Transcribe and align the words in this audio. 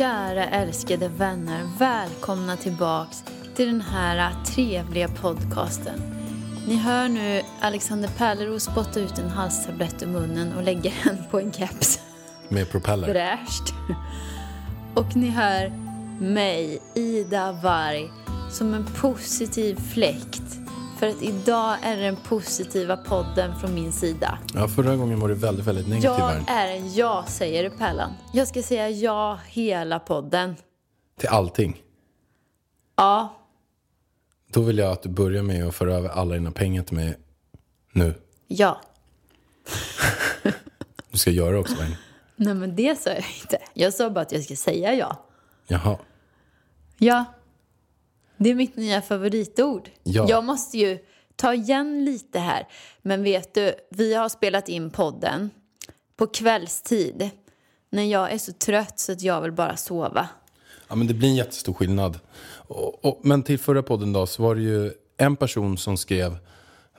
Kära 0.00 0.44
älskade 0.44 1.08
vänner, 1.08 1.68
välkomna 1.78 2.56
tillbaks 2.56 3.24
till 3.56 3.66
den 3.66 3.80
här 3.80 4.44
trevliga 4.44 5.08
podcasten. 5.08 6.00
Ni 6.68 6.76
hör 6.76 7.08
nu 7.08 7.42
Alexander 7.60 8.08
Pärleros 8.08 8.64
spotta 8.64 9.00
ut 9.00 9.18
en 9.18 9.28
halstablett 9.28 10.02
ur 10.02 10.06
munnen 10.06 10.52
och 10.56 10.62
lägga 10.62 10.92
den 11.04 11.16
på 11.30 11.40
en 11.40 11.52
keps. 11.52 12.00
Med 12.48 12.70
propeller. 12.70 13.08
Fräscht. 13.08 13.74
Och 14.94 15.16
ni 15.16 15.28
hör 15.28 15.72
mig, 16.20 16.82
Ida 16.94 17.52
Varg, 17.52 18.10
som 18.50 18.74
en 18.74 18.86
positiv 19.00 19.76
fläkt. 19.94 20.59
För 21.00 21.06
att 21.06 21.22
idag 21.22 21.76
är 21.82 21.96
det 21.96 22.02
den 22.02 22.16
positiva 22.16 22.96
podden 22.96 23.58
från 23.60 23.74
min 23.74 23.92
sida. 23.92 24.38
Ja, 24.54 24.68
förra 24.68 24.96
gången 24.96 25.20
var 25.20 25.28
det 25.28 25.34
väldigt, 25.34 25.66
väldigt 25.66 25.88
negativ 25.88 26.10
Jag 26.10 26.42
är 26.46 26.76
en 26.76 26.94
ja-sägare, 26.94 27.70
Pärlan. 27.70 28.12
Jag 28.32 28.48
ska 28.48 28.62
säga 28.62 28.88
ja 28.90 29.38
hela 29.46 29.98
podden. 29.98 30.56
Till 31.18 31.28
allting. 31.28 31.82
Ja, 32.96 33.34
Då 34.52 34.60
vill 34.62 34.78
jag 34.78 34.92
att 34.92 35.02
du 35.02 35.08
börjar 35.08 35.42
med 35.42 35.68
att 35.68 35.74
föra 35.74 35.94
över 35.94 36.08
alla 36.08 36.34
dina 36.34 36.50
pengar 36.50 36.82
till 36.82 36.96
mig 36.96 37.18
nu. 37.92 38.14
ja. 38.46 38.80
Du 41.10 41.18
ska 41.18 41.30
göra 41.30 41.50
det 41.50 41.58
också, 41.58 41.74
Värn. 41.74 41.94
Nej 42.36 42.54
men 42.54 42.76
det 42.76 43.00
sa 43.00 43.10
jag 43.10 43.24
inte. 43.40 43.58
Jag 43.74 43.94
sa 43.94 44.10
bara 44.10 44.20
att 44.20 44.32
jag 44.32 44.44
ska 44.44 44.56
säga 44.56 44.94
ja. 44.94 45.24
Jaha. 45.66 45.98
Ja. 46.98 47.24
Det 48.42 48.50
är 48.50 48.54
mitt 48.54 48.76
nya 48.76 49.02
favoritord. 49.02 49.90
Ja. 50.02 50.26
Jag 50.28 50.44
måste 50.44 50.78
ju 50.78 50.98
ta 51.36 51.54
igen 51.54 52.04
lite 52.04 52.38
här. 52.38 52.68
Men 53.02 53.22
vet 53.22 53.54
du, 53.54 53.74
vi 53.90 54.14
har 54.14 54.28
spelat 54.28 54.68
in 54.68 54.90
podden 54.90 55.50
på 56.16 56.26
kvällstid. 56.26 57.30
När 57.90 58.02
jag 58.02 58.32
är 58.32 58.38
så 58.38 58.52
trött 58.52 58.98
så 58.98 59.12
att 59.12 59.22
jag 59.22 59.40
vill 59.40 59.52
bara 59.52 59.76
sova. 59.76 60.28
Ja, 60.88 60.94
men 60.94 61.06
det 61.06 61.14
blir 61.14 61.28
en 61.28 61.34
jättestor 61.34 61.72
skillnad. 61.72 62.18
Och, 62.52 63.04
och, 63.04 63.20
men 63.22 63.42
till 63.42 63.58
förra 63.58 63.82
podden 63.82 64.12
då 64.12 64.26
så 64.26 64.42
var 64.42 64.54
det 64.54 64.62
ju 64.62 64.92
en 65.16 65.36
person 65.36 65.78
som 65.78 65.96
skrev 65.96 66.38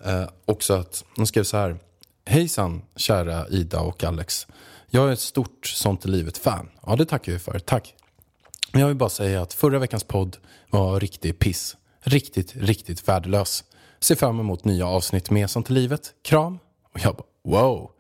eh, 0.06 0.30
också 0.46 0.74
att, 0.74 1.06
de 1.16 1.28
skrev 1.28 1.44
så 1.44 1.58
här. 1.58 1.78
Hejsan 2.26 2.82
kära 2.96 3.48
Ida 3.48 3.80
och 3.80 4.04
Alex. 4.04 4.48
Jag 4.90 5.10
är 5.10 5.14
ett 5.14 5.20
stort 5.20 5.66
Sånt 5.66 6.06
i 6.06 6.08
livet-fan. 6.08 6.70
Ja, 6.86 6.96
det 6.96 7.06
tackar 7.06 7.32
vi 7.32 7.40
för. 7.40 7.60
Tack. 7.60 7.96
Men 8.72 8.82
jag 8.82 8.88
vill 8.88 8.98
bara 8.98 9.10
säga 9.10 9.42
att 9.42 9.54
förra 9.54 9.80
veckans 9.80 10.04
podd 10.04 10.38
var 10.70 11.00
riktig 11.00 11.40
piss. 11.40 11.78
Riktigt, 12.04 12.56
riktigt 12.56 13.08
värdelös. 13.08 13.64
Ser 14.00 14.16
fram 14.16 14.40
emot 14.40 14.66
nya 14.66 14.88
avsnitt 14.88 15.30
med 15.30 15.50
Sånt 15.50 15.70
i 15.70 15.74
livet. 15.74 16.14
Kram. 16.24 16.60
Och 16.94 17.00
jag 17.00 17.16
bara, 17.16 17.26
wow. 17.62 17.92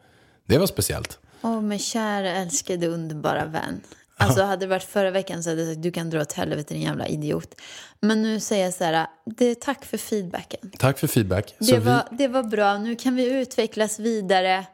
Det 0.47 0.57
var 0.57 0.67
speciellt. 0.67 1.19
Åh, 1.41 1.61
men 1.61 1.79
kära 1.79 2.31
älskade 2.31 2.87
underbara 2.87 3.45
vän. 3.45 3.81
Alltså 4.17 4.43
hade 4.43 4.65
det 4.65 4.69
varit 4.69 4.83
förra 4.83 5.11
veckan 5.11 5.43
så 5.43 5.49
hade 5.49 5.61
jag 5.61 5.71
sagt 5.73 5.83
du 5.83 5.91
kan 5.91 6.09
dra 6.09 6.21
åt 6.21 6.33
helvete 6.33 6.73
din 6.73 6.83
jävla 6.83 7.07
idiot. 7.07 7.55
Men 7.99 8.21
nu 8.21 8.39
säger 8.39 8.65
jag 8.65 8.73
så 8.73 8.83
här, 8.83 9.07
det, 9.25 9.61
tack 9.61 9.85
för 9.85 9.97
feedbacken. 9.97 10.71
Tack 10.77 10.99
för 10.99 11.07
feedback. 11.07 11.55
Det 11.59 11.65
Så 11.65 11.79
var, 11.79 12.07
det 12.11 12.27
var 12.27 12.43
bra, 12.43 12.77
nu 12.77 12.95
kan 12.95 13.15
vi 13.15 13.41
utvecklas 13.41 13.99
vidare 13.99 14.65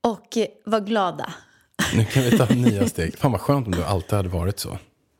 och 0.00 0.38
vara 0.64 0.80
glada. 0.80 1.34
vi, 1.92 1.98
nu 1.98 2.04
kan 2.04 2.22
vi 2.22 2.38
ta 2.38 2.44
nya 2.54 2.88
steg. 2.88 3.18
Fan 3.18 3.32
vad 3.32 3.40
skönt 3.40 3.66
om 3.66 3.72
du 3.72 3.84
alltid 3.84 4.12
hade 4.12 4.28
varit 4.28 4.58
så. 4.60 4.78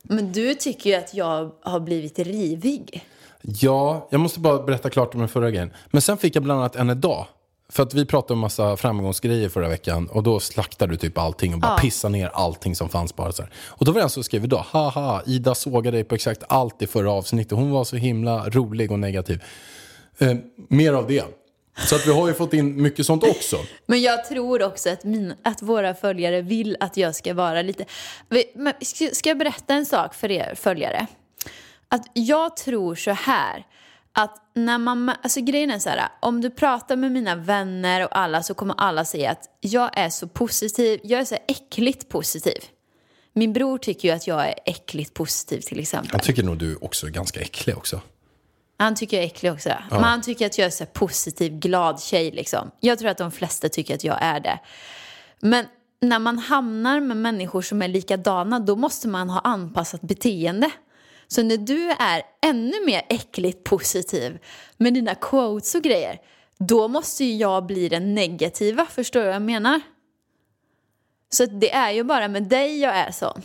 Men 0.08 0.32
du 0.32 0.54
tycker 0.54 0.90
ju 0.90 0.96
att 0.96 1.14
jag 1.14 1.50
har 1.62 1.80
blivit 1.80 2.18
rivig. 2.18 3.04
Ja, 3.42 4.08
jag 4.10 4.20
måste 4.20 4.40
bara 4.40 4.62
berätta 4.62 4.90
klart 4.90 5.14
om 5.14 5.20
den 5.20 5.28
förra 5.28 5.50
grejen. 5.50 5.72
Men 5.90 6.02
sen 6.02 6.18
fick 6.18 6.36
jag 6.36 6.42
bland 6.42 6.60
annat 6.60 6.76
en 6.76 6.90
idag. 6.90 7.26
För 7.68 7.82
att 7.82 7.94
vi 7.94 8.06
pratade 8.06 8.32
om 8.32 8.38
massa 8.38 8.76
framgångsgrejer 8.76 9.48
förra 9.48 9.68
veckan 9.68 10.08
och 10.08 10.22
då 10.22 10.40
slaktade 10.40 10.92
du 10.92 10.96
typ 10.96 11.18
allting 11.18 11.54
och 11.54 11.60
bara 11.60 11.72
Ja. 11.72 11.78
pissade 11.78 12.12
ner 12.12 12.30
allting 12.34 12.76
som 12.76 12.88
fanns 12.88 13.16
bara 13.16 13.32
så 13.32 13.42
här. 13.42 13.50
Och 13.66 13.84
då 13.86 13.92
var 13.92 13.98
det 14.00 14.04
en 14.04 14.10
som 14.10 14.24
skrev 14.24 14.44
idag, 14.44 14.64
haha, 14.68 15.22
Ida 15.26 15.54
sågade 15.54 15.96
dig 15.96 16.04
på 16.04 16.14
exakt 16.14 16.42
allt 16.48 16.82
i 16.82 16.86
förra 16.86 17.12
avsnittet. 17.12 17.58
Hon 17.58 17.70
var 17.70 17.84
så 17.84 17.96
himla 17.96 18.48
rolig 18.48 18.92
och 18.92 18.98
negativ. 18.98 19.42
Eh, 20.18 20.34
mer 20.68 20.92
av 20.92 21.06
det. 21.06 21.24
Så 21.76 21.94
att 21.96 22.06
vi 22.06 22.12
har 22.12 22.28
ju 22.28 22.34
fått 22.34 22.52
in 22.52 22.82
mycket 22.82 23.06
sånt 23.06 23.24
också. 23.24 23.56
Men 23.86 24.02
jag 24.02 24.24
tror 24.24 24.62
också 24.62 24.90
att, 24.90 25.04
min, 25.04 25.34
att 25.42 25.62
våra 25.62 25.94
följare 25.94 26.42
vill 26.42 26.76
att 26.80 26.96
jag 26.96 27.14
ska 27.14 27.34
vara 27.34 27.62
lite... 27.62 27.84
Ska 29.12 29.28
jag 29.28 29.38
berätta 29.38 29.74
en 29.74 29.86
sak 29.86 30.14
för 30.14 30.30
er 30.30 30.54
följare? 30.54 31.06
Att 31.88 32.06
jag 32.12 32.56
tror 32.56 32.94
så 32.94 33.10
här. 33.10 33.66
Att 34.12 34.36
när 34.54 34.78
man, 34.78 35.12
alltså 35.22 35.40
grejen 35.40 35.70
är 35.70 35.78
så 35.78 35.88
här, 35.88 36.08
om 36.20 36.40
du 36.40 36.50
pratar 36.50 36.96
med 36.96 37.12
mina 37.12 37.36
vänner 37.36 38.04
och 38.04 38.18
alla 38.18 38.42
så 38.42 38.54
kommer 38.54 38.74
alla 38.78 39.04
säga 39.04 39.30
att 39.30 39.44
jag 39.60 39.98
är 39.98 40.10
så 40.10 40.28
positiv, 40.28 41.00
jag 41.02 41.20
är 41.20 41.24
så 41.24 41.36
äckligt 41.48 42.08
positiv. 42.08 42.58
Min 43.32 43.52
bror 43.52 43.78
tycker 43.78 44.08
ju 44.08 44.14
att 44.14 44.26
jag 44.26 44.48
är 44.48 44.54
äckligt 44.66 45.14
positiv 45.14 45.60
till 45.60 45.80
exempel. 45.80 46.10
Jag 46.12 46.22
tycker 46.22 46.42
nog 46.42 46.58
du 46.58 46.76
också 46.76 47.06
är 47.06 47.10
ganska 47.10 47.40
äcklig 47.40 47.76
också. 47.76 48.00
Han 48.76 48.94
tycker 48.94 49.16
jag 49.16 49.24
är 49.24 49.26
äcklig 49.26 49.52
också. 49.52 49.72
Men 49.90 50.04
han 50.04 50.22
tycker 50.22 50.46
att 50.46 50.58
jag 50.58 50.66
är 50.66 50.70
så 50.70 50.86
positiv, 50.86 51.58
glad 51.58 52.00
tjej 52.00 52.30
liksom. 52.30 52.70
Jag 52.80 52.98
tror 52.98 53.10
att 53.10 53.18
de 53.18 53.30
flesta 53.30 53.68
tycker 53.68 53.94
att 53.94 54.04
jag 54.04 54.18
är 54.20 54.40
det. 54.40 54.58
Men 55.40 55.66
när 56.00 56.18
man 56.18 56.38
hamnar 56.38 57.00
med 57.00 57.16
människor 57.16 57.62
som 57.62 57.82
är 57.82 57.88
likadana 57.88 58.60
då 58.60 58.76
måste 58.76 59.08
man 59.08 59.30
ha 59.30 59.40
anpassat 59.40 60.00
beteende. 60.00 60.70
Så 61.28 61.42
när 61.42 61.56
du 61.56 61.90
är 61.90 62.22
ännu 62.46 62.86
mer 62.86 63.02
äckligt 63.08 63.64
positiv 63.64 64.38
med 64.76 64.94
dina 64.94 65.14
quotes 65.14 65.74
och 65.74 65.82
grejer 65.82 66.18
då 66.58 66.88
måste 66.88 67.24
ju 67.24 67.36
jag 67.36 67.66
bli 67.66 67.88
den 67.88 68.14
negativa, 68.14 68.86
förstår 68.86 69.20
du 69.20 69.26
vad 69.26 69.34
jag 69.34 69.42
menar? 69.42 69.80
Så 71.30 71.46
det 71.46 71.72
är 71.72 71.90
ju 71.90 72.04
bara 72.04 72.28
med 72.28 72.42
dig 72.42 72.80
jag 72.80 72.96
är 72.96 73.10
sån. 73.10 73.42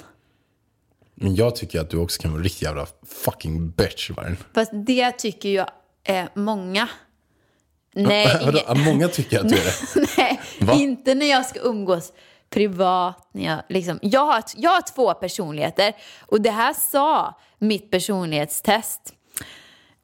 Men 1.22 1.36
jag 1.36 1.56
tycker 1.56 1.82
att 1.82 1.90
du 1.90 1.98
också 1.98 2.22
kan 2.22 2.32
vara 2.32 2.40
en 2.40 2.44
riktig 2.44 2.66
jävla 2.66 2.88
fucking 3.06 3.72
bitch. 3.72 4.10
Vargen. 4.10 4.38
Fast 4.54 4.72
det 4.74 5.12
tycker 5.12 5.50
jag 5.50 5.70
är 6.04 6.30
många. 6.34 6.90
Nej, 7.94 8.40
ingen... 8.42 8.86
Många 8.86 9.08
tycker 9.08 9.40
att 9.40 9.50
du 9.50 9.56
är 9.56 9.64
det. 9.64 10.08
Nej, 10.18 10.40
Va? 10.62 10.74
inte 10.74 11.16
när 11.16 11.30
jag 11.30 11.46
ska 11.46 11.60
umgås 11.60 12.14
privat. 12.50 13.30
När 13.32 13.46
jag, 13.46 13.62
liksom, 13.70 14.00
jag, 14.02 14.26
har, 14.26 14.44
jag 14.56 14.72
har 14.72 14.82
två 14.96 15.14
personligheter 15.14 15.94
och 16.20 16.42
det 16.42 16.52
här 16.52 16.74
sa 16.74 17.40
mitt 17.58 17.92
personlighetstest. 17.92 19.14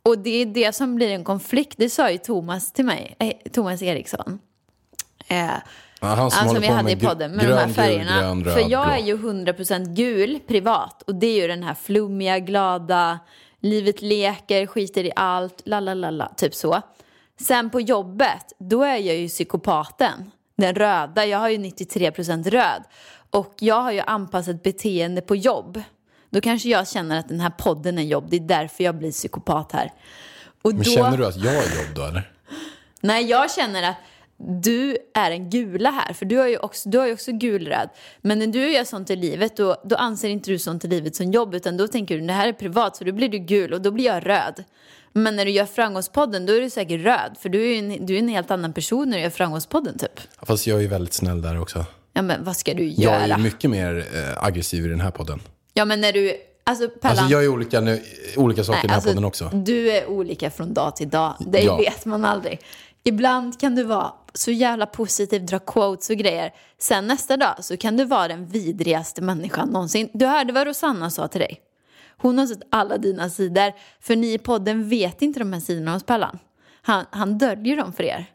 Och 0.03 0.17
det 0.19 0.41
är 0.41 0.45
det 0.45 0.75
som 0.75 0.95
blir 0.95 1.09
en 1.09 1.23
konflikt, 1.23 1.75
det 1.77 1.89
sa 1.89 2.11
ju 2.11 2.17
Thomas 2.17 2.71
till 2.71 2.85
mig, 2.85 3.15
eh, 3.19 3.51
Thomas 3.51 3.81
Eriksson. 3.81 4.39
Eh, 5.27 5.53
han 6.07 6.31
som 6.31 6.39
Alltså 6.39 6.45
håller 6.55 6.59
vi 6.61 6.67
hade 6.67 6.91
i 6.91 6.95
podden 6.95 7.31
med 7.31 7.39
de 7.39 7.47
grön, 7.47 7.57
här 7.57 7.65
gul, 7.65 7.73
färgerna. 7.75 8.19
grön, 8.21 8.43
röd, 8.43 8.53
För 8.53 8.61
jag 8.69 8.85
blå. 8.85 8.93
är 8.93 8.97
ju 8.97 9.17
100% 9.17 9.85
gul 9.95 10.39
privat 10.47 11.01
och 11.01 11.15
det 11.15 11.27
är 11.27 11.41
ju 11.41 11.47
den 11.47 11.63
här 11.63 11.73
flummiga, 11.73 12.39
glada, 12.39 13.19
livet 13.59 14.01
leker, 14.01 14.67
skiter 14.67 15.03
i 15.03 15.11
allt, 15.15 15.61
la 15.65 15.79
la 15.79 15.93
la 15.93 16.09
la, 16.09 16.33
typ 16.37 16.55
så. 16.55 16.81
Sen 17.41 17.69
på 17.69 17.81
jobbet, 17.81 18.53
då 18.57 18.83
är 18.83 18.97
jag 18.97 19.15
ju 19.17 19.27
psykopaten. 19.27 20.31
Den 20.57 20.75
röda, 20.75 21.25
jag 21.25 21.39
har 21.39 21.49
ju 21.49 21.57
93% 21.57 22.49
röd. 22.49 22.83
Och 23.29 23.53
jag 23.59 23.81
har 23.81 23.91
ju 23.91 23.99
anpassat 23.99 24.63
beteende 24.63 25.21
på 25.21 25.35
jobb. 25.35 25.81
Då 26.29 26.41
kanske 26.41 26.69
jag 26.69 26.87
känner 26.87 27.19
att 27.19 27.29
den 27.29 27.39
här 27.39 27.49
podden 27.49 27.97
är 27.97 28.03
jobb, 28.03 28.25
det 28.29 28.35
är 28.35 28.39
därför 28.39 28.83
jag 28.83 28.95
blir 28.95 29.11
psykopat 29.11 29.71
här. 29.71 29.91
Och 30.61 30.73
Men 30.73 30.77
då... 30.77 30.83
känner 30.83 31.17
du 31.17 31.25
att 31.25 31.37
jag 31.37 31.53
är 31.55 31.57
jobb 31.75 31.95
då 31.95 32.01
eller? 32.03 32.31
Nej, 33.01 33.25
jag 33.25 33.51
känner 33.51 33.83
att 33.89 33.95
du 34.37 34.97
är 35.13 35.31
en 35.31 35.49
gula 35.49 35.89
här, 35.91 36.13
för 36.13 36.25
du 36.25 36.37
har 36.37 36.47
ju 36.47 36.57
också, 36.57 36.89
du 36.89 36.97
har 36.97 37.07
ju 37.07 37.13
också 37.13 37.31
gulröd. 37.31 37.89
Men 38.21 38.39
när 38.39 38.47
du 38.47 38.71
gör 38.73 38.83
sånt 38.83 39.09
i 39.09 39.15
livet, 39.15 39.57
då, 39.57 39.75
då 39.83 39.95
anser 39.95 40.29
inte 40.29 40.51
du 40.51 40.59
sånt 40.59 40.85
i 40.85 40.87
livet 40.87 41.15
som 41.15 41.31
jobb, 41.31 41.55
utan 41.55 41.77
då 41.77 41.87
tänker 41.87 42.17
du 42.17 42.27
det 42.27 42.33
här 42.33 42.47
är 42.47 42.53
privat, 42.53 42.95
så 42.95 43.03
då 43.03 43.11
blir 43.11 43.29
du 43.29 43.37
gul 43.39 43.73
och 43.73 43.81
då 43.81 43.91
blir 43.91 44.05
jag 44.05 44.25
röd. 44.27 44.63
Men 45.13 45.35
när 45.35 45.45
du 45.45 45.51
gör 45.51 45.65
Framgångspodden, 45.65 46.45
då 46.45 46.53
är 46.53 46.61
du 46.61 46.69
säkert 46.69 47.01
röd, 47.01 47.35
för 47.39 47.49
du 47.49 47.73
är 47.73 47.79
en, 47.79 48.05
du 48.05 48.15
är 48.15 48.19
en 48.19 48.27
helt 48.27 48.51
annan 48.51 48.73
person 48.73 49.09
när 49.09 49.17
du 49.17 49.23
gör 49.23 49.29
Framgångspodden 49.29 49.97
typ. 49.97 50.19
Fast 50.41 50.67
jag 50.67 50.77
är 50.77 50.81
ju 50.81 50.87
väldigt 50.87 51.13
snäll 51.13 51.41
där 51.41 51.61
också. 51.61 51.85
Ja, 52.13 52.21
men 52.21 52.43
vad 52.43 52.55
ska 52.57 52.73
du 52.73 52.83
Jag 52.87 52.93
göra? 53.03 53.15
är 53.15 53.37
ju 53.37 53.43
mycket 53.43 53.69
mer 53.69 54.05
eh, 54.13 54.43
aggressiv 54.43 54.85
i 54.85 54.89
den 54.89 55.01
här 55.01 55.11
podden. 55.11 55.41
Ja, 55.73 55.85
men 55.85 56.01
när 56.01 56.13
du, 56.13 56.33
alltså 56.63 56.89
Pallan. 56.89 57.17
Alltså 57.17 57.31
jag 57.33 57.43
är 57.43 57.47
olika, 57.47 57.81
nu, 57.81 58.01
olika 58.37 58.63
saker 58.63 58.79
i 58.79 58.81
den 58.81 58.89
här 58.91 59.01
podden 59.01 59.25
också. 59.25 59.49
Du 59.53 59.91
är 59.91 60.05
olika 60.09 60.51
från 60.51 60.73
dag 60.73 60.95
till 60.95 61.09
dag. 61.09 61.33
Det 61.39 61.59
Ja. 61.61 61.77
vet 61.77 62.05
man 62.05 62.25
aldrig. 62.25 62.59
Ibland 63.07 63.59
kan 63.59 63.75
du 63.75 63.83
vara 63.83 64.13
så 64.33 64.51
jävla 64.51 64.85
positiv, 64.85 65.45
dra 65.45 65.59
quotes 65.59 66.09
och 66.09 66.15
grejer. 66.15 66.53
Sen 66.77 67.07
nästa 67.07 67.37
dag 67.37 67.65
så 67.65 67.77
kan 67.77 67.97
du 67.97 68.05
vara 68.05 68.27
den 68.27 68.45
vidrigaste 68.45 69.21
människan 69.21 69.69
någonsin. 69.69 70.09
Du 70.13 70.25
hörde 70.25 70.53
vad 70.53 70.67
Rosanna 70.67 71.09
sa 71.09 71.27
till 71.27 71.39
dig. 71.41 71.61
Hon 72.17 72.37
har 72.37 72.45
sett 72.47 72.61
alla 72.69 72.97
dina 72.97 73.29
sidor. 73.29 73.73
För 73.99 74.15
ni 74.15 74.33
i 74.33 74.37
podden 74.37 74.89
vet 74.89 75.21
inte 75.21 75.39
de 75.39 75.53
här 75.53 75.59
sidorna 75.59 75.93
hos 75.93 76.03
Pallan. 76.03 76.39
Han, 76.81 77.05
han 77.09 77.37
döljer 77.37 77.77
dem 77.77 77.93
för 77.93 78.03
er. 78.03 78.25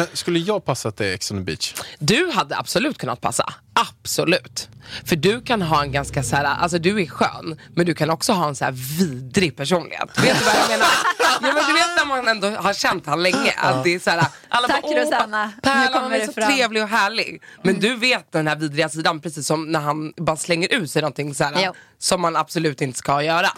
Men 0.00 0.08
skulle 0.12 0.38
jag 0.38 0.64
passa 0.64 0.90
till 0.90 1.06
Ex 1.06 1.30
on 1.30 1.36
the 1.38 1.44
beach? 1.44 1.74
Du 1.98 2.30
hade 2.30 2.56
absolut 2.56 2.98
kunnat 2.98 3.20
passa. 3.20 3.52
Absolut. 3.72 4.68
För 5.04 5.16
du 5.16 5.40
kan 5.40 5.62
ha 5.62 5.82
en 5.82 5.92
ganska 5.92 6.22
så 6.22 6.36
här, 6.36 6.44
alltså 6.44 6.78
du 6.78 7.02
är 7.02 7.06
skön, 7.06 7.60
men 7.74 7.86
du 7.86 7.94
kan 7.94 8.10
också 8.10 8.32
ha 8.32 8.48
en 8.48 8.56
så 8.56 8.64
här 8.64 8.72
vidrig 8.98 9.56
personlighet. 9.56 10.08
Vet 10.18 10.38
du 10.38 10.44
vad 10.44 10.54
jag 10.54 10.68
menar? 10.70 10.86
ja, 11.18 11.38
men 11.40 11.54
du 11.54 11.72
vet 11.72 11.96
när 11.96 12.06
man 12.06 12.28
ändå 12.28 12.48
har 12.48 12.72
känt 12.72 13.06
han 13.06 13.22
länge. 13.22 13.52
Att 13.56 13.84
det 13.84 13.94
är 13.94 13.98
så 13.98 14.10
här, 14.10 14.26
alla 14.48 14.68
Tack, 14.68 14.82
bara, 14.82 15.02
Rosanna. 15.02 15.46
Nu 15.46 15.52
Pärlan 15.62 16.12
är 16.12 16.26
så 16.26 16.32
fram." 16.32 16.52
trevlig 16.52 16.82
och 16.82 16.88
härlig. 16.88 17.42
Men 17.62 17.80
du 17.80 17.96
vet 17.96 18.32
den 18.32 18.46
här 18.48 18.56
vidriga 18.56 18.88
sidan, 18.88 19.20
precis 19.20 19.46
som 19.46 19.72
när 19.72 19.80
han 19.80 20.12
bara 20.16 20.36
slänger 20.36 20.72
ut 20.74 20.90
sig 20.90 21.02
någonting 21.02 21.34
så 21.34 21.44
här, 21.44 21.72
som 21.98 22.20
man 22.20 22.36
absolut 22.36 22.80
inte 22.80 22.98
ska 22.98 23.22
göra. 23.22 23.48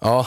Ja, 0.00 0.26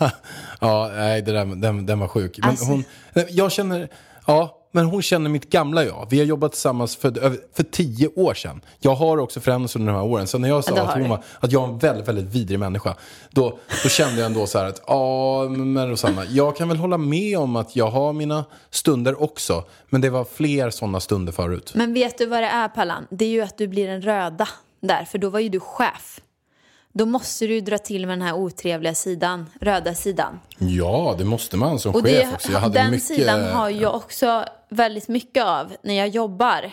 ja 0.60 0.90
nej, 0.94 1.22
det 1.22 1.32
där, 1.32 1.44
den, 1.44 1.86
den 1.86 1.98
var 1.98 2.08
sjuk. 2.08 2.38
Men 2.38 2.50
Alltså- 2.50 2.64
hon, 2.64 2.84
jag 3.28 3.52
känner, 3.52 3.88
ja, 4.26 4.58
men 4.72 4.86
hon 4.86 5.02
känner 5.02 5.30
mitt 5.30 5.50
gamla 5.50 5.84
jag. 5.84 6.06
Vi 6.10 6.18
har 6.18 6.26
jobbat 6.26 6.52
tillsammans 6.52 6.96
för, 6.96 7.36
för 7.56 7.62
tio 7.62 8.08
år 8.08 8.34
sedan. 8.34 8.60
Jag 8.80 8.94
har 8.94 9.18
också 9.18 9.40
förändrats 9.40 9.76
under 9.76 9.92
de 9.92 9.98
här 9.98 10.06
åren. 10.06 10.26
Så 10.26 10.38
när 10.38 10.48
jag 10.48 10.64
sa 10.64 10.82
att, 10.82 10.98
hon 10.98 11.08
var, 11.08 11.24
att 11.40 11.52
jag 11.52 11.64
är 11.64 11.68
en 11.68 11.78
väldigt, 11.78 12.08
väldigt 12.08 12.24
vidrig 12.24 12.58
människa, 12.58 12.94
då, 13.30 13.58
då 13.82 13.88
kände 13.88 14.20
jag 14.20 14.26
ändå 14.26 14.46
så 14.46 14.58
här 14.58 14.64
att, 14.64 14.82
ja, 14.86 15.48
men 15.48 15.90
Rosanna, 15.90 16.24
jag 16.24 16.56
kan 16.56 16.68
väl 16.68 16.76
hålla 16.76 16.98
med 16.98 17.38
om 17.38 17.56
att 17.56 17.76
jag 17.76 17.90
har 17.90 18.12
mina 18.12 18.44
stunder 18.70 19.22
också. 19.22 19.64
Men 19.88 20.00
det 20.00 20.10
var 20.10 20.24
fler 20.24 20.70
sådana 20.70 21.00
stunder 21.00 21.32
förut. 21.32 21.72
Men 21.74 21.94
vet 21.94 22.18
du 22.18 22.26
vad 22.26 22.42
det 22.42 22.48
är 22.48 22.68
Pallan? 22.68 23.06
Det 23.10 23.24
är 23.24 23.30
ju 23.30 23.42
att 23.42 23.58
du 23.58 23.68
blir 23.68 23.88
den 23.88 24.02
röda 24.02 24.48
där, 24.80 25.04
för 25.04 25.18
då 25.18 25.30
var 25.30 25.40
ju 25.40 25.48
du 25.48 25.60
chef. 25.60 26.20
Då 26.92 27.06
måste 27.06 27.46
du 27.46 27.60
dra 27.60 27.78
till 27.78 28.06
med 28.06 28.18
den 28.18 28.26
här 28.26 28.34
otrevliga 28.34 28.94
sidan, 28.94 29.50
röda 29.60 29.94
sidan. 29.94 30.40
Ja, 30.58 31.14
det 31.18 31.24
måste 31.24 31.56
man 31.56 31.78
som 31.78 31.94
Och 31.94 32.02
chef 32.02 32.28
det, 32.28 32.34
också. 32.34 32.52
Jag 32.52 32.58
hade 32.58 32.74
den 32.74 32.90
mycket... 32.90 33.06
sidan 33.06 33.44
har 33.44 33.70
jag 33.70 33.94
också 33.94 34.44
väldigt 34.68 35.08
mycket 35.08 35.44
av 35.44 35.72
när 35.82 35.94
jag 35.94 36.08
jobbar. 36.08 36.72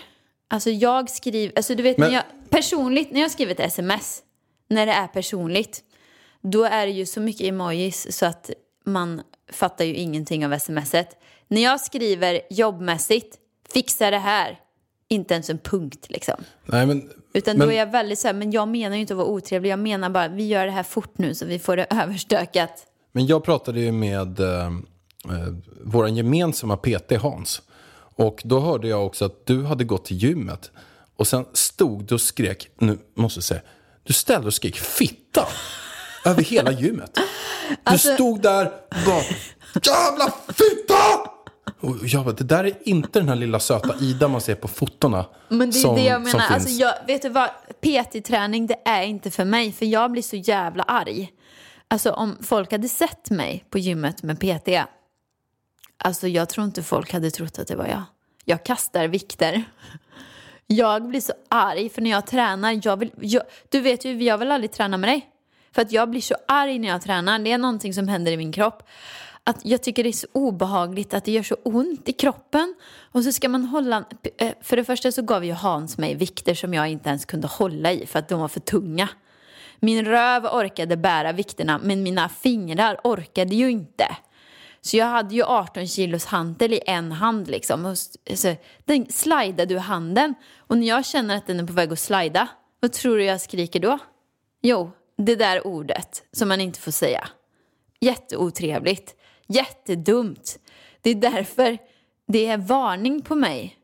Alltså 0.49 0.69
jag 0.69 1.09
skriver, 1.09 1.53
alltså 1.55 1.75
du 1.75 1.83
vet 1.83 1.97
Men- 1.97 2.07
när 2.07 2.15
jag, 2.15 2.23
personligt, 2.49 3.11
när 3.11 3.21
jag 3.21 3.31
skriver 3.31 3.51
ett 3.51 3.59
sms, 3.59 4.21
när 4.69 4.85
det 4.85 4.91
är 4.91 5.07
personligt, 5.07 5.83
då 6.41 6.63
är 6.63 6.85
det 6.85 6.91
ju 6.91 7.05
så 7.05 7.21
mycket 7.21 7.47
emojis 7.47 8.17
så 8.17 8.25
att 8.25 8.49
man 8.85 9.21
fattar 9.51 9.85
ju 9.85 9.95
ingenting 9.95 10.45
av 10.45 10.59
smset. 10.59 11.09
När 11.47 11.61
jag 11.61 11.81
skriver 11.81 12.41
jobbmässigt, 12.49 13.37
fixa 13.73 14.11
det 14.11 14.17
här, 14.17 14.59
inte 15.09 15.33
ens 15.33 15.49
en 15.49 15.57
punkt 15.57 16.05
liksom. 16.09 16.35
Nej, 16.65 16.85
men, 16.85 17.09
Utan 17.33 17.57
men, 17.57 17.67
då 17.67 17.73
är 17.73 17.77
jag 17.77 17.91
väldigt 17.91 18.19
så 18.19 18.27
här, 18.27 18.33
men 18.33 18.51
jag 18.51 18.67
menar 18.67 18.95
ju 18.95 19.01
inte 19.01 19.13
att 19.13 19.17
vara 19.17 19.27
otrevlig, 19.27 19.69
jag 19.71 19.79
menar 19.79 20.09
bara 20.09 20.27
vi 20.27 20.47
gör 20.47 20.65
det 20.65 20.71
här 20.71 20.83
fort 20.83 21.17
nu 21.17 21.35
så 21.35 21.45
vi 21.45 21.59
får 21.59 21.75
det 21.77 21.83
överstökat. 21.89 22.85
Men 23.11 23.25
jag 23.27 23.43
pratade 23.43 23.79
ju 23.79 23.91
med 23.91 24.39
eh, 24.39 24.65
eh, 24.65 24.71
vår 25.83 26.09
gemensamma 26.09 26.77
PT 26.77 27.11
Hans. 27.21 27.61
Och 28.15 28.41
då 28.45 28.59
hörde 28.59 28.87
jag 28.87 29.05
också 29.05 29.25
att 29.25 29.45
du 29.45 29.63
hade 29.63 29.83
gått 29.83 30.05
till 30.05 30.17
gymmet. 30.17 30.71
Och 31.15 31.27
sen 31.27 31.45
stod 31.53 32.05
du 32.05 32.15
och 32.15 32.21
skrek, 32.21 32.67
nu 32.77 32.97
måste 33.15 33.37
jag 33.37 33.43
säga, 33.43 33.61
du 34.03 34.13
ställde 34.13 34.47
och 34.47 34.53
skrek 34.53 34.75
fitta 34.77 35.47
över 36.25 36.43
hela 36.43 36.71
gymmet. 36.71 37.11
Du 37.15 37.21
Alltså- 37.83 38.13
stod 38.13 38.41
där 38.41 38.65
och 38.65 38.95
bara, 39.05 39.23
jävla 39.83 40.33
fitta! 40.47 41.29
Och 41.81 41.97
jag 42.01 42.25
bara, 42.25 42.35
det 42.35 42.43
där 42.43 42.63
är 42.63 42.73
inte 42.83 43.19
den 43.19 43.29
här 43.29 43.35
lilla 43.35 43.59
söta 43.59 43.95
Ida 44.01 44.27
man 44.27 44.41
ser 44.41 44.55
på 44.55 44.67
fotona. 44.67 45.25
Men 45.47 45.71
det 45.71 45.77
är 45.77 45.81
som, 45.81 45.95
det 45.95 46.03
jag 46.03 46.21
menar. 46.21 46.45
Alltså 46.49 46.69
jag, 46.69 46.93
vet 47.07 47.21
du 47.21 47.29
vad? 47.29 47.49
PT-träning 47.81 48.67
det 48.67 48.81
är 48.85 49.03
inte 49.03 49.31
för 49.31 49.45
mig. 49.45 49.71
För 49.71 49.85
jag 49.85 50.11
blir 50.11 50.21
så 50.21 50.35
jävla 50.35 50.83
arg. 50.83 51.31
Alltså 51.87 52.11
om 52.11 52.37
folk 52.41 52.71
hade 52.71 52.89
sett 52.89 53.29
mig 53.29 53.65
på 53.69 53.79
gymmet 53.79 54.23
med 54.23 54.39
PT. 54.39 54.69
Alltså 55.97 56.27
jag 56.27 56.49
tror 56.49 56.65
inte 56.65 56.83
folk 56.83 57.13
hade 57.13 57.31
trott 57.31 57.59
att 57.59 57.67
det 57.67 57.75
var 57.75 57.87
jag. 57.87 58.03
Jag 58.45 58.65
kastar 58.65 59.07
vikter. 59.07 59.63
Jag 60.67 61.07
blir 61.07 61.21
så 61.21 61.33
arg 61.49 61.89
för 61.89 62.01
när 62.01 62.09
jag 62.09 62.27
tränar. 62.27 62.79
Jag 62.83 62.97
vill, 62.97 63.11
jag, 63.21 63.43
du 63.69 63.79
vet 63.79 64.05
ju, 64.05 64.23
jag 64.23 64.37
vill 64.37 64.51
aldrig 64.51 64.71
träna 64.71 64.97
med 64.97 65.09
dig. 65.09 65.29
För 65.71 65.81
att 65.81 65.91
jag 65.91 66.09
blir 66.09 66.21
så 66.21 66.35
arg 66.47 66.79
när 66.79 66.87
jag 66.87 67.01
tränar. 67.01 67.39
Det 67.39 67.51
är 67.51 67.57
någonting 67.57 67.93
som 67.93 68.07
händer 68.07 68.31
i 68.31 68.37
min 68.37 68.51
kropp. 68.51 68.83
Att 69.49 69.65
jag 69.65 69.83
tycker 69.83 70.03
det 70.03 70.09
är 70.09 70.13
så 70.13 70.27
obehagligt 70.31 71.13
att 71.13 71.25
det 71.25 71.31
gör 71.31 71.43
så 71.43 71.55
ont 71.63 72.09
i 72.09 72.13
kroppen. 72.13 72.75
Och 73.11 73.23
så 73.23 73.31
ska 73.31 73.49
man 73.49 73.65
hålla... 73.65 74.03
Eh, 74.37 74.53
för 74.61 74.77
det 74.77 74.83
första 74.83 75.11
så 75.11 75.21
gav 75.21 75.45
ju 75.45 75.53
Hans 75.53 75.97
mig 75.97 76.15
vikter 76.15 76.53
som 76.53 76.73
jag 76.73 76.87
inte 76.87 77.09
ens 77.09 77.25
kunde 77.25 77.47
hålla 77.47 77.91
i 77.91 78.05
för 78.05 78.19
att 78.19 78.29
de 78.29 78.39
var 78.39 78.47
för 78.47 78.59
tunga. 78.59 79.09
Min 79.79 80.05
röv 80.05 80.45
orkade 80.45 80.97
bära 80.97 81.31
vikterna 81.31 81.79
men 81.83 82.03
mina 82.03 82.29
fingrar 82.29 82.99
orkade 83.03 83.55
ju 83.55 83.71
inte. 83.71 84.17
Så 84.81 84.97
jag 84.97 85.05
hade 85.05 85.35
ju 85.35 85.43
18 85.43 85.87
kilos 85.87 86.25
hantel 86.25 86.73
i 86.73 86.81
en 86.85 87.11
hand 87.11 87.47
liksom. 87.47 87.85
Och 87.85 87.97
så, 88.37 88.55
den 88.85 89.05
slidade 89.09 89.73
ur 89.73 89.79
handen. 89.79 90.35
Och 90.57 90.77
när 90.77 90.87
jag 90.87 91.05
känner 91.05 91.35
att 91.37 91.47
den 91.47 91.59
är 91.59 91.67
på 91.67 91.73
väg 91.73 91.93
att 91.93 91.99
slida, 91.99 92.47
vad 92.79 92.93
tror 92.93 93.17
du 93.17 93.23
jag 93.23 93.41
skriker 93.41 93.79
då? 93.79 93.97
Jo, 94.61 94.91
det 95.17 95.35
där 95.35 95.67
ordet 95.67 96.23
som 96.31 96.47
man 96.47 96.61
inte 96.61 96.79
får 96.79 96.91
säga. 96.91 97.29
Jätteotrevligt. 97.99 99.15
Jättedumt. 99.49 100.59
Det 101.01 101.09
är 101.09 101.15
därför 101.15 101.77
det 102.27 102.45
är 102.45 102.57
varning 102.57 103.21
på 103.21 103.35
mig 103.35 103.77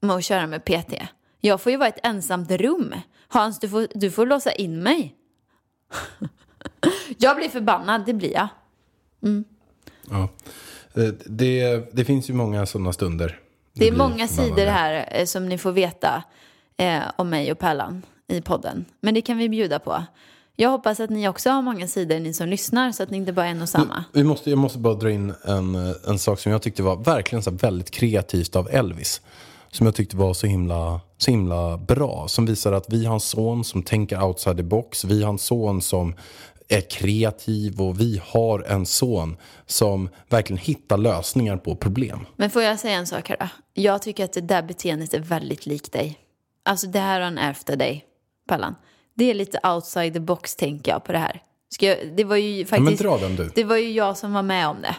med 0.00 0.16
att 0.16 0.24
köra 0.24 0.46
med 0.46 0.64
PT. 0.64 0.94
Jag 1.40 1.60
får 1.60 1.72
ju 1.72 1.78
vara 1.78 1.88
ett 1.88 2.06
ensamt 2.06 2.50
rum. 2.50 2.94
Hans, 3.28 3.58
du 3.60 3.68
får, 3.68 3.86
du 3.94 4.10
får 4.10 4.26
låsa 4.26 4.52
in 4.52 4.82
mig. 4.82 5.14
jag 7.18 7.36
blir 7.36 7.48
förbannad, 7.48 8.06
det 8.06 8.14
blir 8.14 8.32
jag. 8.32 8.48
Ja. 10.10 10.28
Eh, 11.02 11.08
Det, 11.26 11.88
det 11.92 12.04
finns 12.04 12.30
ju 12.30 12.34
många 12.34 12.66
sådana 12.66 12.92
stunder. 12.92 13.40
Det 13.72 13.86
är 13.86 13.90
blir 13.90 13.98
många 13.98 14.28
sidor 14.28 14.66
här 14.66 15.08
eh, 15.10 15.24
som 15.24 15.48
ni 15.48 15.58
får 15.58 15.72
veta 15.72 16.24
eh, 16.76 17.02
om 17.16 17.30
mig 17.30 17.52
och 17.52 17.58
Pärlan 17.58 18.02
i 18.26 18.40
podden. 18.40 18.84
Men 19.00 19.14
det 19.14 19.22
kan 19.22 19.38
vi 19.38 19.48
bjuda 19.48 19.78
på. 19.78 20.04
Jag 20.60 20.70
hoppas 20.70 21.00
att 21.00 21.10
ni 21.10 21.28
också 21.28 21.50
har 21.50 21.62
många 21.62 21.88
sidor, 21.88 22.18
ni 22.18 22.34
som 22.34 22.48
lyssnar, 22.48 22.92
så 22.92 23.02
att 23.02 23.10
ni 23.10 23.16
inte 23.16 23.32
bara 23.32 23.46
är 23.46 23.50
en 23.50 23.62
och 23.62 23.68
samma. 23.68 24.04
Vi 24.12 24.24
måste, 24.24 24.50
jag 24.50 24.58
måste 24.58 24.78
bara 24.78 24.94
dra 24.94 25.10
in 25.10 25.34
en, 25.44 25.74
en 26.08 26.18
sak 26.18 26.40
som 26.40 26.52
jag 26.52 26.62
tyckte 26.62 26.82
var 26.82 26.96
verkligen 26.96 27.42
så 27.42 27.50
väldigt 27.50 27.90
kreativt 27.90 28.56
av 28.56 28.68
Elvis. 28.70 29.20
Som 29.70 29.86
jag 29.86 29.94
tyckte 29.94 30.16
var 30.16 30.34
så 30.34 30.46
himla, 30.46 31.00
så 31.18 31.30
himla 31.30 31.76
bra. 31.76 32.28
Som 32.28 32.46
visar 32.46 32.72
att 32.72 32.84
vi 32.88 33.04
har 33.04 33.14
en 33.14 33.20
son 33.20 33.64
som 33.64 33.82
tänker 33.82 34.22
outside 34.22 34.56
the 34.56 34.62
box. 34.62 35.04
Vi 35.04 35.22
har 35.22 35.30
en 35.30 35.38
son 35.38 35.82
som 35.82 36.14
är 36.68 36.80
kreativ 36.80 37.80
och 37.80 38.00
vi 38.00 38.22
har 38.24 38.60
en 38.60 38.86
son 38.86 39.36
som 39.66 40.08
verkligen 40.28 40.58
hittar 40.58 40.98
lösningar 40.98 41.56
på 41.56 41.76
problem. 41.76 42.26
Men 42.36 42.50
får 42.50 42.62
jag 42.62 42.78
säga 42.78 42.98
en 42.98 43.06
sak 43.06 43.28
här 43.28 43.36
då? 43.40 43.48
Jag 43.82 44.02
tycker 44.02 44.24
att 44.24 44.32
det 44.32 44.40
där 44.40 44.62
beteendet 44.62 45.14
är 45.14 45.20
väldigt 45.20 45.66
likt 45.66 45.92
dig. 45.92 46.18
Alltså 46.62 46.86
det 46.86 47.00
här 47.00 47.14
har 47.14 47.24
han 47.24 47.38
ärvt 47.38 47.70
av 47.70 47.78
dig, 47.78 48.04
Pallan. 48.48 48.74
Det 49.20 49.30
är 49.30 49.34
lite 49.34 49.60
outside 49.68 50.12
the 50.12 50.20
box 50.20 50.56
tänker 50.56 50.92
jag 50.92 51.04
på 51.04 51.12
det 51.12 51.18
här. 51.18 51.42
Jag, 51.80 51.98
det 52.16 52.24
var 52.24 52.36
ju 52.36 52.60
Ja, 52.60 52.66
faktiskt... 52.66 53.02
dra 53.02 53.18
den. 53.18 53.50
Det 53.54 53.64
var 53.64 53.76
ju 53.76 53.90
jag 53.92 54.16
som 54.16 54.32
var 54.32 54.42
med 54.42 54.68
om 54.68 54.82
det. 54.82 54.96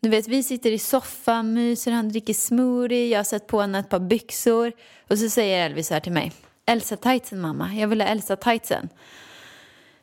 Du 0.00 0.08
vet, 0.08 0.28
vi 0.28 0.42
sitter 0.42 0.72
i 0.72 0.78
soffan, 0.78 1.52
myser, 1.52 1.92
han 1.92 2.08
dricker 2.08 2.34
smoothie, 2.34 3.08
jag 3.08 3.18
har 3.18 3.24
sett 3.24 3.46
på 3.46 3.60
honom 3.60 3.74
ett 3.74 3.88
par 3.88 3.98
byxor. 3.98 4.72
Och 5.08 5.18
så 5.18 5.28
säger 5.28 5.66
Elvis 5.66 5.90
här 5.90 6.00
till 6.00 6.12
mig. 6.12 6.32
Elsa 6.66 6.96
tightsen 6.96 7.40
mamma, 7.40 7.74
jag 7.74 7.88
vill 7.88 8.00
ha 8.00 8.08
Elsa 8.08 8.36
tightsen. 8.36 8.88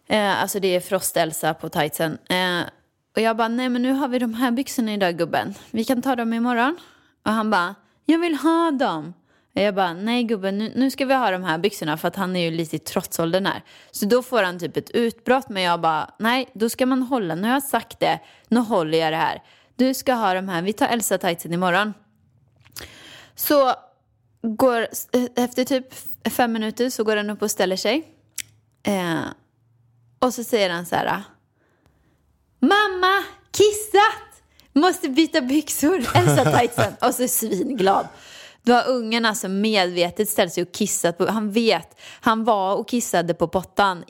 Eh, 0.08 0.42
alltså 0.42 0.60
det 0.60 0.76
är 0.76 0.80
Frost-Elsa 0.80 1.54
på 1.54 1.70
tightsen. 1.70 2.18
Eh, 2.30 2.62
och 3.16 3.22
jag 3.22 3.38
bara, 3.38 3.48
nej 3.48 3.70
men 3.70 3.82
nu 3.82 3.92
har 3.92 4.08
vi 4.08 4.20
de 4.20 4.34
här 4.34 4.52
byxorna 4.52 4.94
idag 4.94 5.18
gubben. 5.18 5.54
Vi 5.72 5.84
kan 5.84 6.02
ta 6.02 6.16
dem 6.16 6.34
imorgon. 6.34 6.78
Och 7.26 7.32
han 7.32 7.50
bara, 7.50 7.76
jag 8.06 8.20
vill 8.20 8.36
ha 8.36 8.72
dem. 8.72 9.14
Jag 9.54 9.76
bara, 9.76 9.94
nej 9.94 10.24
gubben, 10.24 10.58
nu, 10.58 10.72
nu 10.76 10.92
ska 10.92 11.06
vi 11.06 11.14
ha 11.14 11.32
de 11.32 11.44
här 11.44 11.58
byxorna 11.58 11.98
för 11.98 12.08
att 12.08 12.16
han 12.16 12.36
är 12.36 12.40
ju 12.40 12.52
lite 12.52 12.76
i 12.76 12.80
trotsåldern 12.80 13.46
här. 13.46 13.64
Så 13.92 14.06
då 14.06 14.24
får 14.24 14.44
han 14.44 14.60
typ 14.60 14.78
ett 14.78 14.90
utbrott, 14.90 15.50
men 15.50 15.64
jag 15.64 15.82
bara, 15.82 16.10
nej, 16.20 16.50
då 16.54 16.70
ska 16.70 16.86
man 16.86 17.02
hålla, 17.02 17.36
nu 17.36 17.48
har 17.48 17.54
jag 17.54 17.64
sagt 17.64 18.00
det, 18.00 18.20
nu 18.48 18.60
håller 18.60 18.98
jag 18.98 19.14
det 19.14 19.18
här. 19.18 19.44
Du 19.76 19.94
ska 19.94 20.14
ha 20.14 20.34
de 20.34 20.50
här, 20.50 20.62
vi 20.62 20.74
tar 20.74 20.88
Elsa 20.88 21.18
tightsen 21.18 21.54
imorgon. 21.54 21.94
Så 23.36 23.74
går, 24.42 24.82
eh, 25.12 25.44
efter 25.44 25.66
typ 25.66 25.86
fem 26.30 26.52
minuter 26.52 26.90
så 26.90 27.04
går 27.04 27.18
han 27.18 27.30
upp 27.30 27.42
och 27.42 27.52
ställer 27.52 27.76
sig. 27.76 28.08
Eh, 28.84 29.22
och 30.20 30.34
så 30.34 30.44
säger 30.44 30.70
han 30.70 30.86
så 30.86 30.96
här. 30.96 31.24
Mamma, 32.60 33.24
kissat! 33.52 34.44
Måste 34.74 35.10
byta 35.10 35.42
byxor, 35.42 35.98
Elsa 36.16 36.60
tightsen. 36.60 36.94
Och 37.02 37.16
så 37.16 37.24
är 37.24 37.28
svinglad. 37.28 38.08
Då 38.64 38.74
har 38.74 38.88
ungen 38.88 39.26
alltså 39.26 39.48
medvetet 39.48 40.30
ställt 40.30 40.54
sig 40.54 40.64
och 40.64 40.72
kissat. 40.72 41.18
På, 41.18 41.26
han 41.28 41.52
vet, 41.52 41.98
han 42.22 42.44
var 42.44 42.76
och 42.76 42.90
kissade 42.90 43.34
på 43.34 43.48
pottan 43.48 44.04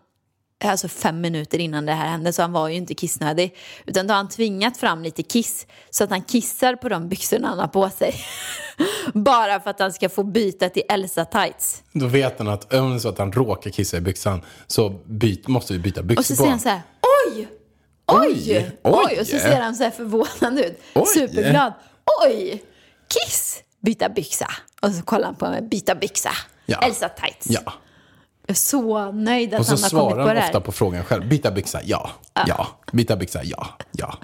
alltså 0.63 0.87
fem 0.87 1.21
minuter 1.21 1.59
innan 1.59 1.85
det 1.85 1.91
här 1.91 2.07
hände 2.09 2.33
så 2.33 2.41
han 2.41 2.51
var 2.51 2.69
ju 2.69 2.75
inte 2.75 2.93
kissnödig. 2.93 3.55
Utan 3.85 4.07
då 4.07 4.13
har 4.13 4.17
han 4.17 4.29
tvingat 4.29 4.77
fram 4.77 5.03
lite 5.03 5.23
kiss 5.23 5.67
så 5.89 6.03
att 6.03 6.09
han 6.09 6.21
kissar 6.21 6.75
på 6.75 6.89
de 6.89 7.09
byxorna 7.09 7.47
han 7.47 7.59
har 7.59 7.67
på 7.67 7.89
sig. 7.89 8.15
Bara 9.13 9.59
för 9.59 9.69
att 9.69 9.79
han 9.79 9.93
ska 9.93 10.09
få 10.09 10.23
byta 10.23 10.69
till 10.69 10.83
Elsa 10.89 11.25
tights. 11.25 11.83
Då 11.91 12.07
vet 12.07 12.37
han 12.37 12.47
att 12.47 12.73
om 12.73 12.89
det 12.89 12.95
är 12.95 12.99
så 12.99 13.09
att 13.09 13.17
han 13.17 13.31
råkar 13.31 13.71
kissa 13.71 13.97
i 13.97 14.01
byxan 14.01 14.41
så 14.67 14.89
byt, 14.89 15.47
måste 15.47 15.73
vi 15.73 15.79
byta 15.79 16.03
byxor 16.03 16.21
Och 16.21 16.25
så 16.25 16.33
på 16.33 16.37
säger 16.37 16.51
han 16.51 16.59
så 16.59 16.69
här, 16.69 16.81
oj! 17.27 17.47
Oj! 18.07 18.27
Oj! 18.27 18.79
Oj! 18.83 19.19
Och 19.19 19.27
så 19.27 19.37
ser 19.39 19.61
han 19.61 19.75
så 19.75 19.83
här 19.83 19.91
förvånad 19.91 20.59
ut. 20.59 20.81
Oj! 20.95 21.05
Superglad. 21.05 21.73
Oj! 22.25 22.63
Kiss! 23.07 23.63
Byta 23.83 24.09
byxa. 24.09 24.47
Och 24.81 24.91
så 24.91 25.01
kollar 25.03 25.25
han 25.25 25.35
på 25.35 25.49
mig, 25.49 25.61
byta 25.61 25.95
byxa. 25.95 26.29
Ja. 26.65 26.77
Elsa 26.77 27.09
tights. 27.09 27.47
Ja. 27.49 27.61
Jag 28.45 28.53
är 28.53 28.53
så 28.53 29.11
nöjd 29.11 29.53
att 29.53 29.59
Och 29.59 29.65
så 29.65 29.71
han 29.71 29.83
har 29.83 29.89
kommit 29.89 30.01
svarar 30.11 30.23
på 30.23 30.27
han 30.27 30.35
det 30.35 30.41
här. 30.41 30.47
ofta 30.49 30.61
på 30.61 30.71
frågan 30.71 31.03
själv. 31.03 31.27
Byta 31.29 31.51
byxa, 31.51 31.79
ja. 31.83 32.09
Ja. 32.47 32.67
Byta 32.91 33.15
byxa, 33.15 33.43
ja. 33.43 33.67
Ja. 33.91 34.17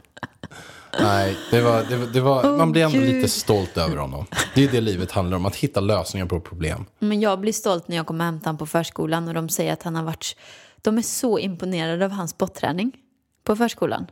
Nej, 1.02 1.38
det 1.52 1.62
var, 1.62 1.84
det 1.84 1.98
var, 1.98 2.08
det 2.08 2.22
var, 2.22 2.58
man 2.58 2.72
blir 2.72 2.84
ändå 2.84 2.98
Gud. 3.00 3.16
lite 3.16 3.30
stolt 3.30 3.78
över 3.78 3.98
honom. 3.98 4.26
Det 4.56 4.64
är 4.64 4.68
det 4.72 4.82
livet 4.82 5.12
handlar 5.12 5.38
om, 5.38 5.46
att 5.46 5.56
hitta 5.56 5.80
lösningar 5.80 6.26
på 6.26 6.40
problem. 6.40 6.86
Men 7.00 7.22
jag 7.22 7.40
blir 7.40 7.54
stolt 7.54 7.88
när 7.88 7.96
jag 7.96 8.08
kommer 8.08 8.26
och 8.26 8.32
hämtar 8.32 8.46
honom 8.46 8.58
på 8.58 8.66
förskolan 8.66 9.28
och 9.28 9.34
de 9.34 9.50
säger 9.50 9.74
att 9.74 9.84
han 9.84 9.96
har 9.96 10.04
varit... 10.04 10.36
De 10.82 10.98
är 10.98 11.02
så 11.02 11.40
imponerade 11.40 12.06
av 12.06 12.12
hans 12.12 12.32
spotträning 12.32 12.92
på 13.44 13.56
förskolan. 13.56 14.08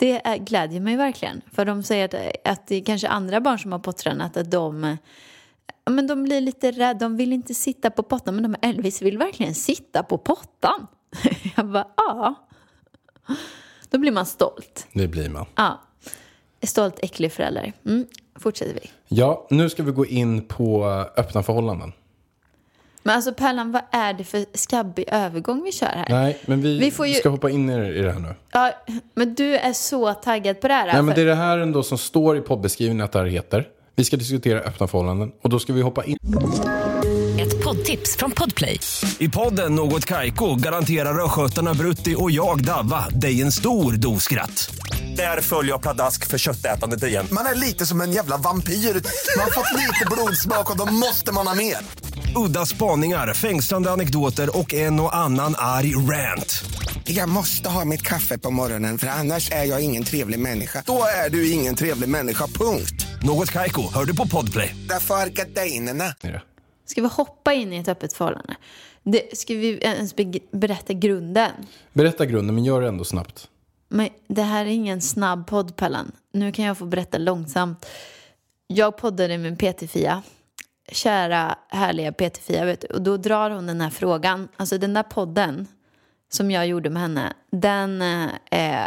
Det 0.00 0.26
är, 0.26 0.36
glädjer 0.36 0.80
mig 0.80 0.96
verkligen. 0.96 1.42
För 1.52 1.64
de 1.64 1.82
säger 1.82 2.04
att, 2.04 2.36
att 2.44 2.66
det 2.66 2.76
är 2.76 2.84
kanske 2.84 3.08
andra 3.08 3.40
barn 3.40 3.58
som 3.58 3.72
har 3.72 3.78
pottränat 3.78 4.36
att 4.36 4.50
de... 4.50 4.96
Men 5.90 6.06
de 6.06 6.22
blir 6.24 6.40
lite 6.40 6.70
rädda, 6.70 6.94
de 6.94 7.16
vill 7.16 7.32
inte 7.32 7.54
sitta 7.54 7.90
på 7.90 8.02
pottan. 8.02 8.34
Men 8.34 8.52
de 8.52 8.68
Elvis 8.68 9.02
vill 9.02 9.18
verkligen 9.18 9.54
sitta 9.54 10.02
på 10.02 10.18
pottan. 10.18 10.86
Jag 11.56 11.66
bara, 11.66 11.86
ja. 11.96 12.34
Då 13.90 13.98
blir 13.98 14.12
man 14.12 14.26
stolt. 14.26 14.86
Det 14.92 15.08
blir 15.08 15.28
man. 15.28 15.46
Ja. 15.56 15.80
Stolt, 16.62 16.98
äcklig 17.02 17.32
förälder. 17.32 17.72
Mm. 17.86 18.06
Fortsätter 18.36 18.74
vi. 18.74 18.90
Ja, 19.08 19.46
nu 19.50 19.70
ska 19.70 19.82
vi 19.82 19.92
gå 19.92 20.06
in 20.06 20.44
på 20.46 20.84
öppna 21.16 21.42
förhållanden. 21.42 21.92
Men 23.10 23.16
alltså 23.16 23.32
Pärlan, 23.34 23.72
vad 23.72 23.82
är 23.90 24.12
det 24.12 24.24
för 24.24 24.44
skabbig 24.54 25.04
övergång 25.12 25.62
vi 25.64 25.72
kör 25.72 25.86
här? 25.86 26.06
Nej, 26.08 26.38
men 26.46 26.62
vi, 26.62 26.78
Vi 26.78 26.90
får 26.90 27.06
ju- 27.06 27.14
ska 27.14 27.28
hoppa 27.28 27.50
in 27.50 27.70
i 27.70 27.72
i 27.72 28.02
det 28.02 28.12
här 28.12 28.18
nu. 28.20 28.34
Ja, 28.52 28.72
men 29.14 29.34
du 29.34 29.56
är 29.56 29.72
så 29.72 30.14
taggad 30.14 30.60
på 30.60 30.68
det 30.68 30.74
här. 30.74 30.86
Nej, 30.86 30.94
men 31.02 31.06
för- 31.06 31.14
det 31.14 31.20
är 31.22 31.26
det 31.26 31.34
här 31.34 31.58
ändå 31.58 31.82
som 31.82 31.98
står 31.98 32.36
i 32.36 32.40
poddbeskrivningen 32.40 33.04
att 33.04 33.12
det 33.12 33.18
här 33.18 33.26
heter. 33.26 33.64
Vi 33.96 34.04
ska 34.04 34.16
diskutera 34.16 34.60
öppna 34.60 34.86
förhållanden 34.86 35.32
och 35.42 35.50
då 35.50 35.58
ska 35.58 35.72
vi 35.72 35.82
hoppa 35.82 36.04
in. 36.04 36.16
Ett 37.40 37.64
poddtips 37.64 38.16
från 38.16 38.30
Podplay. 38.30 38.80
I 39.18 39.28
podden 39.28 39.74
Något 39.74 40.04
Kaiko 40.04 40.54
garanterar 40.54 41.24
östgötarna 41.24 41.74
Brutti 41.74 42.14
och 42.18 42.30
jag, 42.30 42.64
Davva, 42.64 43.04
dig 43.08 43.42
en 43.42 43.52
stor 43.52 43.92
dos 43.92 44.22
skratt. 44.22 44.70
Där 45.16 45.40
följer 45.40 45.72
jag 45.72 45.82
pladask 45.82 46.26
för 46.26 46.38
köttätandet 46.38 47.02
igen. 47.02 47.26
Man 47.32 47.46
är 47.46 47.54
lite 47.54 47.86
som 47.86 48.00
en 48.00 48.12
jävla 48.12 48.36
vampyr. 48.36 48.72
Man 49.36 49.44
har 49.44 49.50
fått 49.50 49.78
lite 49.80 50.06
blodsmak 50.10 50.70
och 50.70 50.76
då 50.76 50.92
måste 50.92 51.32
man 51.32 51.46
ha 51.46 51.54
mer. 51.54 51.76
Udda 52.36 52.66
spaningar, 52.66 53.34
fängslande 53.34 53.90
anekdoter 53.90 54.58
och 54.58 54.74
en 54.74 55.00
och 55.00 55.16
annan 55.16 55.54
arg 55.58 55.94
rant. 55.94 56.64
Jag 57.04 57.28
måste 57.28 57.68
ha 57.68 57.84
mitt 57.84 58.02
kaffe 58.02 58.38
på 58.38 58.50
morgonen 58.50 58.98
för 58.98 59.06
annars 59.06 59.50
är 59.52 59.64
jag 59.64 59.84
ingen 59.84 60.04
trevlig 60.04 60.38
människa. 60.38 60.82
Då 60.86 61.02
är 61.26 61.30
du 61.30 61.50
ingen 61.50 61.74
trevlig 61.74 62.08
människa, 62.08 62.46
punkt. 62.46 63.06
Något 63.22 63.50
Kaiko, 63.50 63.82
hör 63.94 64.04
du 64.04 64.16
på 64.16 64.26
Podplay. 64.28 64.76
Därför 64.88 65.14
är 65.14 65.26
gardinerna. 65.26 66.14
Ska 66.86 67.02
vi 67.02 67.08
hoppa 67.08 67.52
in 67.52 67.72
i 67.72 67.76
ett 67.76 67.88
öppet 67.88 68.12
förhållande? 68.12 68.56
Det, 69.02 69.38
ska 69.38 69.54
vi 69.54 69.78
ens 69.82 70.16
be- 70.16 70.38
berätta 70.52 70.92
grunden? 70.92 71.50
Berätta 71.92 72.26
grunden, 72.26 72.54
men 72.54 72.64
gör 72.64 72.80
det 72.82 72.88
ändå 72.88 73.04
snabbt. 73.04 73.48
Men 73.88 74.08
det 74.28 74.42
här 74.42 74.66
är 74.66 74.70
ingen 74.70 75.00
snabb 75.00 75.46
podd, 75.46 75.76
Pallan. 75.76 76.12
Nu 76.32 76.52
kan 76.52 76.64
jag 76.64 76.78
få 76.78 76.84
berätta 76.86 77.18
långsamt. 77.18 77.86
Jag 78.66 78.96
poddade 78.96 79.38
med 79.38 79.58
PT-Fia. 79.58 80.22
Kära, 80.92 81.58
härliga 81.68 82.12
PT-Fia, 82.12 82.64
vet 82.64 82.80
du. 82.80 82.86
Och 82.86 83.02
då 83.02 83.16
drar 83.16 83.50
hon 83.50 83.66
den 83.66 83.80
här 83.80 83.90
frågan. 83.90 84.48
Alltså 84.56 84.78
den 84.78 84.94
där 84.94 85.02
podden 85.02 85.66
som 86.28 86.50
jag 86.50 86.66
gjorde 86.66 86.90
med 86.90 87.02
henne, 87.02 87.32
den 87.50 88.02
eh, 88.50 88.84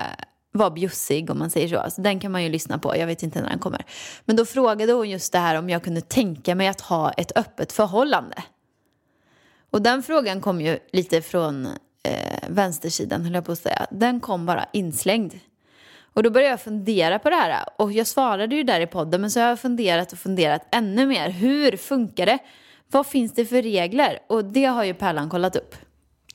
var 0.52 0.72
bjussig 0.72 1.30
om 1.30 1.40
man 1.40 1.50
säger 1.50 1.68
så. 1.68 1.78
Alltså, 1.78 2.02
den 2.02 2.20
kan 2.20 2.32
man 2.32 2.44
ju 2.44 2.50
lyssna 2.50 2.78
på, 2.78 2.98
jag 2.98 3.08
vet 3.08 3.24
inte 3.24 3.42
när 3.42 3.50
den 3.50 3.60
kommer. 3.60 3.86
Men 4.26 4.36
då 4.36 4.46
frågade 4.46 4.94
hon 4.94 5.10
just 5.10 5.32
det 5.32 5.40
här 5.40 5.60
om 5.60 5.70
jag 5.70 5.84
kunde 5.84 6.02
tänka 6.02 6.56
mig 6.56 6.68
att 6.68 6.82
ha 6.82 7.12
ett 7.12 7.38
öppet 7.38 7.72
förhållande. 7.72 8.44
Och 9.72 9.82
den 9.82 10.04
frågan 10.04 10.42
kom 10.42 10.62
ju 10.62 10.80
lite 10.92 11.22
från 11.22 11.66
eh, 12.04 12.50
vänstersidan, 12.50 13.24
höll 13.24 13.34
jag 13.34 13.46
på 13.46 13.52
att 13.52 13.60
säga. 13.60 13.88
Den 13.92 14.20
kom 14.20 14.46
bara 14.46 14.66
inslängd. 14.74 15.34
Och 16.14 16.24
då 16.24 16.30
började 16.30 16.50
jag 16.52 16.62
fundera 16.62 17.20
på 17.20 17.30
det 17.30 17.36
här. 17.36 17.66
Och 17.78 17.92
jag 17.92 18.08
svarade 18.08 18.56
ju 18.56 18.64
där 18.64 18.82
i 18.82 18.88
podden, 18.88 19.22
men 19.22 19.32
så 19.32 19.40
har 19.40 19.48
jag 19.48 19.60
funderat 19.60 20.12
och 20.12 20.18
funderat 20.18 20.68
ännu 20.72 21.06
mer. 21.06 21.30
Hur 21.30 21.78
funkar 21.78 22.26
det? 22.26 22.40
Vad 22.92 23.08
finns 23.08 23.34
det 23.34 23.46
för 23.46 23.62
regler? 23.62 24.20
Och 24.30 24.46
det 24.46 24.66
har 24.66 24.84
ju 24.84 24.94
Pärlan 24.94 25.30
kollat 25.30 25.56
upp. 25.56 25.76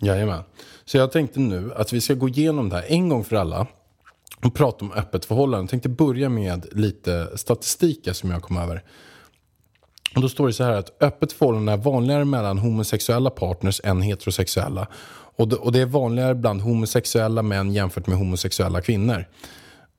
Jajamän. 0.01 0.43
Så 0.85 0.97
jag 0.97 1.13
tänkte 1.13 1.41
nu 1.41 1.73
att 1.77 1.93
vi 1.93 2.01
ska 2.01 2.15
gå 2.15 2.29
igenom 2.29 2.69
det 2.69 2.77
här 2.77 2.85
en 2.89 3.09
gång 3.09 3.25
för 3.25 3.37
alla 3.37 3.67
och 4.45 4.55
prata 4.55 4.85
om 4.85 4.93
öppet 4.93 5.25
förhållande. 5.25 5.63
Jag 5.63 5.71
tänkte 5.71 5.89
börja 5.89 6.29
med 6.29 6.67
lite 6.73 7.39
statistik 7.39 8.09
som 8.13 8.31
jag 8.31 8.43
kom 8.43 8.57
över. 8.57 8.83
Och 10.15 10.23
då 10.23 10.29
står 10.29 10.47
det 10.47 10.53
så 10.53 10.65
här 10.65 10.73
att 10.73 11.03
öppet 11.03 11.33
förhållande 11.33 11.73
är 11.73 11.77
vanligare 11.77 12.25
mellan 12.25 12.59
homosexuella 12.59 13.31
partners 13.31 13.81
än 13.85 14.03
heterosexuella. 14.03 14.87
Och 15.37 15.49
det, 15.49 15.57
och 15.57 15.73
det 15.73 15.81
är 15.81 15.87
vanligare 15.87 16.35
bland 16.35 16.61
homosexuella 16.61 17.43
män 17.43 17.73
jämfört 17.73 18.07
med 18.07 18.19
homosexuella 18.19 18.81
kvinnor. 18.81 19.27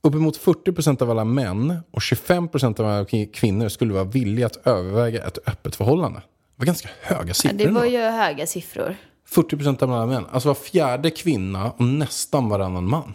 Uppemot 0.02 0.40
40% 0.40 1.02
av 1.02 1.12
alla 1.12 1.24
män 1.24 1.80
och 1.92 2.00
25% 2.00 2.80
av 2.80 2.86
alla 2.86 3.06
kvinnor 3.34 3.70
skulle 3.70 3.94
vara 3.94 4.04
villiga 4.04 4.46
att 4.46 4.68
överväga 4.68 5.24
ett 5.24 5.38
öppet 5.48 5.76
förhållande. 5.76 6.20
Det 6.20 6.26
var 6.56 6.66
ganska 6.66 6.90
höga 7.02 7.34
siffror. 7.34 7.58
Det 7.58 7.68
var 7.68 7.86
ju 7.86 8.00
höga 8.00 8.48
siffror. 8.48 8.96
40% 9.30 9.84
av 9.84 9.94
alla 9.94 10.06
män. 10.06 10.26
Alltså 10.32 10.48
var 10.48 10.56
fjärde 10.56 11.10
kvinna 11.10 11.72
och 11.72 11.86
nästan 11.86 12.50
varannan 12.50 12.90
man. 12.90 13.14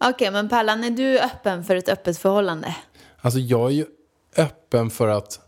Okej, 0.00 0.30
men 0.30 0.48
Pärlan, 0.48 0.84
är 0.84 0.90
du 0.90 1.20
öppen 1.20 1.64
för 1.64 1.76
ett 1.76 1.88
öppet 1.88 2.18
förhållande? 2.18 2.76
Alltså 3.20 3.38
jag 3.38 3.66
är 3.66 3.74
ju 3.74 3.86
öppen 4.36 4.90
för 4.90 5.08
att 5.08 5.40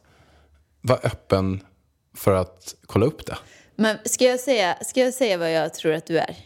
vara 0.80 0.98
öppen 0.98 1.60
för 2.16 2.34
att 2.34 2.74
kolla 2.86 3.06
upp 3.06 3.26
det. 3.26 3.36
Men 3.76 3.98
ska 4.04 4.24
jag 4.24 4.40
säga, 4.40 4.76
ska 4.84 5.00
jag 5.00 5.14
säga 5.14 5.38
vad 5.38 5.52
jag 5.52 5.74
tror 5.74 5.92
att 5.92 6.06
du 6.06 6.18
är? 6.18 6.36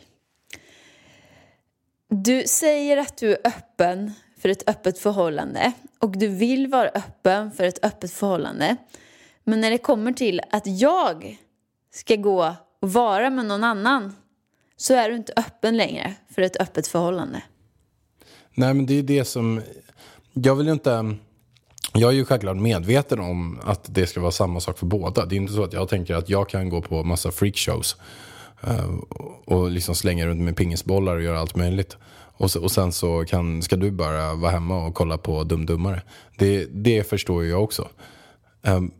Du 2.17 2.43
säger 2.47 2.97
att 2.97 3.17
du 3.17 3.33
är 3.33 3.39
öppen 3.45 4.13
för 4.39 4.49
ett 4.49 4.69
öppet 4.69 4.99
förhållande 4.99 5.73
och 5.99 6.19
du 6.19 6.29
vill 6.29 6.67
vara 6.67 6.89
öppen 6.89 7.51
för 7.51 7.65
ett 7.65 7.85
öppet 7.85 8.13
förhållande. 8.13 8.77
Men 9.45 9.61
när 9.61 9.71
det 9.71 9.79
kommer 9.79 10.13
till 10.13 10.41
att 10.51 10.67
jag 10.67 11.39
ska 11.95 12.17
gå 12.17 12.55
och 12.83 12.93
vara 12.93 13.31
med 13.31 13.47
någon 13.47 13.65
annan 13.65 14.17
så 14.77 14.95
är 14.95 15.09
du 15.11 15.17
inte 15.17 15.33
öppen 15.37 15.77
längre 15.77 16.15
för 16.35 16.43
ett 16.43 16.61
öppet 16.61 16.87
förhållande. 16.87 17.43
Nej 18.55 18.75
men 18.75 18.87
det 18.87 18.99
är 18.99 19.03
det 19.03 19.25
som, 19.25 19.63
jag 20.33 20.55
vill 20.57 20.67
ju 20.67 20.73
inte, 20.73 21.17
jag 21.93 22.11
är 22.11 22.15
ju 22.15 22.25
självklart 22.25 22.57
medveten 22.57 23.21
om 23.21 23.61
att 23.65 23.95
det 23.95 24.07
ska 24.07 24.21
vara 24.21 24.33
samma 24.33 24.61
sak 24.61 24.79
för 24.79 24.87
båda. 24.87 25.27
Det 25.27 25.35
är 25.35 25.37
inte 25.37 25.53
så 25.53 25.65
att 25.65 25.73
jag 25.73 25.89
tänker 25.89 26.15
att 26.15 26.29
jag 26.29 26.49
kan 26.49 26.69
gå 26.69 26.83
på 26.83 27.05
massa 27.05 27.31
freakshows 27.31 27.97
och 29.45 29.71
liksom 29.71 29.95
slänga 29.95 30.27
runt 30.27 30.41
med 30.41 30.57
pingisbollar 30.57 31.17
och 31.17 31.23
göra 31.23 31.39
allt 31.39 31.57
möjligt. 31.57 31.97
Och, 32.37 32.51
så, 32.51 32.63
och 32.63 32.71
sen 32.71 32.93
så 32.93 33.25
kan, 33.29 33.63
ska 33.63 33.77
du 33.77 33.91
bara 33.91 34.35
vara 34.35 34.51
hemma 34.53 34.87
och 34.87 34.95
kolla 34.95 35.19
på 35.19 35.45
Dumdummare. 35.45 36.03
Det, 36.39 36.65
det 36.65 37.09
förstår 37.09 37.43
ju 37.45 37.51
jag 37.51 37.63
också. 37.65 37.89
Ehm, 38.63 38.91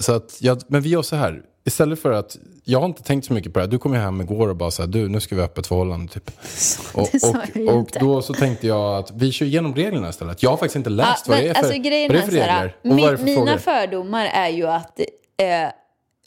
så 0.00 0.12
att, 0.12 0.38
jag, 0.40 0.60
men 0.68 0.82
vi 0.82 0.88
gör 0.88 1.02
så 1.02 1.16
här. 1.16 1.42
Istället 1.66 1.98
för 2.02 2.12
att, 2.12 2.36
jag 2.64 2.78
har 2.78 2.86
inte 2.86 3.02
tänkt 3.02 3.24
så 3.26 3.32
mycket 3.32 3.52
på 3.52 3.58
det 3.58 3.64
här. 3.64 3.70
Du 3.70 3.78
kom 3.78 3.92
ju 3.94 3.98
hem 4.00 4.20
igår 4.20 4.48
och 4.48 4.56
bara 4.56 4.70
så 4.70 4.82
här, 4.82 4.86
du 4.88 5.08
nu 5.08 5.20
ska 5.20 5.34
vi 5.34 5.40
ha 5.40 5.46
öppet 5.46 5.66
förhållande 5.66 6.12
typ. 6.12 6.30
Och, 6.94 7.08
och, 7.68 7.76
och 7.78 7.90
då 8.00 8.22
så 8.22 8.34
tänkte 8.34 8.66
jag 8.66 8.96
att 8.98 9.10
vi 9.14 9.32
kör 9.32 9.46
igenom 9.46 9.74
reglerna 9.74 10.08
istället. 10.08 10.42
Jag 10.42 10.50
har 10.50 10.56
faktiskt 10.56 10.76
inte 10.76 10.90
läst 10.90 11.24
Ja, 11.28 11.34
vad, 11.34 11.36
men 11.38 11.44
det 11.44 11.50
är 11.50 11.54
för, 11.54 11.60
alltså, 11.60 11.72
vad 11.72 11.82
det 11.82 12.04
är 12.04 12.08
för 12.22 12.36
här, 12.38 12.64
regler. 12.64 12.76
Och 12.82 13.08
är 13.08 13.10
det 13.12 13.18
för 13.18 13.24
mi- 13.24 13.34
Mina 13.34 13.58
frågor. 13.58 13.58
fördomar 13.58 14.26
är 14.26 14.48
ju 14.48 14.66
att 14.66 15.00
eh, 15.00 15.46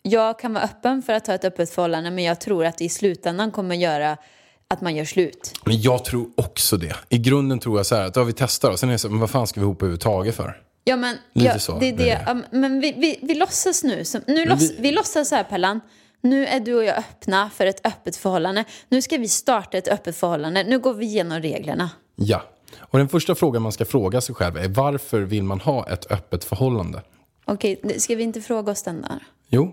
jag 0.02 0.40
kan 0.40 0.54
vara 0.54 0.64
öppen 0.64 1.02
för 1.02 1.14
att 1.14 1.28
ha 1.28 1.34
ett 1.34 1.46
öppet 1.46 1.70
förhållande 1.70 2.12
men 2.12 2.24
jag 2.24 2.42
tror 2.42 2.66
att 2.66 2.78
det 2.78 2.86
i 2.86 2.90
slutändan 2.90 3.52
kommer 3.52 3.76
göra 3.76 4.18
att 4.68 4.82
man 4.82 4.96
gör 4.96 5.06
slut. 5.06 5.54
Men 5.66 5.82
jag 5.82 6.06
tror 6.06 6.30
också 6.38 6.78
det. 6.78 6.96
I 7.10 7.18
grunden 7.18 7.60
tror 7.60 7.80
jag 7.80 7.86
så 7.86 7.96
här 7.96 8.06
att 8.06 8.16
ja, 8.16 8.24
vi 8.24 8.34
testar 8.34 8.72
och 8.72 8.80
sen 8.80 8.90
är 8.90 8.94
det 8.94 9.00
så, 9.00 9.10
men 9.10 9.20
vad 9.20 9.30
fan 9.30 9.48
ska 9.48 9.60
vi 9.60 9.64
ihop 9.64 9.82
överhuvudtaget 9.82 10.36
för? 10.36 10.62
Ja, 10.84 10.96
men, 10.96 11.16
Lite 11.34 11.48
ja, 11.48 11.60
så, 11.60 11.80
det 11.80 11.90
är 11.90 11.98
det. 11.98 12.22
ja, 12.28 12.38
men 12.52 12.80
vi, 12.80 12.92
vi, 12.98 13.20
vi 13.22 13.34
låtsas 13.36 13.84
nu, 13.84 14.06
som, 14.06 14.22
nu 14.28 14.46
låts, 14.46 14.62
vi- 14.72 14.76
vi... 14.80 14.92
låtsas 14.92 15.30
så 15.30 15.36
här 15.36 15.44
Pellan, 15.44 15.82
nu 16.22 16.46
är 16.48 16.60
du 16.60 16.74
och 16.74 16.84
jag 16.84 16.98
öppna 16.98 17.50
för 17.50 17.66
ett 17.66 17.86
öppet 17.88 18.16
förhållande. 18.16 18.64
Nu 18.90 19.02
ska 19.02 19.18
vi 19.18 19.28
starta 19.28 19.78
ett 19.78 19.88
öppet 19.88 20.16
förhållande, 20.18 20.64
nu 20.64 20.80
går 20.80 20.94
vi 20.94 21.06
igenom 21.06 21.40
reglerna. 21.40 21.90
Ja. 22.16 22.44
Och 22.80 22.98
den 23.00 23.10
första 23.10 23.36
frågan 23.36 23.62
man 23.62 23.72
ska 23.72 23.86
fråga 23.86 24.22
sig 24.22 24.36
själv 24.36 24.58
är 24.58 24.68
varför 24.68 25.22
vill 25.22 25.44
man 25.44 25.60
ha 25.60 25.90
ett 25.90 26.12
öppet 26.12 26.44
förhållande? 26.44 27.02
Okej, 27.46 27.82
ska 28.00 28.16
vi 28.16 28.24
inte 28.24 28.42
fråga 28.42 28.72
oss 28.72 28.84
den 28.84 29.02
där? 29.02 29.20
Jo. 29.50 29.72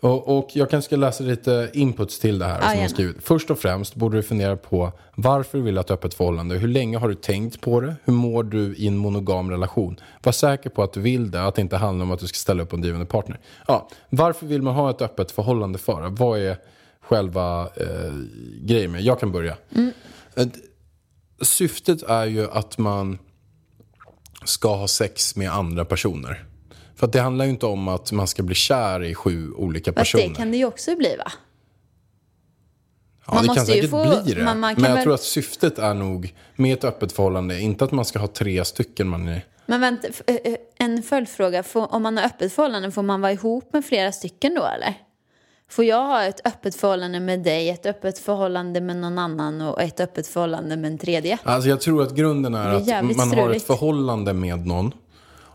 Och, 0.00 0.38
och 0.38 0.50
jag 0.52 0.70
kanske 0.70 0.86
ska 0.86 0.96
läsa 0.96 1.24
lite 1.24 1.70
inputs 1.72 2.18
till 2.18 2.38
det 2.38 2.44
här 2.44 2.60
som 2.60 2.74
gärna. 2.74 2.88
skrivit. 2.88 3.16
Först 3.20 3.50
och 3.50 3.58
främst 3.58 3.94
borde 3.94 4.16
du 4.16 4.22
fundera 4.22 4.56
på 4.56 4.92
varför 5.14 5.58
du 5.58 5.64
vill 5.64 5.76
ha 5.76 5.80
ett 5.80 5.90
öppet 5.90 6.14
förhållande. 6.14 6.54
Hur 6.54 6.68
länge 6.68 6.98
har 6.98 7.08
du 7.08 7.14
tänkt 7.14 7.60
på 7.60 7.80
det? 7.80 7.96
Hur 8.04 8.12
mår 8.12 8.42
du 8.42 8.74
i 8.74 8.86
en 8.86 8.96
monogam 8.96 9.50
relation? 9.50 9.96
Var 10.22 10.32
säker 10.32 10.70
på 10.70 10.82
att 10.82 10.92
du 10.92 11.00
vill 11.00 11.30
det, 11.30 11.42
att 11.42 11.54
det 11.54 11.62
inte 11.62 11.76
handlar 11.76 12.04
om 12.04 12.10
att 12.10 12.20
du 12.20 12.26
ska 12.26 12.36
ställa 12.36 12.62
upp 12.62 12.72
en 12.72 12.80
drivande 12.80 13.06
partner. 13.06 13.38
Ja, 13.66 13.88
varför 14.10 14.46
vill 14.46 14.62
man 14.62 14.74
ha 14.74 14.90
ett 14.90 15.02
öppet 15.02 15.30
förhållande 15.30 15.78
för? 15.78 16.08
Vad 16.08 16.38
är 16.38 16.56
själva 17.00 17.62
eh, 17.76 18.12
grejen 18.62 18.92
med? 18.92 19.02
Jag 19.02 19.20
kan 19.20 19.32
börja. 19.32 19.56
Eh, 20.34 20.46
Syftet 21.42 22.02
är 22.02 22.26
ju 22.26 22.50
att 22.50 22.78
man 22.78 23.18
ska 24.44 24.76
ha 24.76 24.88
sex 24.88 25.36
med 25.36 25.50
andra 25.52 25.84
personer. 25.84 26.44
För 27.00 27.06
det 27.06 27.20
handlar 27.20 27.44
ju 27.44 27.50
inte 27.50 27.66
om 27.66 27.88
att 27.88 28.12
man 28.12 28.26
ska 28.28 28.42
bli 28.42 28.54
kär 28.54 29.02
i 29.04 29.14
sju 29.14 29.52
olika 29.52 29.92
Fast 29.92 29.96
personer. 30.12 30.28
det 30.28 30.34
kan 30.34 30.50
det 30.50 30.56
ju 30.56 30.64
också 30.64 30.96
bli 30.96 31.16
va? 31.16 31.32
ja, 33.26 33.34
man 33.34 33.46
det 33.46 33.54
kan 33.54 33.66
säkert 33.66 33.90
få- 33.90 34.22
bli 34.24 34.34
det. 34.34 34.44
man- 34.44 34.60
man 34.60 34.74
Men 34.74 34.84
jag 34.84 34.94
väl- 34.94 35.02
tror 35.02 35.14
att 35.14 35.22
syftet 35.22 35.78
är 35.78 35.94
nog 35.94 36.34
med 36.56 36.72
ett 36.78 36.84
öppet 36.84 37.12
förhållande, 37.12 37.60
inte 37.60 37.84
att 37.84 37.92
man 37.92 38.04
ska 38.04 38.18
ha 38.18 38.26
tre 38.26 38.64
stycken 38.64 39.08
man 39.08 39.28
är... 39.28 39.44
Men 39.66 39.80
vänta, 39.80 40.08
eh, 40.26 40.34
eh, 40.34 40.54
en 40.78 41.02
följdfråga. 41.02 41.62
Får, 41.62 41.94
om 41.94 42.02
man 42.02 42.16
har 42.16 42.24
öppet 42.24 42.52
förhållande, 42.52 42.90
får 42.90 43.02
man 43.02 43.20
vara 43.20 43.32
ihop 43.32 43.72
med 43.72 43.84
flera 43.84 44.12
stycken 44.12 44.54
då 44.54 44.64
eller? 44.66 44.94
Får 45.70 45.84
jag 45.84 46.06
ha 46.06 46.22
ett 46.24 46.46
öppet 46.46 46.74
förhållande 46.76 47.20
med 47.20 47.40
dig, 47.42 47.70
ett 47.70 47.86
öppet 47.86 48.18
förhållande 48.18 48.80
med 48.80 48.96
någon 48.96 49.18
annan 49.18 49.60
och 49.60 49.82
ett 49.82 50.00
öppet 50.00 50.26
förhållande 50.26 50.76
med 50.76 50.90
en 50.92 50.98
tredje? 50.98 51.38
Alltså 51.42 51.68
jag 51.68 51.80
tror 51.80 52.02
att 52.02 52.14
grunden 52.14 52.54
är, 52.54 52.68
är 52.90 52.98
att 53.10 53.16
man 53.16 53.38
har 53.38 53.50
ett 53.50 53.62
förhållande 53.62 54.32
med 54.32 54.66
någon. 54.66 54.92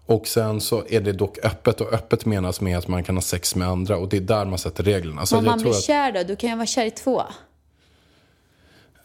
Och 0.05 0.27
sen 0.27 0.62
så 0.62 0.83
är 0.89 1.01
det 1.01 1.12
dock 1.12 1.45
öppet 1.45 1.81
och 1.81 1.93
öppet 1.93 2.25
menas 2.25 2.62
med 2.62 2.77
att 2.77 2.88
man 2.88 3.03
kan 3.03 3.15
ha 3.15 3.21
sex 3.21 3.55
med 3.55 3.67
andra 3.67 3.97
och 3.97 4.09
det 4.09 4.17
är 4.17 4.21
där 4.21 4.45
man 4.45 4.59
sätter 4.59 4.83
reglerna. 4.83 5.25
Så 5.25 5.35
jag 5.35 5.43
man 5.43 5.59
blir 5.62 5.71
att, 5.71 5.81
kär 5.83 6.12
då, 6.12 6.24
då 6.24 6.35
kan 6.35 6.50
jag 6.50 6.57
vara 6.57 6.65
kär 6.67 6.85
i 6.85 6.91
två. 6.91 7.24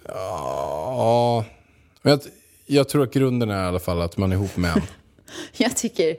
Ja, 0.06 1.44
men 2.02 2.10
jag, 2.10 2.20
jag 2.66 2.88
tror 2.88 3.02
att 3.02 3.12
grunden 3.12 3.50
är 3.50 3.64
i 3.64 3.66
alla 3.68 3.78
fall 3.78 4.02
att 4.02 4.16
man 4.16 4.32
är 4.32 4.36
ihop 4.36 4.56
med 4.56 4.70
en. 4.76 4.82
Jag 5.56 5.76
tycker 5.76 6.16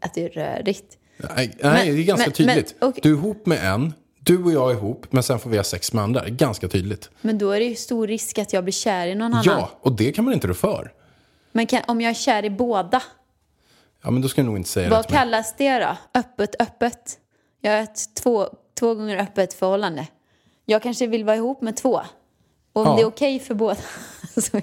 att 0.00 0.14
det 0.14 0.24
är 0.24 0.28
rörigt. 0.28 0.98
Nej, 1.16 1.30
nej 1.36 1.56
Men- 1.62 1.86
det 1.96 2.02
är 2.02 2.04
ganska 2.04 2.26
men- 2.26 2.32
tydligt. 2.32 2.74
men, 2.80 2.88
okej. 2.88 3.00
Du 3.02 3.08
är 3.12 3.16
ihop 3.16 3.46
med 3.46 3.64
en, 3.74 3.94
du 4.20 4.44
och 4.44 4.52
jag 4.52 4.70
är 4.70 4.74
ihop, 4.74 5.06
men 5.10 5.22
sen 5.22 5.38
får 5.38 5.50
vi 5.50 5.56
ha 5.56 5.64
sex 5.64 5.92
med 5.92 6.04
andra. 6.04 6.28
Ganska 6.28 6.68
tydligt. 6.68 7.10
Men 7.20 7.38
då 7.38 7.50
är 7.50 7.60
det 7.60 7.66
ju 7.66 7.74
stor 7.76 8.06
risk 8.06 8.38
att 8.38 8.52
jag 8.52 8.64
blir 8.64 8.72
kär 8.72 9.06
i 9.06 9.14
någon 9.14 9.32
annan. 9.34 9.44
Ja, 9.46 9.70
och 9.80 9.92
det 9.92 10.12
kan 10.12 10.24
man 10.24 10.34
inte 10.34 10.46
rå 10.46 10.54
för. 10.54 10.92
Men 11.52 11.66
kan, 11.66 11.82
om 11.88 12.00
jag 12.00 12.10
är 12.10 12.14
kär 12.14 12.44
i 12.44 12.50
båda, 12.50 13.02
Ja, 14.02 14.10
men 14.10 14.22
då 14.22 14.28
ska 14.28 14.40
jag 14.40 14.46
nog 14.46 14.56
inte 14.56 14.68
säga 14.68 14.90
vad 14.90 15.06
kallas 15.06 15.54
det 15.58 15.78
då? 15.78 15.96
Öppet, 16.20 16.62
öppet? 16.62 17.18
Jag 17.60 17.72
har 17.72 17.78
ett 17.82 18.14
två, 18.22 18.46
två 18.78 18.94
gånger 18.94 19.16
öppet 19.16 19.54
förhållande. 19.54 20.06
Jag 20.64 20.82
kanske 20.82 21.06
vill 21.06 21.24
vara 21.24 21.36
ihop 21.36 21.62
med 21.62 21.76
två. 21.76 22.00
Och 22.72 22.82
om 22.82 22.86
Ja. 22.86 22.96
det 22.96 23.02
är 23.02 23.06
okej 23.06 23.38
för 23.38 23.54
båda 23.54 23.76
så 24.40 24.60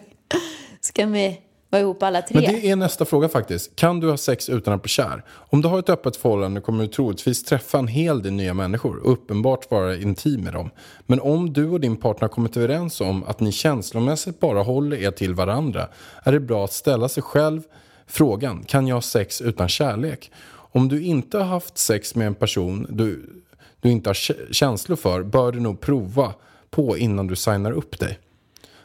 ska 0.82 1.06
vi 1.06 1.42
vara 1.70 1.82
ihop 1.82 2.04
alla 2.04 2.22
tre. 2.22 2.42
Men 2.42 2.44
det 2.54 2.70
är 2.70 2.76
nästa 2.76 3.06
fråga 3.06 3.30
faktiskt. 3.30 3.76
Kan 3.76 4.00
du 4.00 4.10
ha 4.10 4.18
sex 4.18 4.50
utan 4.50 4.74
att 4.74 4.82
bli 4.82 4.90
kär? 4.90 5.24
Om 5.30 5.62
du 5.62 5.68
har 5.68 5.80
ett 5.80 5.90
öppet 5.90 6.16
förhållande 6.18 6.62
kommer 6.62 6.84
du 6.84 6.90
troligtvis 6.90 7.44
träffa 7.44 7.80
en 7.80 7.88
hel 7.88 8.22
del 8.24 8.34
nya 8.34 8.54
människor 8.54 8.98
och 8.98 9.12
uppenbart 9.12 9.72
vara 9.72 9.96
intim 9.96 10.42
med 10.42 10.54
dem. 10.54 10.70
Men 11.06 11.20
om 11.20 11.54
du 11.54 11.70
och 11.70 11.80
din 11.80 11.98
partner 11.98 12.28
kommit 12.28 12.58
överens 12.58 13.02
om 13.02 13.24
att 13.24 13.40
ni 13.40 13.52
känslomässigt 13.52 14.40
bara 14.40 14.64
håller 14.64 14.98
er 14.98 15.12
till 15.12 15.34
varandra 15.34 15.88
är 16.24 16.32
det 16.32 16.40
bra 16.40 16.64
att 16.64 16.74
ställa 16.74 17.10
sig 17.10 17.24
själv 17.24 17.62
frågan, 18.08 18.64
kan 18.64 18.88
jag 18.88 18.96
ha 18.96 19.02
sex 19.02 19.42
utan 19.42 19.70
kärlek? 19.70 20.32
Om 20.50 20.90
du 20.90 21.04
inte 21.04 21.38
har 21.38 21.46
haft 21.46 21.78
sex 21.78 22.16
med 22.16 22.28
en 22.28 22.36
person 22.36 22.88
du, 22.90 23.44
du 23.82 23.90
inte 23.90 24.10
har 24.10 24.14
kä- 24.14 24.54
känslor 24.54 24.96
för 24.96 25.24
bör 25.24 25.52
du 25.52 25.60
nog 25.60 25.80
prova 25.80 26.34
på 26.70 26.98
innan 26.98 27.28
du 27.28 27.36
signar 27.36 27.72
upp 27.72 28.00
dig. 28.00 28.20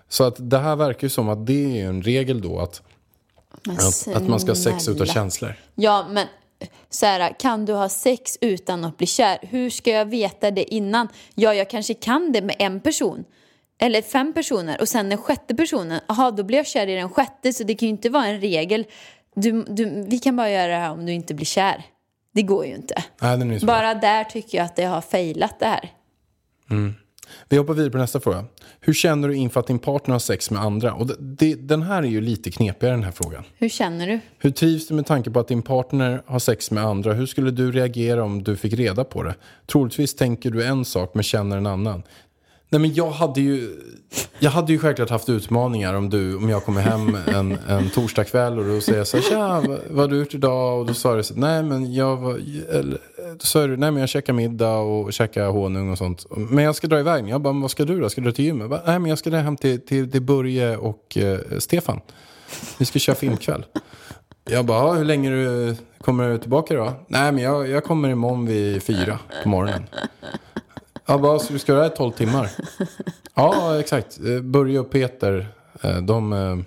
Så 0.08 0.24
att 0.24 0.34
det 0.38 0.58
här 0.58 0.76
verkar 0.76 1.02
ju 1.02 1.08
som 1.08 1.28
att 1.28 1.46
det 1.46 1.80
är 1.80 1.88
en 1.88 2.02
regel 2.02 2.40
då 2.40 2.58
att 2.58 2.82
att, 3.68 4.16
att 4.16 4.28
man 4.28 4.40
ska 4.40 4.50
ha 4.50 4.56
sex 4.56 4.88
utan 4.88 5.06
känslor. 5.06 5.54
Ja, 5.74 6.06
men 6.10 6.26
så 6.90 7.06
här, 7.06 7.34
kan 7.40 7.64
du 7.64 7.72
ha 7.72 7.88
sex 7.88 8.38
utan 8.40 8.84
att 8.84 8.96
bli 8.98 9.06
kär? 9.06 9.38
Hur 9.42 9.70
ska 9.70 9.90
jag 9.90 10.04
veta 10.04 10.50
det 10.50 10.74
innan? 10.74 11.08
Ja, 11.34 11.54
jag 11.54 11.70
kanske 11.70 11.94
kan 11.94 12.32
det 12.32 12.42
med 12.42 12.56
en 12.58 12.80
person. 12.80 13.24
Eller 13.82 14.02
fem 14.02 14.32
personer 14.32 14.80
och 14.80 14.88
sen 14.88 15.08
den 15.08 15.18
sjätte 15.18 15.54
personen, 15.54 16.00
jaha 16.08 16.30
då 16.30 16.42
blir 16.42 16.58
jag 16.58 16.66
kär 16.66 16.86
i 16.86 16.94
den 16.94 17.08
sjätte 17.08 17.52
så 17.52 17.64
det 17.64 17.74
kan 17.74 17.86
ju 17.86 17.90
inte 17.90 18.08
vara 18.08 18.26
en 18.26 18.40
regel. 18.40 18.84
Du, 19.34 19.64
du, 19.68 20.04
vi 20.08 20.18
kan 20.18 20.36
bara 20.36 20.50
göra 20.50 20.66
det 20.66 20.78
här 20.78 20.92
om 20.92 21.06
du 21.06 21.12
inte 21.12 21.34
blir 21.34 21.46
kär. 21.46 21.84
Det 22.34 22.42
går 22.42 22.66
ju 22.66 22.74
inte. 22.74 22.94
Nej. 23.20 23.60
Bara 23.62 23.94
där 23.94 24.24
tycker 24.24 24.58
jag 24.58 24.64
att 24.64 24.76
det 24.76 24.84
har 24.84 25.00
failat 25.00 25.60
det 25.60 25.66
här. 25.66 25.90
Vi 27.48 27.56
hoppar 27.56 27.74
vidare 27.74 27.90
på 27.90 27.98
nästa 27.98 28.20
fråga. 28.20 28.44
Hur 28.80 28.92
känner 28.92 29.28
du 29.28 29.34
inför 29.34 29.60
att 29.60 29.66
din 29.66 29.78
partner 29.78 30.12
har 30.12 30.20
sex 30.20 30.50
med 30.50 30.62
andra? 30.62 30.94
Och 30.94 31.06
det, 31.06 31.16
det, 31.18 31.54
den 31.54 31.82
här 31.82 32.02
är 32.02 32.06
ju 32.06 32.20
lite 32.20 32.50
knepigare 32.50 32.94
den 32.94 33.04
här 33.04 33.10
frågan. 33.10 33.44
Hur 33.58 33.68
känner 33.68 34.06
du? 34.06 34.20
Hur 34.38 34.50
trivs 34.50 34.88
du 34.88 34.94
med 34.94 35.06
tanke 35.06 35.30
på 35.30 35.40
att 35.40 35.48
din 35.48 35.62
partner 35.62 36.22
har 36.26 36.38
sex 36.38 36.70
med 36.70 36.84
andra? 36.84 37.12
Hur 37.12 37.26
skulle 37.26 37.50
du 37.50 37.72
reagera 37.72 38.24
om 38.24 38.42
du 38.42 38.56
fick 38.56 38.72
reda 38.72 39.04
på 39.04 39.22
det? 39.22 39.34
Troligtvis 39.66 40.14
tänker 40.14 40.50
du 40.50 40.64
en 40.64 40.84
sak 40.84 41.14
men 41.14 41.22
känner 41.22 41.56
en 41.56 41.66
annan. 41.66 42.02
Nej 42.72 42.80
men 42.80 42.94
jag 42.94 43.10
hade 43.10 43.40
ju, 43.40 43.70
jag 44.38 44.50
hade 44.50 44.72
ju 44.72 44.78
självklart 44.78 45.10
haft 45.10 45.28
utmaningar 45.28 45.94
om, 45.94 46.10
du, 46.10 46.36
om 46.36 46.48
jag 46.48 46.64
kommer 46.64 46.80
hem 46.80 47.18
en, 47.26 47.58
en 47.68 47.90
torsdagkväll 47.90 48.58
och 48.58 48.64
då 48.64 48.80
säger 48.80 48.98
jag 48.98 49.06
så 49.06 49.16
här, 49.16 49.24
tja, 49.24 49.64
vad, 49.68 49.78
vad 49.90 49.98
har 49.98 50.08
du 50.08 50.18
gjort 50.18 50.34
idag? 50.34 50.80
Och 50.80 50.86
då 50.86 50.94
sa 50.94 51.16
du 51.16 51.22
så 51.22 51.34
här, 51.34 51.40
nej 51.40 51.62
men 51.62 51.94
jag 51.94 52.16
var, 52.16 52.40
eller, 52.70 52.98
då 53.32 53.38
sa 53.38 53.66
du, 53.66 53.76
nej 53.76 53.90
men 53.90 54.00
jag 54.00 54.08
käkar 54.08 54.32
middag 54.32 54.76
och 54.76 55.12
käkar 55.12 55.46
honung 55.46 55.90
och 55.90 55.98
sånt. 55.98 56.26
Men 56.30 56.64
jag 56.64 56.76
ska 56.76 56.86
dra 56.86 57.00
iväg. 57.00 57.28
Jag 57.28 57.40
bara, 57.40 57.52
men 57.52 57.62
vad 57.62 57.70
ska 57.70 57.84
du 57.84 58.00
då? 58.00 58.10
Ska 58.10 58.20
du 58.20 58.24
dra 58.24 58.34
till 58.34 58.44
gymmet? 58.44 58.70
Bara, 58.70 58.82
Nej 58.86 58.98
men 58.98 59.08
jag 59.08 59.18
ska 59.18 59.30
dra 59.30 59.38
hem 59.38 59.56
till, 59.56 59.86
till, 59.86 60.10
till 60.10 60.22
Börje 60.22 60.76
och 60.76 61.16
eh, 61.16 61.38
Stefan. 61.58 62.00
Vi 62.78 62.84
ska 62.84 62.98
köra 62.98 63.16
filmkväll. 63.16 63.64
Jag 64.44 64.64
bara, 64.64 64.92
hur 64.92 65.04
länge 65.04 65.30
du, 65.30 65.76
kommer 66.00 66.28
du 66.28 66.38
tillbaka 66.38 66.74
då? 66.74 66.92
Nej, 67.08 67.32
men 67.32 67.42
jag, 67.42 67.68
jag 67.68 67.84
kommer 67.84 68.08
imorgon 68.08 68.46
vid 68.46 68.82
fyra 68.82 69.18
på 69.42 69.48
morgonen. 69.48 69.82
Jag 71.12 71.20
bara, 71.20 71.38
så 71.38 71.52
du 71.52 71.58
ska 71.58 71.72
göra 71.72 71.82
det 71.82 71.94
i 71.94 71.96
tolv 71.96 72.12
timmar? 72.12 72.50
Ja, 73.34 73.80
exakt. 73.80 74.20
Eh, 74.26 74.40
Börje 74.40 74.78
och 74.78 74.90
Peter, 74.90 75.48
eh, 75.82 75.96
de 75.96 76.32
eh, 76.32 76.58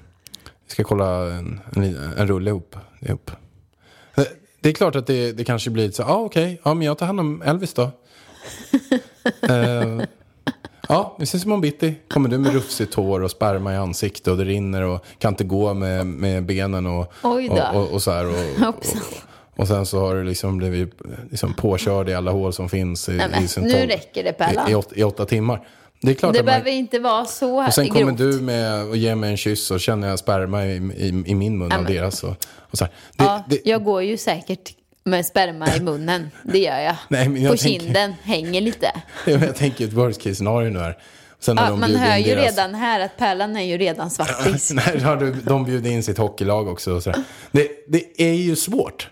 ska 0.67 0.84
kolla 0.84 1.34
en, 1.34 1.60
en, 1.75 1.84
en 2.17 2.27
rulle 2.27 2.49
ihop. 2.49 2.75
ihop. 2.99 3.31
Det 4.62 4.69
är 4.69 4.73
klart 4.73 4.95
att 4.95 5.08
det, 5.08 5.31
det 5.31 5.43
kanske 5.43 5.69
blir 5.69 5.91
så, 5.91 6.01
ja 6.01 6.15
okej, 6.15 6.62
ja 6.63 6.73
men 6.73 6.88
jag 6.88 6.97
tar 6.97 7.05
hand 7.05 7.19
om 7.19 7.41
Elvis 7.41 7.73
då. 7.73 7.91
Ja, 10.88 11.15
vi 11.19 11.23
ses 11.23 11.45
imorgon 11.45 11.62
bitti. 11.62 11.95
Kommer 12.08 12.29
du 12.29 12.38
med 12.38 12.53
rufsigt 12.53 12.93
hår 12.93 13.21
och 13.21 13.31
sperma 13.31 13.73
i 13.73 13.77
ansiktet 13.77 14.27
och 14.27 14.38
det 14.38 14.43
rinner 14.43 14.81
och 14.81 15.05
kan 15.19 15.34
inte 15.34 15.43
gå 15.43 15.73
med, 15.73 16.08
med 16.08 16.45
benen 16.45 16.86
och, 16.86 17.13
och, 17.21 17.75
och, 17.75 17.93
och 17.93 18.01
så 18.01 18.12
här. 18.12 18.27
Och, 18.27 18.36
och, 19.56 19.60
och 19.60 19.68
sen 19.68 19.86
så 19.86 20.00
har 20.00 20.15
du 20.15 20.24
liksom 20.24 20.58
blivit 20.58 20.94
liksom 21.32 21.54
påkörd 21.54 22.10
i 22.10 22.13
alla 22.13 22.32
hål 22.32 22.54
som 22.54 22.70
finns 22.70 23.10
i, 23.10 23.12
Nej, 23.12 23.28
men 23.32 23.44
i 23.44 23.48
sin 23.48 23.63
nu 23.63 23.70
tolv- 23.74 23.88
räcker 23.88 24.24
det, 24.24 24.34
Pärlan. 24.34 24.68
i, 24.68 24.72
i, 24.72 24.76
åt, 24.76 24.94
I 24.98 25.04
åtta 25.04 25.26
timmar. 25.26 25.68
Det 26.02 26.12
är 26.12 26.15
klart 26.15 26.34
Det 26.34 26.39
att 26.39 26.46
man, 26.46 26.52
behöver 26.52 26.72
inte 26.72 27.00
vara 27.00 27.26
så 27.26 27.65
och 27.65 27.74
sen 27.74 27.89
kommer 27.89 28.06
grovt. 28.12 28.18
du 28.18 28.41
med 28.41 28.84
och 28.86 28.98
ger 28.98 29.15
mig 29.15 29.32
en 29.32 29.38
kyss 29.38 29.72
och 29.72 29.80
känner 29.80 30.08
jag 30.08 30.20
sperma 30.20 30.65
i, 30.65 30.76
i, 30.76 31.24
i 31.26 31.36
min 31.36 31.58
mun 31.58 31.68
Ja, 31.72 31.78
av 31.78 31.84
men- 31.84 31.94
deras. 31.94 32.24
Och, 32.24 32.36
och 32.58 32.78
så 32.78 32.84
här. 32.86 32.94
Det, 33.18 33.24
Ja, 33.24 33.44
det, 33.50 33.60
jag 33.65 33.84
går 33.84 34.04
ju 34.04 34.18
säkert 34.18 34.72
med 35.04 35.26
sperma 35.26 35.76
i 35.76 35.80
munnen. 35.80 36.32
Det 36.44 36.60
gör 36.60 36.80
jag. 36.80 36.96
Nej, 37.10 37.30
men 37.30 37.41
jag 37.44 37.52
På 37.52 37.58
tänker- 37.58 37.80
kinden, 37.86 38.13
hänger 38.24 38.62
lite. 38.62 38.88
jag 39.26 39.56
tänker 39.56 39.86
ett 39.86 39.94
worst 39.94 40.22
case 40.22 40.36
scenario 40.36 40.70
nu 40.70 40.80
här. 40.80 40.98
Sen 41.39 41.58
Ja, 41.58 41.76
man 41.76 41.96
hör 41.96 42.18
ju 42.18 42.24
deras- 42.36 42.44
redan 42.46 42.76
här 42.76 43.00
att 43.00 43.18
Pärlan 43.18 43.56
är 43.58 43.63
ju 43.63 43.78
redan 43.78 44.10
svartis. 44.12 44.72
Nej, 44.74 45.02
de 45.44 45.65
bjuder 45.65 45.89
in 45.91 46.04
sitt 46.04 46.18
hockeylag 46.18 46.68
också. 46.68 46.91
Och 46.94 47.04
så 47.04 47.10
där. 47.12 47.24
det, 47.52 47.68
det 47.88 48.22
är 48.30 48.34
ju 48.34 48.56
svårt. 48.56 49.10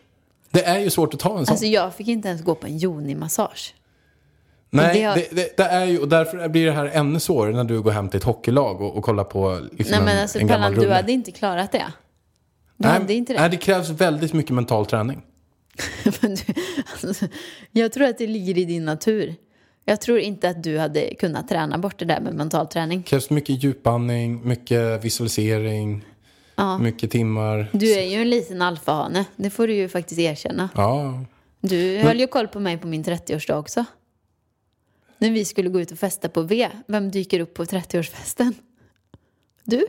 Det 0.53 0.65
är 0.65 0.79
ju 0.79 0.89
svårt 0.89 1.13
att 1.13 1.19
ta 1.19 1.39
en 1.39 1.45
sån. 1.45 1.53
Alltså 1.53 1.65
jag 1.65 1.95
fick 1.95 2.07
inte 2.07 2.27
ens 2.27 2.41
gå 2.41 2.55
på 2.55 2.67
en 2.67 2.77
Joni-massage. 2.77 3.73
Nej, 4.69 4.99
det 4.99 5.03
har- 5.03 5.15
det, 5.15 5.27
det, 5.31 5.57
det 5.57 5.63
är 5.63 5.85
ju, 5.85 5.99
och 5.99 6.09
därför 6.09 6.47
blir 6.49 6.65
det 6.65 6.71
här 6.71 6.85
ännu 6.85 7.19
svårare 7.19 7.55
när 7.55 7.63
du 7.63 7.81
går 7.81 7.91
hem 7.91 8.09
till 8.09 8.17
ett 8.17 8.23
hockeylag 8.23 8.81
och, 8.81 8.97
och 8.97 9.03
kollar 9.03 9.23
på 9.23 9.59
liksom 9.71 9.91
Nej 9.91 10.05
men 10.05 10.15
en, 10.15 10.21
alltså 10.21 10.39
en 10.39 10.47
gammal 10.47 10.73
Pärlan, 10.73 10.89
du 10.89 10.93
hade 10.93 11.11
inte 11.11 11.31
klarat 11.31 11.71
det. 11.71 11.85
Du 12.77 12.87
nej, 12.87 12.99
hade 12.99 13.13
inte 13.13 13.33
det. 13.33 13.39
Nej, 13.39 13.49
det 13.49 13.57
krävs 13.57 13.89
väldigt 13.89 14.33
mycket 14.33 14.51
mental 14.51 14.85
träning. 14.85 15.21
Men 16.21 16.35
du, 16.35 16.41
alltså, 17.03 17.25
jag 17.71 17.91
tror 17.93 18.07
att 18.07 18.17
det 18.17 18.27
ligger 18.27 18.57
i 18.57 18.65
din 18.65 18.85
natur. 18.85 19.35
Jag 19.85 20.01
tror 20.01 20.19
inte 20.19 20.49
att 20.49 20.63
du 20.63 20.77
hade 20.77 21.15
kunnat 21.15 21.47
träna 21.47 21.77
bort 21.77 21.99
det 21.99 22.05
där 22.05 22.21
med 22.21 22.33
mental 22.33 22.67
träning. 22.67 22.97
Det 23.01 23.03
krävs 23.09 23.29
mycket 23.29 23.63
djupandning, 23.63 24.47
mycket 24.47 25.05
visualisering, 25.05 26.05
mycket 26.79 27.11
timmar. 27.11 27.69
Du 27.73 27.91
är 27.93 28.01
ju 28.05 28.21
en 28.21 28.29
liten 28.29 28.61
alfahane, 28.61 29.25
det 29.35 29.49
får 29.49 29.67
du 29.67 29.73
ju 29.73 29.89
faktiskt 29.89 30.19
erkänna. 30.19 30.69
Ja, 30.75 31.23
Du 31.61 31.97
höll 31.97 32.19
ju 32.19 32.27
koll 32.27 32.47
på 32.47 32.59
mig 32.59 32.77
på 32.77 32.87
min 32.87 33.03
30-årsdag 33.03 33.57
också. 33.59 33.85
När 35.17 35.31
vi 35.31 35.45
skulle 35.45 35.69
gå 35.69 35.81
ut 35.81 35.91
och 35.91 35.99
festa 35.99 36.29
på 36.29 36.41
V, 36.41 36.69
vem 36.87 37.11
dyker 37.11 37.39
upp 37.39 37.53
på 37.53 37.65
30-årsfesten? 37.65 38.53
Du? 39.63 39.87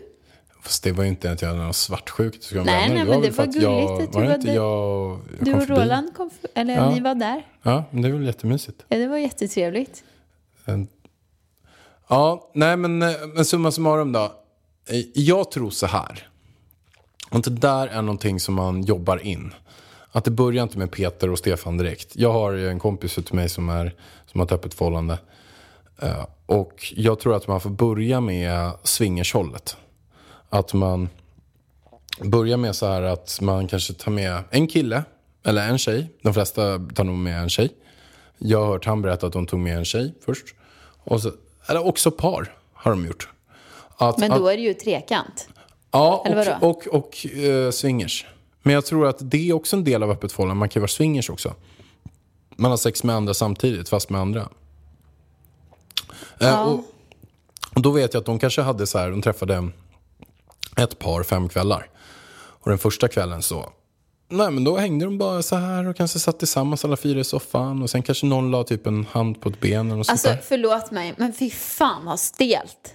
Fast 0.62 0.84
det 0.84 0.92
var 0.92 1.04
ju 1.04 1.08
inte 1.10 1.30
att 1.32 1.42
jag 1.42 1.48
hade 1.48 1.62
någon 1.62 1.74
svartsjuk. 1.74 2.40
Nej, 2.52 2.64
nej, 2.64 2.88
var 2.88 2.94
men 2.96 3.06
väl 3.06 3.22
det 3.22 3.30
var 3.38 3.44
att 3.44 3.54
jag, 3.54 3.88
gulligt 3.96 4.08
att 4.08 4.14
var 4.14 4.22
du 4.22 4.28
det 4.28 4.34
inte 4.34 4.52
jag, 4.52 5.18
jag 5.38 5.44
Du 5.44 5.54
och? 5.54 5.68
Roland 5.68 6.14
kom, 6.16 6.30
eller 6.54 6.74
Ja. 6.74 6.90
ni 6.94 7.00
var 7.00 7.14
där. 7.14 7.46
Ja, 7.62 7.84
men 7.90 8.02
det 8.02 8.08
är 8.08 8.12
väl 8.12 8.24
jättemysigt. 8.26 8.84
Ja, 8.88 8.98
det 8.98 9.06
var 9.06 9.16
jättetrevligt. 9.18 10.04
Ja, 12.08 12.50
nej 12.54 12.76
men, 12.76 13.02
eh, 13.02 13.08
men 13.34 13.44
summa 13.44 13.70
summarum 13.70 14.12
då. 14.12 14.24
Eh, 14.88 15.00
Jag 15.14 15.50
tror 15.50 15.70
så 15.70 15.86
här. 15.86 16.28
Att 17.34 17.44
det 17.44 17.50
där 17.50 17.86
är 17.86 18.02
någonting 18.02 18.40
som 18.40 18.54
man 18.54 18.82
jobbar 18.82 19.26
in. 19.26 19.54
Att 20.12 20.24
det 20.24 20.30
börjar 20.30 20.62
inte 20.62 20.78
med 20.78 20.90
Peter 20.90 21.30
och 21.30 21.38
Stefan 21.38 21.76
direkt. 21.78 22.16
Jag 22.16 22.32
har 22.32 22.52
en 22.52 22.78
kompis 22.78 23.14
till 23.14 23.34
mig 23.34 23.48
som, 23.48 23.68
är, 23.68 23.94
som 24.26 24.40
har 24.40 24.46
ett 24.46 24.52
öppet 24.52 24.74
förhållande. 24.74 25.18
Eh, 26.02 26.26
Och 26.46 26.92
jag 26.96 27.20
tror 27.20 27.36
att 27.36 27.46
man 27.48 27.60
får 27.60 27.70
börja 27.70 28.20
med 28.20 28.70
swingershållet. 28.82 29.76
Att 30.48 30.74
man 30.74 31.08
börjar 32.20 32.56
med 32.56 32.76
så 32.76 32.86
här 32.86 33.02
att 33.02 33.38
man 33.40 33.68
kanske 33.68 33.94
tar 33.94 34.10
med 34.12 34.42
en 34.50 34.66
kille 34.66 35.04
eller 35.44 35.68
en 35.68 35.78
tjej. 35.78 36.10
De 36.22 36.34
flesta 36.34 36.62
tar 36.94 37.04
nog 37.04 37.16
med 37.18 37.42
en 37.42 37.48
tjej. 37.48 37.70
Jag 38.38 38.58
har 38.60 38.66
hört 38.66 38.84
han 38.86 39.02
berätta 39.02 39.26
att 39.26 39.32
de 39.32 39.46
tog 39.46 39.60
med 39.60 39.76
en 39.76 39.84
tjej 39.84 40.14
först. 40.26 40.46
Och 41.04 41.22
så, 41.22 41.32
eller 41.66 41.86
också 41.86 42.10
par 42.10 42.54
har 42.72 42.90
de 42.90 43.06
gjort. 43.06 43.28
Att, 43.96 44.18
Men 44.18 44.32
att, 44.32 44.38
då 44.38 44.48
är 44.48 44.56
det 44.56 44.62
ju 44.62 44.74
trekant. 44.74 45.48
Ja, 45.94 46.22
Eller 46.26 46.38
och, 46.54 46.60
vadå? 46.60 46.66
och, 46.70 46.86
och, 46.86 47.26
eh, 47.36 47.70
swingers. 47.70 48.26
Men 48.62 48.74
jag 48.74 48.86
tror 48.86 49.06
att 49.06 49.16
det 49.30 49.48
är 49.50 49.52
också 49.52 49.76
en 49.76 49.84
del 49.84 50.02
av 50.02 50.10
öppet 50.10 50.32
förhållande. 50.32 50.58
Man 50.58 50.68
kan 50.68 50.80
ju 50.80 50.82
vara 50.82 50.88
swingers 50.88 51.30
också. 51.30 51.54
Man 52.56 52.70
har 52.70 52.78
sex 52.78 53.04
med 53.04 53.16
andra 53.16 53.34
samtidigt, 53.34 53.88
fast 53.88 54.10
med 54.10 54.20
andra. 54.20 54.48
Eh, 56.40 56.62
och, 56.62 56.84
och 57.74 57.82
då 57.82 57.90
vet 57.90 58.14
jag 58.14 58.20
att 58.20 58.26
de 58.26 58.38
kanske 58.38 58.62
hade 58.62 58.86
så 58.86 58.98
här, 58.98 59.10
de 59.10 59.22
träffade 59.22 59.68
ett 60.76 60.98
par 60.98 61.22
fem 61.22 61.48
kvällar. 61.48 61.90
Och 62.36 62.70
den 62.70 62.78
första 62.78 63.08
kvällen 63.08 63.42
så, 63.42 63.72
nej 64.28 64.50
men 64.50 64.64
då 64.64 64.76
hängde 64.76 65.04
de 65.04 65.18
bara 65.18 65.42
så 65.42 65.56
här 65.56 65.88
och 65.88 65.96
kanske 65.96 66.18
satt 66.18 66.38
tillsammans 66.38 66.84
alla 66.84 66.96
fyra 66.96 67.20
i 67.20 67.24
soffan. 67.24 67.82
Och 67.82 67.90
sen 67.90 68.02
kanske 68.02 68.26
någon 68.26 68.50
la 68.50 68.64
typ 68.64 68.86
en 68.86 69.06
hand 69.10 69.40
på 69.40 69.48
ett 69.48 69.60
ben 69.60 69.86
eller 69.86 69.96
något 69.96 70.08
Alltså 70.08 70.28
sånt 70.28 70.38
där. 70.40 70.44
förlåt 70.48 70.90
mig, 70.90 71.14
men 71.16 71.32
fy 71.32 71.50
fan 71.50 72.04
vad 72.04 72.20
stelt. 72.20 72.94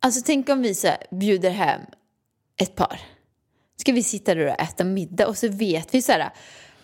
Alltså 0.00 0.20
tänk 0.26 0.48
om 0.48 0.62
vi 0.62 0.74
så 0.74 0.86
här, 0.86 1.06
bjuder 1.10 1.50
hem 1.50 1.80
ett 2.58 2.74
par. 2.74 3.00
Ska 3.76 3.92
vi 3.92 4.02
sitta 4.02 4.34
där 4.34 4.46
och 4.46 4.60
äta 4.60 4.84
middag 4.84 5.26
och 5.26 5.38
så 5.38 5.48
vet 5.48 5.94
vi 5.94 6.02
så 6.02 6.12
här. 6.12 6.30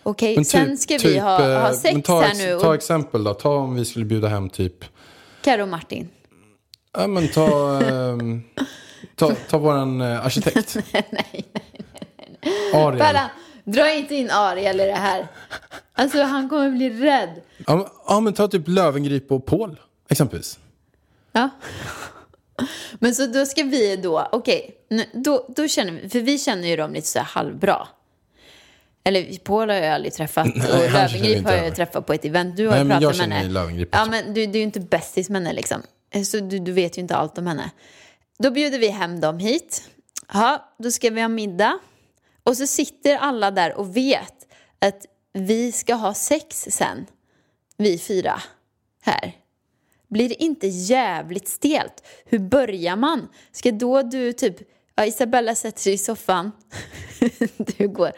Okej, 0.03 0.35
Men 0.35 0.45
sen 0.45 0.77
ska 0.77 0.97
vi 0.97 1.19
ha, 1.19 1.49
eh, 1.49 1.61
ha 1.61 1.63
men 1.63 1.75
sex 1.75 2.07
ta, 2.07 2.21
här 2.21 2.35
nu. 2.35 2.59
Ta 2.59 2.67
Och 2.67 2.75
exempel 2.75 3.23
då, 3.23 3.33
ta 3.33 3.55
om 3.55 3.75
vi 3.75 3.85
skulle 3.85 4.05
bjuda 4.05 4.27
hem 4.27 4.49
typ 4.49 4.85
Karo 5.41 5.61
och 5.61 5.67
Martin. 5.67 6.09
Ja 6.97 7.07
men 7.07 7.27
ta, 7.27 7.81
ehm, 7.81 8.43
ta, 9.15 9.35
ta 9.49 9.57
våran 9.57 10.01
eh, 10.01 10.25
arkitekt. 10.25 10.77
nej, 10.91 11.45
Ariel. 12.73 12.99
Pallan, 12.99 13.29
dra 13.63 13.93
inte 13.93 14.15
in 14.15 14.29
Ariel 14.29 14.79
i 14.79 14.85
det 14.85 14.91
här. 14.91 15.27
Alltså 15.93 16.21
han 16.21 16.49
kommer 16.49 16.69
bli 16.69 16.89
rädd. 16.89 17.41
Ja, 17.67 17.75
men, 17.75 17.85
ja 18.07 18.19
men 18.19 18.33
ta 18.33 18.47
typ 18.47 18.67
Lövengrip 18.67 19.31
och 19.31 19.45
Paul 19.45 19.79
exempelvis. 20.09 20.59
Ja. 21.31 21.49
Men 22.99 23.15
så 23.15 23.25
då 23.25 23.45
ska 23.45 23.63
vi 23.63 23.95
då, 23.95 24.29
okej, 24.31 24.75
nu- 24.89 25.09
då, 25.13 25.45
då 25.55 25.67
känner 25.67 25.91
vi, 25.91 26.09
för 26.09 26.19
vi 26.19 26.39
känner 26.39 26.67
ju 26.67 26.75
dem 26.75 26.93
lite 26.93 27.07
så 27.07 27.19
här 27.19 27.25
halvbra. 27.25 27.87
Eller 29.03 29.37
Paul 29.37 29.69
har 29.69 29.75
jag 29.75 29.93
aldrig 29.93 30.13
träffat 30.13 30.47
och 30.47 30.53
känner 30.53 30.79
vi 30.81 30.89
Löwengrip 30.89 31.45
har 31.45 31.53
jag 31.53 31.75
träffat 31.75 32.05
på 32.05 32.13
ett 32.13 32.25
event. 32.25 32.57
Du 32.57 32.67
har 32.67 32.83
Nej, 32.83 32.99
pratat 32.99 33.17
med 33.27 33.37
henne. 33.37 33.85
Ja 33.91 34.05
men 34.05 34.33
du, 34.33 34.45
du 34.45 34.51
är 34.51 34.55
ju 34.55 34.61
inte 34.61 34.79
bästis 34.79 35.29
med 35.29 35.41
henne 35.41 35.53
liksom. 35.53 35.81
Så 36.25 36.39
du, 36.39 36.59
du 36.59 36.71
vet 36.71 36.97
ju 36.97 37.01
inte 37.01 37.15
allt 37.15 37.37
om 37.37 37.47
henne. 37.47 37.71
Då 38.39 38.51
bjuder 38.51 38.79
vi 38.79 38.87
hem 38.87 39.19
dem 39.19 39.39
hit. 39.39 39.89
Ja, 40.33 40.73
då 40.79 40.91
ska 40.91 41.09
vi 41.09 41.21
ha 41.21 41.27
middag. 41.27 41.79
Och 42.43 42.57
så 42.57 42.67
sitter 42.67 43.17
alla 43.17 43.51
där 43.51 43.73
och 43.73 43.97
vet 43.97 44.33
att 44.79 45.05
vi 45.33 45.71
ska 45.71 45.93
ha 45.93 46.13
sex 46.13 46.67
sen. 46.69 47.05
Vi 47.77 47.97
fyra 47.99 48.41
här. 49.01 49.33
Blir 50.09 50.29
det 50.29 50.43
inte 50.43 50.67
jävligt 50.67 51.47
stelt? 51.47 52.03
Hur 52.25 52.39
börjar 52.39 52.95
man? 52.95 53.27
Ska 53.51 53.71
då 53.71 54.01
du 54.01 54.33
typ... 54.33 54.55
Ja, 54.95 55.05
Isabella 55.05 55.55
sätter 55.55 55.79
sig 55.79 55.93
i 55.93 55.97
soffan. 55.97 56.51
Du 57.57 57.87
går, 57.87 58.11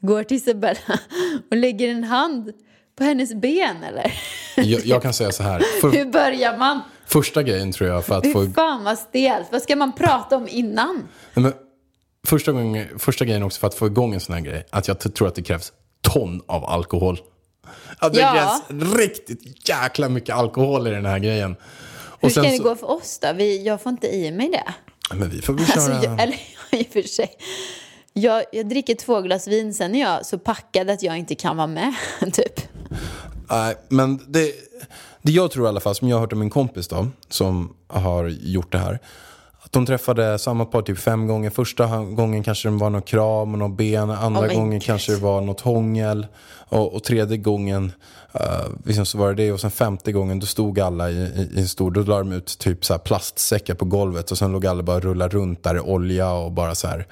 går 0.00 0.22
till 0.22 0.36
Isabella 0.36 0.98
och 1.50 1.56
lägger 1.56 1.88
en 1.88 2.04
hand 2.04 2.52
på 2.96 3.04
hennes 3.04 3.34
ben, 3.34 3.82
eller? 3.82 4.12
Jag, 4.56 4.86
jag 4.86 5.02
kan 5.02 5.12
säga 5.12 5.32
så 5.32 5.42
här. 5.42 5.60
För, 5.80 5.90
Hur 5.92 6.04
börjar 6.04 6.58
man? 6.58 6.80
första 7.06 7.42
grejen 7.42 7.72
tror 7.72 7.90
jag 7.90 8.04
för 8.04 8.18
att 8.18 8.24
Fy 8.24 8.32
få... 8.32 8.46
fan 8.46 8.84
vad 8.84 8.98
stelt. 8.98 9.46
Vad 9.52 9.62
ska 9.62 9.76
man 9.76 9.92
prata 9.92 10.36
om 10.36 10.48
innan? 10.48 11.08
Nej, 11.34 11.42
men, 11.42 11.52
första, 12.26 12.52
gången, 12.52 12.98
första 12.98 13.24
grejen 13.24 13.42
också 13.42 13.60
för 13.60 13.66
att 13.66 13.74
få 13.74 13.86
igång 13.86 14.14
en 14.14 14.20
sån 14.20 14.34
här 14.34 14.42
grej. 14.42 14.66
Att 14.70 14.88
jag 14.88 15.14
tror 15.14 15.28
att 15.28 15.34
det 15.34 15.42
krävs 15.42 15.72
ton 16.00 16.42
av 16.46 16.64
alkohol. 16.64 17.18
Att 17.98 18.12
det 18.12 18.20
Ja. 18.20 18.60
krävs 18.68 18.92
riktigt 18.96 19.68
jäkla 19.68 20.08
mycket 20.08 20.34
alkohol 20.36 20.86
i 20.86 20.90
den 20.90 21.06
här 21.06 21.18
grejen. 21.18 21.56
Hur 22.20 22.28
ska 22.28 22.42
det 22.42 22.56
så- 22.56 22.62
gå 22.62 22.76
för 22.76 22.90
oss 22.90 23.18
då? 23.18 23.32
Vi, 23.32 23.66
jag 23.66 23.80
får 23.82 23.90
inte 23.90 24.06
i 24.16 24.30
mig 24.30 24.50
det. 24.50 24.74
Men 25.14 25.30
vi 25.30 25.42
får 25.42 25.52
väl 25.52 25.62
Alltså, 25.72 25.90
köra... 25.90 26.04
jag, 26.04 26.20
eller 26.22 26.36
i 26.70 26.82
och 26.82 26.92
för 26.92 27.02
sig. 27.02 27.30
Jag, 28.12 28.44
jag 28.52 28.68
dricker 28.68 28.94
två 28.94 29.20
glas 29.20 29.48
vin, 29.48 29.74
sen 29.74 29.94
är 29.94 30.00
jag 30.00 30.26
så 30.26 30.38
packad 30.38 30.90
att 30.90 31.02
jag 31.02 31.18
inte 31.18 31.34
kan 31.34 31.56
vara 31.56 31.66
med, 31.66 31.94
typ. 32.32 32.60
Nej, 33.50 33.74
men 33.88 34.20
det, 34.28 34.52
det 35.22 35.32
jag 35.32 35.50
tror 35.50 35.66
i 35.66 35.68
alla 35.68 35.80
fall, 35.80 35.94
som 35.94 36.08
jag 36.08 36.16
har 36.16 36.20
hört 36.20 36.32
av 36.32 36.38
min 36.38 36.50
kompis 36.50 36.88
då, 36.88 37.06
som 37.28 37.76
har 37.88 38.28
gjort 38.28 38.72
det 38.72 38.78
här. 38.78 38.98
De 39.74 39.86
träffade 39.86 40.38
samma 40.38 40.64
par 40.64 40.82
typ 40.82 40.98
fem 40.98 41.26
gånger. 41.26 41.50
Första 41.50 41.86
gången 42.04 42.42
kanske 42.42 42.68
det 42.68 42.76
var 42.76 42.90
någon 42.90 43.02
kram 43.02 43.52
och 43.52 43.58
någon 43.58 43.76
ben. 43.76 44.10
Andra 44.10 44.40
Oh 44.40 44.54
gången 44.54 44.78
God. 44.78 44.82
kanske 44.82 45.12
det 45.12 45.18
var 45.18 45.40
något 45.40 45.60
hångel. 45.60 46.26
Och, 46.68 46.94
och 46.94 47.04
tredje 47.04 47.36
gången 47.36 47.92
uh, 48.34 48.40
liksom 48.84 49.06
så 49.06 49.18
var 49.18 49.28
det 49.28 49.34
det. 49.44 49.52
Och 49.52 49.60
sen 49.60 49.70
femte 49.70 50.12
gången 50.12 50.40
då 50.40 50.46
stod 50.46 50.80
alla 50.80 51.10
i, 51.10 51.14
i, 51.14 51.50
i 51.56 51.60
en 51.60 51.68
stor, 51.68 51.90
då 51.90 52.00
la 52.02 52.18
de 52.18 52.32
ut 52.32 52.58
typ 52.58 52.84
så 52.84 52.98
plastsäckar 52.98 53.74
på 53.74 53.84
golvet. 53.84 54.30
Och 54.30 54.38
sen 54.38 54.52
låg 54.52 54.66
alla 54.66 54.82
bara 54.82 54.96
och 54.96 55.02
rullade 55.02 55.36
runt 55.36 55.62
där 55.62 55.76
i 55.76 55.80
olja 55.80 56.32
och 56.32 56.52
bara 56.52 56.74
så 56.74 56.88
här 56.88 57.06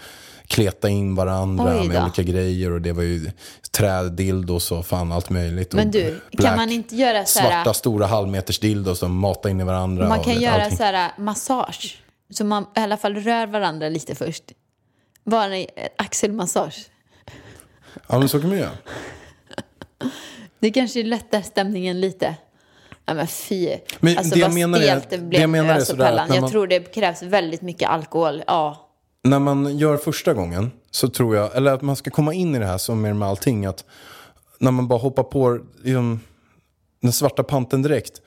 kleta 0.46 0.88
in 0.88 1.14
varandra 1.14 1.64
med 1.84 2.02
olika 2.02 2.22
grejer. 2.22 2.70
Och 2.72 2.80
det 2.80 2.92
var 2.92 3.02
ju 3.02 3.30
träddildos 3.70 4.72
och 4.72 4.86
fan 4.86 5.12
allt 5.12 5.30
möjligt. 5.30 5.72
Men 5.74 5.86
Och 5.86 5.92
du, 5.92 6.02
kan 6.10 6.20
black- 6.38 6.56
man 6.56 6.70
inte 6.72 6.96
göra 6.96 7.24
så 7.24 7.40
här- 7.40 7.50
Svarta 7.50 7.74
stora 7.74 8.06
halvmeters 8.06 8.58
dildos 8.58 8.98
som 8.98 9.16
matar 9.18 9.50
in 9.50 9.60
i 9.60 9.64
varandra. 9.64 10.08
Man 10.08 10.20
kan 10.20 10.40
göra 10.40 10.62
allting. 10.62 10.78
så 10.78 10.84
här 10.84 11.12
massage. 11.18 11.98
Så 12.34 12.44
man 12.44 12.62
i 12.62 12.80
alla 12.80 12.96
fall 12.96 13.14
rör 13.16 13.46
varandra 13.46 13.88
lite 13.88 14.14
först. 14.14 14.44
Bara 15.24 15.56
en 15.56 15.66
axelmassage. 15.98 16.86
Ja 18.08 18.18
men 18.18 18.28
så 18.28 18.40
kan 18.40 18.48
man 18.48 18.58
göra. 18.58 18.70
Det 20.58 20.70
kanske 20.70 21.02
lättar 21.02 21.42
stämningen 21.42 22.00
lite. 22.00 22.36
Ja 23.06 23.14
men 23.14 23.26
fy. 23.26 23.76
Men 24.00 24.18
alltså 24.18 24.34
det 24.34 24.40
jag 24.40 24.54
menar 24.54 24.78
är- 24.80 24.94
det 24.96 25.06
det 25.10 25.18
blev 25.18 25.40
jag 25.40 25.50
menar 25.50 25.70
är 25.70 25.74
alltså 25.74 25.90
sådär 25.92 26.04
Pellan. 26.08 26.28
när 26.28 26.34
Jag 26.34 26.40
man- 26.42 26.50
tror 26.50 26.66
det 26.66 26.94
krävs 26.94 27.22
väldigt 27.22 27.62
mycket 27.62 27.88
alkohol. 27.88 28.42
Ja. 28.46 28.88
När 29.24 29.38
man 29.38 29.78
gör 29.78 29.96
första 29.96 30.34
gången 30.34 30.70
så 30.90 31.08
tror 31.08 31.36
jag, 31.36 31.56
eller 31.56 31.72
att 31.72 31.82
man 31.82 31.96
ska 31.96 32.10
komma 32.10 32.34
in 32.34 32.54
i 32.54 32.58
det 32.58 32.66
här 32.66 32.78
som 32.78 33.04
är 33.04 33.12
med 33.12 33.28
allting. 33.28 33.66
Att 33.66 33.84
när 34.58 34.70
man 34.70 34.88
bara 34.88 34.98
hoppar 34.98 35.22
på 35.22 35.58
liksom, 35.82 36.20
den 37.02 37.12
svarta 37.12 37.42
panten 37.42 37.82
direkt. 37.82 38.20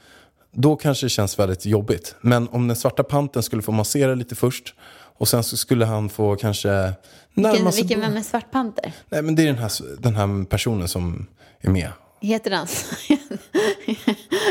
Då 0.55 0.75
kanske 0.75 1.05
det 1.05 1.09
känns 1.09 1.39
väldigt 1.39 1.65
jobbigt. 1.65 2.15
Men 2.21 2.47
om 2.47 2.67
den 2.67 2.77
svarta 2.77 3.03
panten 3.03 3.43
skulle 3.43 3.61
få 3.61 3.71
massera 3.71 4.15
lite 4.15 4.35
först. 4.35 4.73
Och 5.17 5.27
sen 5.27 5.43
så 5.43 5.57
skulle 5.57 5.85
han 5.85 6.09
få 6.09 6.35
kanske 6.35 6.93
Vilken, 7.33 7.71
vilken 7.71 7.99
vem 8.01 8.17
är 8.17 8.21
Svart 8.21 8.51
Panter? 8.51 8.93
Nej 9.09 9.21
men 9.21 9.35
det 9.35 9.43
är 9.43 9.47
den 9.47 9.57
här, 9.57 9.71
den 9.99 10.15
här 10.15 10.45
personen 10.45 10.87
som 10.87 11.27
är 11.61 11.69
med. 11.69 11.91
Heter 12.21 12.51
han 12.51 12.67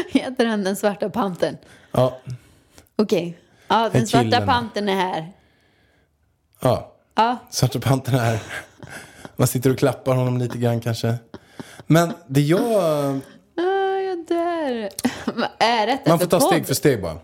Heter 0.11 0.47
han 0.47 0.65
den 0.65 0.77
svarta 0.77 1.11
pantern? 1.11 1.57
Ja, 1.93 2.19
Okej. 2.97 3.39
Ja, 3.69 3.89
den 3.93 4.01
En 4.01 4.07
svarta 4.07 4.25
killen. 4.25 4.47
pantern 4.47 4.89
är 4.89 4.95
här. 4.97 5.33
ja. 6.61 6.91
Ja, 7.17 7.37
Svarta 7.51 7.81
Pantern 7.81 8.15
är 8.15 8.39
Man 9.37 9.47
sitter 9.49 9.71
och 9.71 9.79
klappar 9.79 10.15
honom 10.15 10.39
lite 10.39 10.59
grann 10.59 10.81
kanske. 10.81 11.15
Men 11.87 12.13
det 12.29 12.41
jag... 12.41 12.63
ah, 13.57 13.99
jag 13.99 14.27
dör. 14.27 14.89
Är 15.59 15.87
detta 15.87 16.11
Man 16.11 16.19
får 16.19 16.27
ta 16.27 16.41
podd? 16.41 16.49
steg 16.49 16.67
för 16.67 16.75
steg 16.75 17.03
bara. 17.03 17.19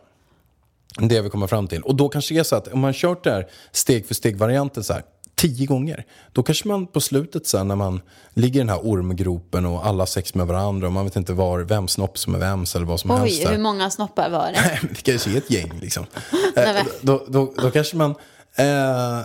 Det 0.99 1.21
vi 1.21 1.31
kommer 1.31 1.47
fram 1.47 1.69
till. 1.69 1.83
Och 1.83 1.95
då 1.95 2.09
kanske 2.09 2.35
det 2.35 2.41
är 2.41 2.45
så 2.45 2.57
att 2.57 2.69
om 2.69 2.81
man 2.81 2.93
kört 2.93 3.25
det 3.25 3.31
här 3.31 3.47
steg 3.73 4.07
för 4.07 4.15
steg-varianten 4.15 4.85
så 4.85 4.93
här 4.93 5.03
tio 5.35 5.67
gånger. 5.67 6.05
Då 6.33 6.43
kanske 6.43 6.69
man 6.69 6.87
på 6.87 7.01
slutet 7.01 7.47
sen 7.47 7.69
när 7.69 7.77
man 7.77 8.01
ligger 8.35 8.61
i 8.61 8.63
den 8.63 8.69
här 8.69 8.81
ormgropen 8.83 9.67
och 9.67 9.87
alla 9.87 10.07
sex 10.07 10.35
med 10.35 10.47
varandra 10.47 10.87
och 10.87 10.93
man 10.93 11.05
vet 11.05 11.17
inte 11.17 11.33
var, 11.33 11.59
vem 11.61 11.89
snopp 11.89 12.19
som 12.19 12.35
är 12.35 12.39
vems 12.39 12.77
eller 12.77 12.87
vad 12.87 13.01
som 13.01 13.11
helst. 13.11 13.43
Oj, 13.47 13.53
hur 13.53 13.59
många 13.59 13.91
snoppar 13.91 14.31
var 14.31 14.53
det? 14.53 14.81
Det 14.95 15.03
kanske 15.03 15.31
är 15.31 15.37
ett 15.37 15.51
gäng 15.51 15.79
liksom. 15.81 16.07
Eh, 16.57 16.83
då, 17.01 17.25
då, 17.29 17.55
då 17.63 17.71
kanske 17.71 17.97
man... 17.97 18.11
Eh, 18.57 19.21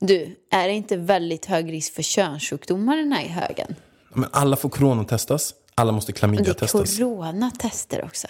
Du, 0.00 0.36
är 0.50 0.68
det 0.68 0.74
inte 0.74 0.96
väldigt 0.96 1.46
hög 1.46 1.72
risk 1.72 1.94
för 1.94 2.02
könssjukdomar 2.02 2.96
den 2.96 3.12
här 3.12 3.28
högen? 3.28 3.74
men 4.14 4.28
alla 4.32 4.56
får 4.56 4.68
coronatestas. 4.68 5.54
Alla 5.78 5.92
måste 5.92 6.12
Men 6.12 6.14
det 6.30 6.36
är 6.36 6.44
klamydia-testas. 6.54 6.98
coronatester 6.98 8.04
också. 8.04 8.26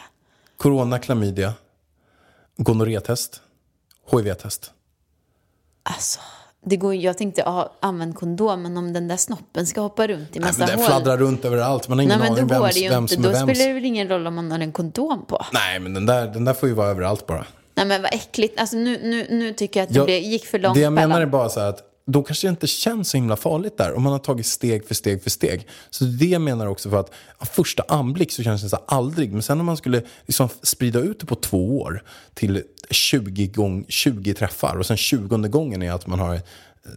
Corona, 0.57 0.99
klamydia, 0.99 1.53
gonorré-test, 2.57 3.41
HIV-test. 4.13 4.71
Alltså, 5.83 6.21
det 6.65 6.77
går, 6.77 6.95
jag 6.95 7.19
tänkte 7.19 7.41
ja, 7.41 7.73
använd 7.81 8.15
kondom, 8.15 8.63
men 8.63 8.77
om 8.77 8.93
den 8.93 9.09
där 9.09 9.17
snoppen 9.17 9.67
ska 9.67 9.81
hoppa 9.81 10.07
runt 10.09 10.37
i 10.37 10.39
Nej, 10.39 10.49
massa 10.49 10.59
men 10.67 10.69
den 10.77 10.87
fladdrar 10.87 11.17
runt 11.17 11.45
överallt. 11.45 11.89
Man 11.89 11.99
har 11.99 12.03
ingen 12.05 12.19
Nej, 12.19 12.29
då 12.29 12.35
aning 12.35 12.49
vems, 12.49 12.75
det 12.75 12.89
vem 12.91 13.09
som 13.09 13.23
Då 13.23 13.29
är 13.29 13.33
vems. 13.33 13.43
spelar 13.59 13.69
det 13.69 13.75
väl 13.75 13.85
ingen 13.85 14.09
roll 14.09 14.27
om 14.27 14.35
man 14.35 14.51
har 14.53 14.59
en 14.59 14.73
kondom 14.73 15.27
på. 15.27 15.47
Nej, 15.53 15.79
men 15.81 15.95
den 15.95 16.07
där, 16.07 16.27
den 16.27 16.45
där 16.45 16.55
får 16.55 16.69
ju 16.69 16.75
vara 16.75 16.89
överallt 16.89 17.27
bara. 17.27 17.47
Nej 17.75 17.87
men 17.87 18.03
vad 18.03 18.15
äckligt. 18.15 18.61
Alltså 18.61 18.77
nu, 18.77 19.01
nu, 19.03 19.27
nu 19.31 19.53
tycker 19.53 19.81
jag 19.81 19.87
att 19.87 20.07
det 20.07 20.13
Jag- 20.13 20.21
gick 20.23 20.47
för 20.47 20.59
långt. 20.59 20.75
Det 20.75 20.81
jag 20.81 20.93
menar 20.93 21.21
är 21.21 21.27
bara 21.27 21.49
så 21.49 21.61
här 21.61 21.69
att 21.69 21.83
då 22.07 22.23
kanske 22.23 22.47
det 22.47 22.51
inte 22.51 22.67
känns 22.67 23.11
så 23.11 23.17
himla 23.17 23.37
farligt 23.37 23.79
där. 23.79 23.95
Om 23.95 24.03
man 24.03 24.13
har 24.13 24.19
tagit 24.19 24.47
steg 24.47 24.87
för 24.87 24.95
steg 24.95 25.23
för 25.23 25.31
steg. 25.31 25.67
Så 25.91 26.05
det 26.05 26.27
jag 26.27 26.43
menar 26.43 26.67
också 26.67 26.91
för 26.91 26.97
att 26.97 27.11
ja, 27.39 27.47
första 27.47 27.85
anblick 27.89 28.33
så 28.33 28.43
känns 28.43 28.63
det 28.63 28.69
så 28.69 28.77
aldrig. 28.77 29.33
Men 29.33 29.43
sen 29.43 29.61
om 29.61 29.67
man 29.67 29.77
skulle 29.77 30.03
liksom 30.27 30.49
sprida 30.63 31.01
ut 31.01 31.21
det 31.21 31.27
på 31.27 31.35
två 31.35 31.81
år 31.81 32.03
till 32.35 32.63
20, 32.91 33.47
gång, 33.47 33.85
20 33.89 34.35
träffar 34.35 34.77
och 34.77 34.87
sen 34.87 34.97
20 34.97 35.37
gången 35.49 35.83
är 35.83 35.93
att 35.93 36.07
man 36.07 36.19
har 36.19 36.35
eh, 36.35 36.41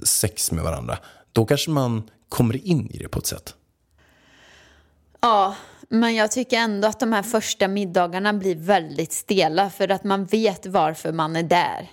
sex 0.03 0.51
med 0.51 0.63
varandra. 0.63 0.97
Då 1.31 1.45
kanske 1.45 1.71
man 1.71 2.09
kommer 2.29 2.67
in 2.67 2.89
i 2.91 2.97
det 2.97 3.07
på 3.07 3.19
ett 3.19 3.25
sätt. 3.25 3.55
Ja, 5.21 5.55
men 5.89 6.15
jag 6.15 6.31
tycker 6.31 6.57
ändå 6.57 6.87
att 6.87 6.99
de 6.99 7.13
här 7.13 7.23
första 7.23 7.67
middagarna 7.67 8.33
blir 8.33 8.55
väldigt 8.55 9.13
stela 9.13 9.69
för 9.69 9.91
att 9.91 10.03
man 10.03 10.25
vet 10.25 10.65
varför 10.65 11.11
man 11.11 11.35
är 11.35 11.43
där. 11.43 11.89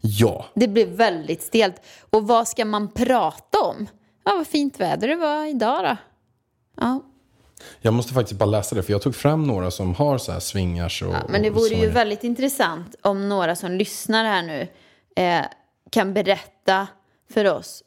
Ja, 0.00 0.46
Det 0.54 0.68
blir 0.68 0.86
väldigt 0.86 1.42
stelt. 1.42 1.82
Och 2.10 2.26
vad 2.28 2.48
ska 2.48 2.64
man 2.64 2.88
prata 2.88 3.58
om? 3.60 3.86
Ja, 4.24 4.34
vad 4.36 4.46
fint 4.46 4.80
väder 4.80 5.08
det 5.08 5.16
var 5.16 5.46
idag 5.46 5.84
då. 5.84 5.96
Ja, 6.76 7.00
jag 7.80 7.94
måste 7.94 8.14
faktiskt 8.14 8.38
bara 8.38 8.46
läsa 8.46 8.74
det 8.74 8.82
för 8.82 8.92
jag 8.92 9.02
tog 9.02 9.14
fram 9.14 9.46
några 9.46 9.70
som 9.70 9.94
har 9.94 10.18
så 10.18 10.32
här 10.32 10.40
swingers 10.40 11.02
och... 11.02 11.12
Ja, 11.14 11.22
men 11.28 11.42
det 11.42 11.50
vore 11.50 11.74
ju 11.74 11.90
väldigt 11.90 12.24
intressant 12.24 12.94
om 13.02 13.28
några 13.28 13.56
som 13.56 13.72
lyssnar 13.72 14.24
här 14.24 14.42
nu 14.42 14.68
eh, 15.16 15.44
kan 15.90 16.14
berätta 16.14 16.86
för 17.32 17.54
oss 17.54 17.84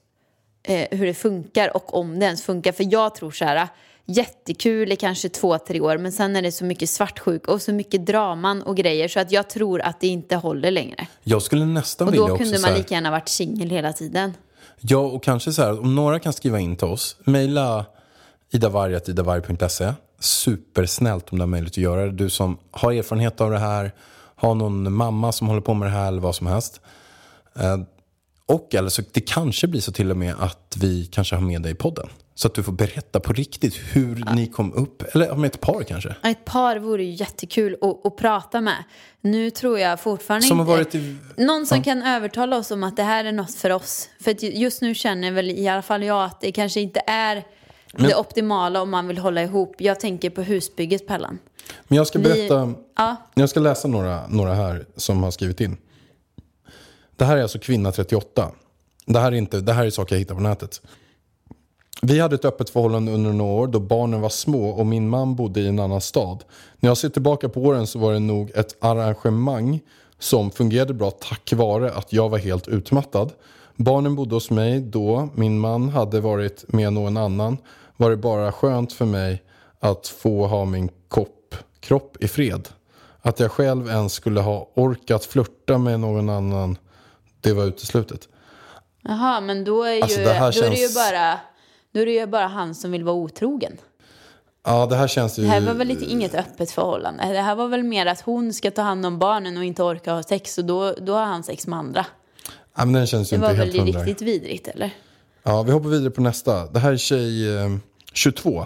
eh, 0.63 0.97
hur 0.97 1.05
det 1.05 1.13
funkar 1.13 1.75
och 1.75 1.93
om 1.93 2.19
det 2.19 2.25
ens 2.25 2.43
funkar. 2.43 2.71
För 2.71 2.93
jag 2.93 3.15
tror 3.15 3.31
så 3.31 3.45
här, 3.45 3.67
jättekul 4.05 4.91
i 4.91 4.95
kanske 4.95 5.29
två, 5.29 5.57
tre 5.57 5.81
år 5.81 5.97
men 5.97 6.11
sen 6.11 6.35
är 6.35 6.41
det 6.41 6.51
så 6.51 6.65
mycket 6.65 6.89
svartsjuk 6.89 7.47
och 7.47 7.61
så 7.61 7.73
mycket 7.73 8.05
draman 8.05 8.61
och 8.61 8.77
grejer 8.77 9.07
så 9.07 9.19
att 9.19 9.31
jag 9.31 9.49
tror 9.49 9.81
att 9.81 9.99
det 10.01 10.07
inte 10.07 10.35
håller 10.35 10.71
längre. 10.71 11.07
Jag 11.23 11.41
skulle 11.41 11.65
nästan 11.65 12.07
Och 12.07 12.13
vilja 12.13 12.27
då 12.27 12.33
också 12.33 12.43
kunde 12.43 12.57
så 12.57 12.61
man 12.61 12.71
här- 12.71 12.77
lika 12.77 12.93
gärna 12.93 13.11
varit 13.11 13.29
singel 13.29 13.69
hela 13.69 13.93
tiden. 13.93 14.33
Ja, 14.79 14.97
och 14.97 15.23
kanske 15.23 15.53
så 15.53 15.61
här, 15.61 15.79
om 15.79 15.95
några 15.95 16.19
kan 16.19 16.33
skriva 16.33 16.59
in 16.59 16.75
till 16.75 16.87
oss, 16.87 17.15
mejla 17.23 17.85
idavarg.idavarg.se. 18.51 19.93
Supersnällt 20.19 21.31
om 21.31 21.37
det 21.37 21.43
är 21.43 21.47
möjligt 21.47 21.73
att 21.73 21.77
göra 21.77 22.05
det. 22.05 22.11
Du 22.11 22.29
som 22.29 22.57
har 22.71 22.91
erfarenhet 22.91 23.41
av 23.41 23.51
det 23.51 23.59
här, 23.59 23.91
har 24.35 24.55
någon 24.55 24.93
mamma 24.93 25.31
som 25.31 25.47
håller 25.47 25.61
på 25.61 25.73
med 25.73 25.87
det 25.87 25.91
här 25.91 26.07
eller 26.07 26.21
vad 26.21 26.35
som 26.35 26.47
helst. 26.47 26.81
Eh, 27.59 27.77
och 28.45 28.75
eller 28.75 28.89
så 28.89 29.01
det 29.11 29.21
kanske 29.21 29.67
blir 29.67 29.81
så 29.81 29.91
till 29.91 30.11
och 30.11 30.17
med 30.17 30.35
att 30.39 30.77
vi 30.81 31.05
kanske 31.05 31.35
har 31.35 31.41
med 31.41 31.61
dig 31.61 31.71
i 31.71 31.75
podden. 31.75 32.09
Så 32.35 32.47
att 32.47 32.53
du 32.53 32.63
får 32.63 32.71
berätta 32.71 33.19
på 33.19 33.33
riktigt 33.33 33.75
hur 33.93 34.35
ni 34.35 34.47
kom 34.47 34.73
upp, 34.73 35.03
eller 35.15 35.35
med 35.35 35.47
ett 35.47 35.61
par 35.61 35.83
kanske. 35.83 36.15
Ja, 36.21 36.29
Ett 36.29 36.45
par 36.45 36.77
vore 36.77 37.03
ju 37.03 37.11
jättekul 37.11 37.77
att, 37.81 38.05
att 38.05 38.17
prata 38.17 38.61
med. 38.61 38.83
Nu 39.21 39.49
tror 39.49 39.79
jag 39.79 39.99
fortfarande 39.99 40.47
Som 40.47 40.59
inte... 40.79 40.97
i- 40.97 41.17
Någon 41.37 41.65
som 41.65 41.83
kan 41.83 42.01
övertala 42.03 42.57
oss 42.57 42.71
om 42.71 42.83
att 42.83 42.95
det 42.97 43.03
här 43.03 43.25
är 43.25 43.31
något 43.31 43.53
för 43.55 43.69
oss. 43.69 44.09
För 44.21 44.43
just 44.45 44.81
nu 44.81 44.95
känner 44.95 45.31
väl 45.31 45.49
i 45.51 45.67
alla 45.67 45.81
fall 45.81 46.03
jag 46.03 46.23
att 46.23 46.41
det 46.41 46.51
kanske 46.51 46.81
inte 46.81 47.01
är 47.07 47.43
det 47.97 48.15
optimala 48.15 48.81
om 48.81 48.89
man 48.89 49.07
vill 49.07 49.17
hålla 49.17 49.43
ihop. 49.43 49.75
Jag 49.77 49.99
tänker 49.99 50.29
på 50.29 50.41
husbygget, 50.41 51.07
Pellan. 51.07 51.39
Men 51.87 51.95
jag 51.97 52.07
ska 52.07 52.19
Vi- 52.19 52.23
berätta, 52.23 52.73
Ja. 52.97 53.15
jag 53.35 53.49
ska 53.49 53.59
läsa 53.59 53.87
några, 53.87 54.27
några 54.27 54.53
här 54.53 54.85
som 54.95 55.23
har 55.23 55.31
skrivit 55.31 55.61
in. 55.61 55.77
Det 57.15 57.25
här 57.25 57.37
är 57.37 57.41
alltså 57.41 57.59
kvinna 57.59 57.91
38. 57.91 58.51
Det 59.05 59.19
här 59.19 59.31
är, 59.31 59.35
inte, 59.35 59.59
det 59.59 59.73
här 59.73 59.85
är 59.85 59.89
saker 59.89 60.15
jag 60.15 60.19
hittar 60.19 60.35
på 60.35 60.41
nätet. 60.41 60.81
Vi 62.05 62.19
hade 62.19 62.35
ett 62.35 62.45
öppet 62.45 62.69
förhållande 62.69 63.11
under 63.11 63.31
några 63.31 63.51
år 63.53 63.67
då 63.67 63.79
barnen 63.79 64.21
var 64.21 64.29
små 64.29 64.69
och 64.69 64.85
min 64.85 65.09
man 65.09 65.35
bodde 65.35 65.59
i 65.59 65.67
en 65.67 65.79
annan 65.79 66.01
stad. 66.01 66.43
När 66.79 66.89
jag 66.89 66.97
ser 66.97 67.09
tillbaka 67.09 67.49
på 67.49 67.61
åren 67.61 67.87
så 67.87 67.99
var 67.99 68.13
det 68.13 68.19
nog 68.19 68.51
ett 68.55 68.75
arrangemang 68.83 69.79
som 70.19 70.51
fungerade 70.51 70.93
bra 70.93 71.11
tack 71.11 71.53
vare 71.53 71.91
att 71.91 72.13
jag 72.13 72.29
var 72.29 72.37
helt 72.37 72.67
utmattad. 72.67 73.31
Barnen 73.75 74.15
bodde 74.15 74.35
hos 74.35 74.49
mig 74.49 74.79
då, 74.79 75.29
min 75.35 75.59
man 75.59 75.89
hade 75.89 76.19
varit 76.19 76.65
med 76.67 76.93
någon 76.93 77.17
annan. 77.17 77.57
Var 77.97 78.09
det 78.09 78.17
bara 78.17 78.51
skönt 78.51 78.93
för 78.93 79.05
mig 79.05 79.43
att 79.79 80.07
få 80.07 80.47
ha 80.47 80.65
min 80.65 80.89
kopp, 81.07 81.55
kropp 81.79 82.23
i 82.23 82.27
fred. 82.27 82.69
Att 83.21 83.39
jag 83.39 83.51
själv 83.51 83.87
ens 83.87 84.13
skulle 84.13 84.39
ha 84.41 84.69
orkat 84.75 85.25
flirta 85.25 85.77
med 85.77 85.99
någon 85.99 86.29
annan, 86.29 86.77
det 87.41 87.53
var 87.53 87.63
uteslutet. 87.65 88.27
Jaha, 89.01 89.41
men 89.41 89.63
då 89.63 89.83
är, 89.83 89.93
ju, 89.95 90.01
Alltså, 90.01 90.19
det 90.19 90.33
här 90.33 90.51
då 90.51 90.59
är 90.65 90.69
det 90.69 90.75
ju 90.75 90.81
känns- 90.81 90.95
bara... 90.95 91.39
Då 91.93 91.99
är 91.99 92.05
det 92.05 92.11
ju 92.11 92.25
bara 92.25 92.47
han 92.47 92.75
som 92.75 92.91
vill 92.91 93.03
vara 93.03 93.15
otrogen. 93.15 93.77
Ja, 94.65 94.85
det 94.85 94.95
här 94.95 95.07
känns 95.07 95.39
ju... 95.39 95.43
Det 95.43 95.49
här 95.49 95.61
var 95.61 95.73
väl 95.73 95.87
lite, 95.87 96.05
inget 96.05 96.35
öppet 96.35 96.71
förhållande. 96.71 97.23
Det 97.33 97.41
här 97.41 97.55
var 97.55 97.67
väl 97.67 97.83
mer 97.83 98.05
att 98.05 98.21
hon 98.21 98.53
ska 98.53 98.71
ta 98.71 98.81
hand 98.81 99.05
om 99.05 99.19
barnen 99.19 99.57
och 99.57 99.63
inte 99.63 99.83
orka 99.83 100.13
ha 100.13 100.23
sex. 100.23 100.57
Och 100.57 100.65
då, 100.65 100.93
då 100.93 101.13
har 101.13 101.25
han 101.25 101.43
sex 101.43 101.67
med 101.67 101.79
andra. 101.79 102.05
Ja, 102.77 102.85
men 102.85 102.93
den 102.93 103.07
känns 103.07 103.33
ju 103.33 103.37
Det 103.37 103.45
inte 103.45 103.47
var 103.47 103.65
helt 103.65 103.75
väl 103.75 103.81
hundra. 103.81 103.99
riktigt 103.99 104.21
vidrigt, 104.27 104.67
eller? 104.67 104.91
Ja, 105.43 105.63
vi 105.63 105.71
hoppar 105.71 105.89
vidare 105.89 106.09
på 106.11 106.21
nästa. 106.21 106.65
Det 106.65 106.79
här 106.79 106.91
är 106.93 106.97
tjej 106.97 107.57
eh, 107.57 107.69
22. 108.13 108.65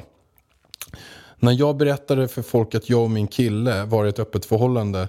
När 1.39 1.51
jag 1.51 1.77
berättade 1.77 2.27
för 2.27 2.41
folk 2.41 2.75
att 2.75 2.89
jag 2.89 3.03
och 3.03 3.11
min 3.11 3.27
kille 3.27 3.83
var 3.85 4.05
i 4.05 4.09
ett 4.09 4.19
öppet 4.19 4.45
förhållande 4.45 5.07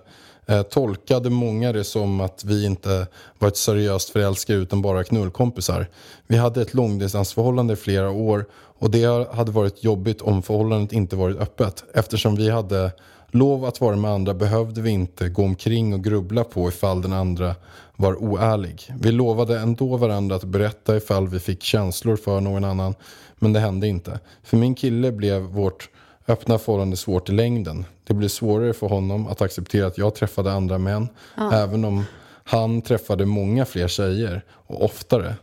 eh, 0.48 0.62
tolkade 0.62 1.30
många 1.30 1.72
det 1.72 1.84
som 1.84 2.20
att 2.20 2.44
vi 2.44 2.66
inte 2.66 3.06
var 3.38 3.48
ett 3.48 3.56
seriöst 3.56 4.10
förälskade 4.10 4.58
utan 4.58 4.82
bara 4.82 5.04
knullkompisar. 5.04 5.86
Vi 6.26 6.36
hade 6.36 6.62
ett 6.62 6.74
långdistansförhållande 6.74 7.72
i 7.72 7.76
flera 7.76 8.10
år 8.10 8.46
och 8.78 8.90
det 8.90 9.34
hade 9.34 9.52
varit 9.52 9.84
jobbigt 9.84 10.20
om 10.20 10.42
förhållandet 10.42 10.92
inte 10.92 11.16
varit 11.16 11.38
öppet. 11.38 11.84
Eftersom 11.94 12.36
vi 12.36 12.50
hade 12.50 12.92
lov 13.30 13.64
att 13.64 13.80
vara 13.80 13.96
med 13.96 14.10
andra 14.10 14.34
behövde 14.34 14.80
vi 14.80 14.90
inte 14.90 15.28
gå 15.28 15.42
omkring 15.42 15.94
och 15.94 16.04
grubbla 16.04 16.44
på 16.44 16.68
ifall 16.68 17.02
den 17.02 17.12
andra 17.12 17.54
var 17.96 18.22
oärlig. 18.22 18.94
Vi 19.00 19.12
lovade 19.12 19.58
ändå 19.58 19.96
varandra 19.96 20.36
att 20.36 20.44
berätta 20.44 20.96
ifall 20.96 21.28
vi 21.28 21.40
fick 21.40 21.62
känslor 21.62 22.16
för 22.16 22.40
någon 22.40 22.64
annan, 22.64 22.94
men 23.38 23.52
det 23.52 23.60
hände 23.60 23.88
inte. 23.88 24.20
För 24.42 24.56
min 24.56 24.74
kille 24.74 25.12
blev 25.12 25.42
vårt 25.42 25.88
öppna 26.28 26.58
förhållande 26.58 26.96
svårt 26.96 27.28
i 27.28 27.32
längden. 27.32 27.84
Det 28.04 28.14
blev 28.14 28.28
svårare 28.28 28.72
för 28.72 28.88
honom 28.88 29.26
att 29.26 29.42
acceptera 29.42 29.86
att 29.86 29.98
jag 29.98 30.14
träffade 30.14 30.52
andra 30.52 30.78
män, 30.78 31.08
även 31.52 31.84
om 31.84 32.04
han 32.44 32.82
träffade 32.82 33.26
många 33.26 33.64
fler 33.64 33.88
tjejer 33.88 34.42
och 34.50 34.84
oftare. 34.84 35.34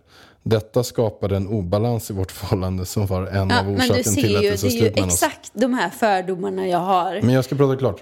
Detta 0.43 0.83
skapade 0.83 1.35
en 1.35 1.47
obalans 1.47 2.09
i 2.09 2.13
vårt 2.13 2.31
förhållande 2.31 2.85
som 2.85 3.05
var 3.05 3.27
en 3.27 3.49
Ja, 3.49 3.59
av 3.59 3.77
ser 3.77 4.03
till 4.03 4.37
att 4.37 4.43
ju, 4.43 4.49
det 4.49 4.55
det 4.61 4.67
är 4.67 4.71
ju 4.71 4.79
slut 4.79 4.95
mellan 4.95 5.09
oss. 5.09 5.23
exakt 5.23 5.51
de 5.53 5.73
här 5.73 5.89
fördomarna 5.89 6.67
jag 6.67 6.79
har. 6.79 7.19
Men 7.21 7.35
jag 7.35 7.45
ska 7.45 7.55
prata 7.55 7.75
klart. 7.75 8.01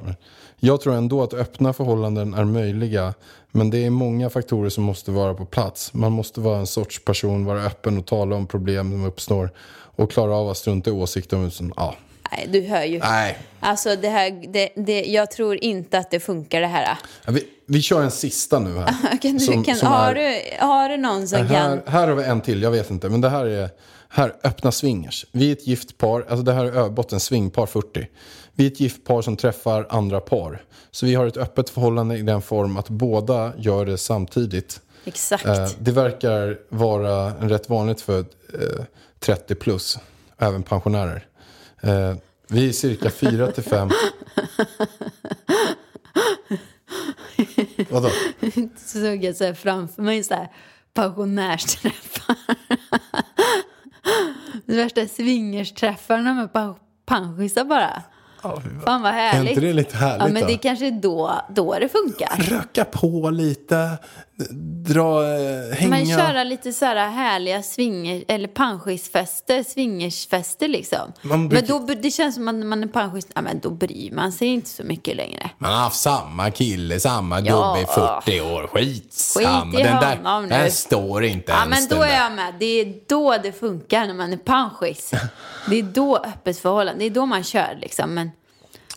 Jag 0.59 0.81
tror 0.81 0.93
ändå 0.93 1.23
att 1.23 1.33
öppna 1.33 1.73
förhållanden 1.73 2.33
är 2.33 2.45
möjliga. 2.45 3.13
Men 3.51 3.69
det 3.69 3.85
är 3.85 3.89
många 3.89 4.29
faktorer 4.29 4.69
som 4.69 4.83
måste 4.83 5.11
vara 5.11 5.33
på 5.33 5.45
plats. 5.45 5.93
Man 5.93 6.11
måste 6.11 6.39
vara 6.41 6.59
en 6.59 6.67
sorts 6.67 7.05
person, 7.05 7.45
vara 7.45 7.63
öppen 7.63 7.97
och 7.97 8.05
tala 8.05 8.35
om 8.35 8.47
problem 8.47 8.91
som 8.91 9.05
uppstår. 9.05 9.51
Och 9.95 10.11
klara 10.11 10.35
av 10.35 10.49
att 10.49 10.57
strunta 10.57 10.89
i 10.89 10.93
åsikter 10.93 11.37
om 11.37 11.73
ja. 11.75 11.95
Nej, 12.31 12.47
du 12.51 12.61
hör 12.61 12.83
ju. 12.83 12.99
Nej. 12.99 13.37
Alltså 13.59 13.95
det 13.95 14.09
här, 14.09 14.51
det, 14.53 14.69
det, 14.75 15.01
jag 15.03 15.31
tror 15.31 15.63
inte 15.63 15.97
att 15.97 16.11
det 16.11 16.19
funkar 16.19 16.61
det 16.61 16.67
här. 16.67 16.97
Vi, 17.27 17.43
vi 17.67 17.81
kör 17.81 18.01
en 18.03 18.11
sista 18.11 18.59
nu 18.59 18.77
här. 18.79 19.17
Kan 19.21 19.33
du, 19.33 19.39
Som- 19.39 19.63
kan, 19.63 19.75
som 19.75 19.87
har, 19.87 20.15
är- 20.15 20.15
du, 20.59 20.65
har 20.65 20.89
du 20.89 20.97
någon 20.97 21.27
som 21.27 21.45
här, 21.47 21.55
kan... 21.55 21.93
här 21.93 22.07
har 22.07 22.15
vi 22.15 22.23
en 22.23 22.41
till, 22.41 22.61
jag 22.63 22.71
vet 22.71 22.89
inte. 22.89 23.09
Men 23.09 23.21
det 23.21 23.29
här 23.29 23.45
är 23.45 23.69
här, 24.09 24.33
öppna 24.43 24.71
swingers. 24.71 25.25
Vi 25.31 25.49
är 25.49 25.53
ett 25.53 25.67
gift 25.67 25.97
par, 25.97 26.21
alltså 26.21 26.43
det 26.43 26.53
här 26.53 26.65
är 26.65 26.71
överbotten, 26.71 27.19
swingpar 27.19 27.65
40. 27.65 28.07
Vi 28.53 28.67
är 28.67 28.71
ett 28.71 28.79
gift 28.79 29.05
par 29.05 29.21
som 29.21 29.37
träffar 29.37 29.87
andra 29.89 30.19
par. 30.19 30.61
Så 30.91 31.05
vi 31.05 31.15
har 31.15 31.25
ett 31.27 31.37
öppet 31.37 31.69
förhållande 31.69 32.17
i 32.17 32.21
den 32.21 32.41
form 32.41 32.77
att 32.77 32.89
båda 32.89 33.53
gör 33.57 33.85
det 33.85 33.97
samtidigt. 33.97 34.79
Exakt. 35.05 35.45
Eh, 35.45 35.67
det 35.79 35.91
verkar 35.91 36.57
vara 36.69 37.29
rätt 37.29 37.69
vanligt 37.69 38.01
för 38.01 38.19
eh, 38.19 38.25
30 39.19 39.55
plus, 39.55 39.99
även 40.37 40.63
pensionärer. 40.63 41.25
Eh, 41.83 42.15
vi 42.47 42.69
är 42.69 42.71
cirka 42.73 43.09
4 43.09 43.51
till 43.51 43.63
5. 43.63 43.89
Vadå? 47.89 48.09
Så 48.77 48.99
såg 48.99 49.23
jag 49.23 49.35
så 49.35 49.43
här 49.43 49.53
framför 49.53 50.01
mig 50.01 50.23
så 50.23 50.33
här 50.33 50.47
pensionärsträffar. 50.93 52.35
Det 54.65 54.75
värsta 54.75 55.07
swingersträffarna 55.07 56.33
med 56.33 56.53
pa- 56.53 56.75
panschisar 57.05 57.65
bara. 57.65 58.03
Fan 58.85 59.01
vad 59.01 59.05
Är 59.05 59.11
härligt. 59.11 59.49
inte 59.49 59.61
det 59.61 59.73
lite 59.73 59.97
härligt 59.97 60.27
Ja 60.27 60.33
men 60.33 60.41
då? 60.41 60.47
det 60.47 60.57
kanske 60.57 60.87
är 60.87 60.91
då, 60.91 61.41
då 61.55 61.73
det 61.79 61.89
funkar. 61.89 62.35
Röka 62.37 62.85
på 62.85 63.29
lite, 63.29 63.97
dra, 64.87 65.23
eh, 65.23 65.75
hänga. 65.75 65.89
Men 65.89 66.05
köra 66.07 66.43
lite 66.43 66.73
så 66.73 66.85
här 66.85 67.09
härliga 67.09 67.63
swinger, 67.63 68.23
eller 68.27 68.47
panschisfester, 68.47 69.63
swingersfester 69.63 70.67
liksom. 70.67 71.13
Man 71.21 71.49
brukar- 71.49 71.73
Men 71.73 71.87
då, 71.87 71.93
det 72.01 72.11
känns 72.11 72.35
som 72.35 72.47
att 72.47 72.55
när 72.55 72.65
man 72.65 72.83
är 72.83 72.87
panschis, 72.87 73.27
ja 73.35 73.41
men 73.41 73.59
då 73.59 73.69
bryr 73.69 74.11
man 74.11 74.31
sig 74.31 74.47
inte 74.47 74.69
så 74.69 74.83
mycket 74.83 75.15
längre. 75.15 75.49
Man 75.57 75.73
har 75.73 75.79
haft 75.79 75.99
samma 75.99 76.51
kille, 76.51 76.99
samma 76.99 77.39
Ja. 77.39 77.75
gubbe 77.75 77.81
i 77.91 77.95
40 77.95 78.41
år. 78.41 78.67
Skitsamma. 78.67 79.71
Skit 79.71 79.79
i 79.79 79.83
den 79.83 79.99
där, 80.01 80.15
honom 80.17 80.43
nu. 80.43 80.49
den 80.49 80.71
står 80.71 81.23
inte 81.23 81.51
Ja 81.51 81.63
ens 81.63 81.89
men 81.89 81.97
då 81.99 82.03
är 82.05 82.15
jag 82.23 82.31
med. 82.31 82.53
Det 82.59 82.65
är 82.81 82.95
då 83.09 83.37
det 83.43 83.51
funkar 83.51 84.07
när 84.07 84.13
man 84.13 84.33
är 84.33 84.37
panschis. 84.37 85.11
Det 85.69 85.79
är 85.79 85.83
då 85.83 86.17
öppet 86.17 86.59
förhållande, 86.59 86.99
det 86.99 87.05
är 87.05 87.09
då 87.09 87.25
man 87.25 87.43
kör 87.43 87.77
liksom. 87.81 88.13
Men 88.13 88.31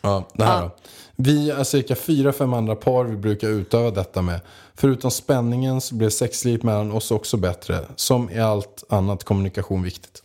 Ja, 0.03 0.29
det 0.35 0.45
här 0.45 0.55
Ja. 0.55 0.61
då. 0.61 0.71
Vi 1.17 1.51
är 1.51 1.65
cirka 1.65 1.97
fyra, 1.97 2.33
fem 2.33 2.55
andra 2.55 2.75
par 2.77 3.05
vi 3.05 3.17
brukar 3.17 3.49
utöva 3.49 3.91
detta 3.91 4.23
med. 4.23 4.41
Förutom 4.75 5.11
spänningen 5.11 5.81
så 5.81 5.95
blir 5.95 6.09
sexlivet 6.09 6.63
mellan 6.63 6.93
oss 6.93 7.11
också 7.11 7.37
bättre. 7.37 7.79
Som 7.97 8.31
i 8.31 8.41
allt 8.41 8.85
annat 8.89 9.25
kommunikation 9.25 9.83
viktigt. 9.83 10.23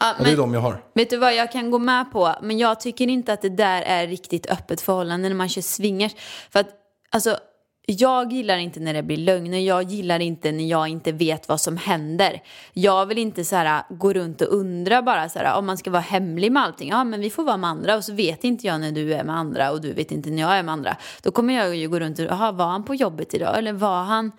Ja, 0.00 0.14
Och 0.18 0.24
det 0.24 0.30
är 0.30 0.36
men- 0.36 0.40
de 0.40 0.54
jag 0.54 0.60
har. 0.60 0.82
Vet 0.94 1.10
du 1.10 1.16
vad, 1.16 1.34
jag 1.34 1.52
kan 1.52 1.70
gå 1.70 1.78
med 1.78 2.12
på, 2.12 2.34
men 2.42 2.58
jag 2.58 2.80
tycker 2.80 3.08
inte 3.08 3.32
att 3.32 3.42
det 3.42 3.48
där 3.48 3.82
är 3.82 4.06
riktigt 4.06 4.46
öppet 4.50 4.80
förhållande 4.80 5.28
när 5.28 5.36
man 5.36 5.48
kör 5.48 5.62
swingers. 5.62 6.12
För 6.50 6.60
att, 6.60 6.68
alltså, 7.10 7.36
jag 7.86 8.32
gillar 8.32 8.58
inte 8.58 8.80
när 8.80 8.94
det 8.94 9.02
blir 9.02 9.16
lögner, 9.16 9.58
jag 9.58 9.82
gillar 9.82 10.20
inte 10.20 10.52
när 10.52 10.64
jag 10.64 10.88
inte 10.88 11.12
vet 11.12 11.48
vad 11.48 11.60
som 11.60 11.76
händer. 11.76 12.42
Jag 12.72 13.06
vill 13.06 13.18
inte 13.18 13.44
så 13.44 13.56
här, 13.56 13.82
gå 13.88 14.12
runt 14.12 14.40
och 14.40 14.54
undra 14.54 15.02
bara 15.02 15.28
så 15.28 15.38
här, 15.38 15.58
om 15.58 15.66
man 15.66 15.78
ska 15.78 15.90
vara 15.90 16.02
hemlig 16.02 16.52
med 16.52 16.62
allting. 16.62 16.88
Ja, 16.88 17.04
men 17.04 17.20
vi 17.20 17.30
får 17.30 17.44
vara 17.44 17.56
med 17.56 17.70
andra 17.70 17.96
och 17.96 18.04
så 18.04 18.12
vet 18.12 18.44
inte 18.44 18.66
jag 18.66 18.80
när 18.80 18.92
du 18.92 19.14
är 19.14 19.24
med 19.24 19.36
andra 19.36 19.70
och 19.70 19.80
du 19.80 19.92
vet 19.92 20.10
inte 20.10 20.30
när 20.30 20.42
jag 20.42 20.58
är 20.58 20.62
med 20.62 20.72
andra. 20.72 20.96
Då 21.22 21.30
kommer 21.30 21.54
jag 21.54 21.76
ju 21.76 21.88
gå 21.88 22.00
runt 22.00 22.18
och, 22.18 22.24
jaha, 22.24 22.52
var 22.52 22.66
han 22.66 22.84
på 22.84 22.94
jobbet 22.94 23.34
idag? 23.34 23.58
Eller 23.58 23.72
var 23.72 24.02
han 24.02 24.32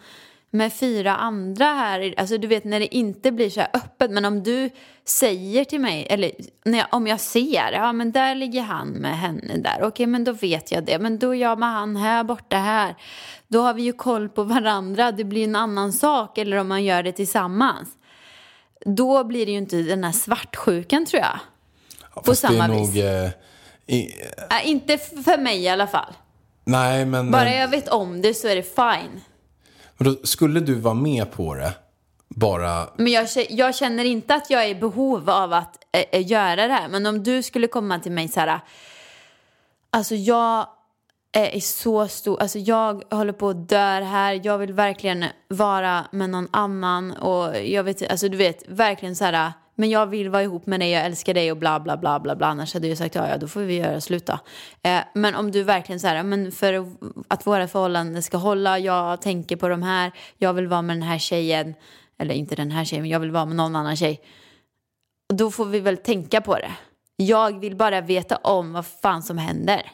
med 0.54 0.74
fyra 0.74 1.16
andra 1.16 1.66
här. 1.66 2.14
Alltså 2.18 2.38
du 2.38 2.48
vet 2.48 2.64
när 2.64 2.80
det 2.80 2.96
inte 2.96 3.32
blir 3.32 3.50
så 3.50 3.60
här 3.60 3.70
öppet. 3.74 4.12
Men 4.12 4.26
om 4.26 4.44
du 4.44 4.70
säger 5.06 5.66
till 5.66 5.80
mig, 5.82 6.08
eller 6.10 6.32
när 6.66 6.78
jag, 6.78 6.88
om 6.92 7.08
jag 7.08 7.20
ser, 7.20 7.72
ja 7.72 7.94
men 7.94 8.12
där 8.12 8.36
ligger 8.36 8.62
han 8.62 8.88
med 8.88 9.18
henne 9.20 9.58
där. 9.58 9.84
Okej 9.84 10.06
men 10.06 10.24
då 10.24 10.32
vet 10.32 10.72
jag 10.72 10.84
det. 10.86 11.00
Men 11.00 11.20
då 11.20 11.36
är 11.36 11.40
jag 11.40 11.60
med 11.60 11.70
han 11.70 11.96
här 11.96 12.24
borta 12.24 12.58
här. 12.58 12.96
Då 13.48 13.62
har 13.62 13.74
vi 13.74 13.84
ju 13.84 13.94
koll 13.94 14.30
på 14.30 14.44
varandra. 14.44 15.12
Det 15.12 15.24
blir 15.24 15.44
en 15.44 15.56
annan 15.56 15.94
sak. 15.94 16.38
Eller 16.38 16.58
om 16.58 16.68
man 16.68 16.84
gör 16.84 17.04
det 17.04 17.12
tillsammans. 17.12 17.90
Då 18.86 19.24
blir 19.24 19.46
det 19.46 19.52
ju 19.52 19.58
inte 19.58 19.76
den 19.76 20.04
här 20.04 20.12
svartsjukan 20.12 21.06
tror 21.06 21.22
jag. 21.22 21.40
Ja, 22.16 22.22
på 22.22 22.36
samma 22.36 22.68
nog, 22.68 22.92
vis. 22.92 23.04
eh, 23.04 23.30
i, 23.88 24.12
Äh, 24.52 24.70
inte 24.70 24.98
för 24.98 25.38
mig 25.38 25.60
i 25.64 25.70
alla 25.70 25.88
fall. 25.88 26.14
nej, 26.64 27.06
men... 27.06 27.32
Bara 27.32 27.50
eh, 27.50 27.60
jag 27.60 27.68
vet 27.68 27.88
om 27.90 28.22
det 28.22 28.34
så 28.34 28.48
är 28.48 28.56
det 28.56 28.76
fine 28.76 29.22
men 29.98 30.08
då, 30.08 30.28
skulle 30.28 30.60
du 30.60 30.74
vara 30.74 30.94
med 30.94 31.32
på 31.32 31.56
det? 31.56 31.74
Bara... 32.28 32.90
Men 32.98 33.08
jag, 33.08 33.28
jag 33.50 33.76
känner 33.76 34.06
inte 34.06 34.36
att 34.36 34.50
jag 34.50 34.64
är 34.64 34.70
i 34.70 34.76
behov 34.76 35.30
av 35.30 35.54
att 35.54 35.78
äh, 36.12 36.28
göra 36.28 36.68
det 36.68 36.74
här. 36.74 36.88
Men 36.88 37.06
om 37.06 37.24
du 37.24 37.44
skulle 37.44 37.68
komma 37.68 38.00
till 38.00 38.12
mig 38.12 38.28
så 38.28 38.40
här. 38.40 38.60
Alltså 39.90 40.16
jag 40.16 40.68
är 41.32 41.60
så 41.60 42.08
stor. 42.08 42.42
Alltså 42.42 42.60
jag 42.60 43.04
håller 43.12 43.34
på 43.34 43.50
att 43.50 43.70
dö 43.70 44.02
här. 44.02 44.42
Jag 44.44 44.58
vill 44.58 44.74
verkligen 44.74 45.26
vara 45.48 46.06
med 46.12 46.30
någon 46.30 46.48
annan. 46.52 47.12
Och 47.12 47.62
jag 47.62 47.84
vet 47.84 48.12
alltså 48.12 48.30
du 48.30 48.38
vet 48.38 48.64
verkligen 48.68 49.16
så 49.16 49.26
här. 49.26 49.54
Men 49.84 49.90
jag 49.90 50.08
vill 50.08 50.30
vara 50.30 50.44
ihop 50.44 50.66
med 50.66 50.80
dig, 50.80 50.90
jag 50.90 51.06
älskar 51.06 51.34
dig 51.34 51.52
och 51.52 51.58
bla 51.58 51.80
bla 51.80 51.98
bla 51.98 52.20
bla 52.20 52.36
bla. 52.36 52.48
Annars 52.48 52.74
hade 52.74 52.88
jag 52.88 52.98
sagt 52.98 53.16
ja, 53.16 53.30
ja 53.30 53.38
då 53.38 53.48
får 53.48 53.62
vi 53.62 53.76
göra 53.76 54.02
slut 54.02 54.26
då. 54.26 54.40
Eh, 54.82 55.00
men 55.14 55.36
om 55.36 55.52
du 55.52 55.64
verkligen 55.64 56.00
så 56.00 56.08
här, 56.08 56.24
men 56.24 56.52
för 56.52 56.94
att 57.28 57.48
våra 57.48 57.68
förhållanden 57.68 58.24
ska 58.24 58.38
hålla, 58.38 58.80
jag 58.80 59.22
tänker 59.22 59.56
på 59.56 59.68
de 59.68 59.84
här, 59.84 60.12
jag 60.38 60.54
vill 60.54 60.68
vara 60.68 60.82
med 60.82 60.96
den 60.96 61.04
här 61.04 61.18
tjejen. 61.18 61.74
Eller 62.18 62.36
inte 62.36 62.56
den 62.56 62.72
här 62.72 62.86
tjejen, 62.86 63.02
men 63.02 63.12
jag 63.12 63.20
vill 63.20 63.32
vara 63.32 63.46
med 63.46 63.56
någon 63.56 63.76
annan 63.76 63.96
tjej. 63.96 64.22
Då 65.34 65.52
får 65.52 65.66
vi 65.66 65.80
väl 65.80 65.98
tänka 65.98 66.42
på 66.42 66.56
det. 66.56 66.72
Jag 67.16 67.60
vill 67.60 67.76
bara 67.76 68.02
veta 68.02 68.36
om 68.36 68.74
vad 68.74 68.86
fan 68.86 69.24
som 69.24 69.38
händer. 69.38 69.92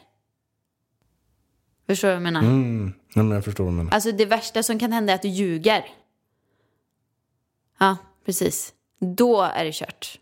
Förstår 1.86 2.08
du 2.08 2.14
vad 2.14 2.16
jag 2.16 2.22
menar? 2.22 2.40
Mm, 2.40 2.92
nej, 3.14 3.24
men 3.24 3.30
jag 3.30 3.44
förstår 3.44 3.64
vad 3.64 3.72
du 3.72 3.76
menar. 3.76 3.92
Alltså 3.92 4.12
det 4.12 4.26
värsta 4.26 4.62
som 4.62 4.78
kan 4.78 4.92
hända 4.92 5.12
är 5.12 5.14
att 5.14 5.22
du 5.22 5.28
ljuger. 5.28 5.84
Ja, 7.78 7.96
precis. 8.26 8.74
Då 9.00 9.42
är 9.42 9.64
det 9.64 9.72
kört. 9.72 10.18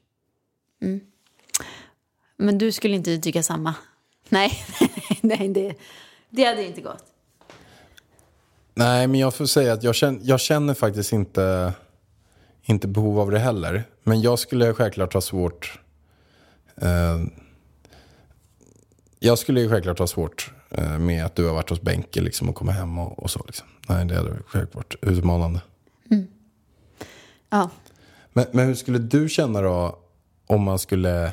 Mm. 0.82 1.00
Men 2.36 2.58
du 2.58 2.72
skulle 2.72 2.94
inte 2.94 3.18
tycka 3.18 3.42
samma? 3.42 3.74
Nej, 4.28 4.52
nej 5.20 5.48
det, 5.48 5.74
det 6.30 6.44
hade 6.44 6.66
inte 6.66 6.80
gått. 6.80 7.04
Nej, 8.74 9.06
men 9.06 9.20
jag 9.20 9.34
får 9.34 9.46
säga 9.46 9.72
att 9.72 9.82
jag 9.82 9.94
känner, 9.94 10.20
jag 10.22 10.40
känner 10.40 10.74
faktiskt 10.74 11.12
inte, 11.12 11.72
inte 12.62 12.88
behov 12.88 13.20
av 13.20 13.30
det 13.30 13.38
heller. 13.38 13.84
Men 14.02 14.20
jag 14.20 14.38
skulle 14.38 14.74
självklart 14.74 15.14
ha 15.14 15.20
svårt... 15.20 15.80
Eh, 16.76 17.18
jag 19.18 19.38
skulle 19.38 19.60
ju 19.60 19.70
självklart 19.70 19.98
ha 19.98 20.06
svårt 20.06 20.52
eh, 20.70 20.98
med 20.98 21.24
att 21.24 21.34
du 21.34 21.46
har 21.46 21.54
varit 21.54 21.70
hos 21.70 21.80
Benke 21.80 22.20
liksom, 22.20 22.48
och 22.48 22.54
kommer 22.54 22.72
hem 22.72 22.98
och, 22.98 23.18
och 23.18 23.30
så. 23.30 23.42
Liksom. 23.46 23.68
Nej, 23.88 24.04
det 24.04 24.16
hade 24.16 24.30
självklart 24.46 24.74
varit 24.74 25.18
utmanande. 25.18 25.60
Ja. 27.50 27.70
Men, 28.38 28.46
men 28.52 28.66
hur 28.66 28.74
skulle 28.74 28.98
du 28.98 29.28
känna 29.28 29.60
då 29.60 29.98
om 30.46 30.62
man 30.62 30.78
skulle 30.78 31.32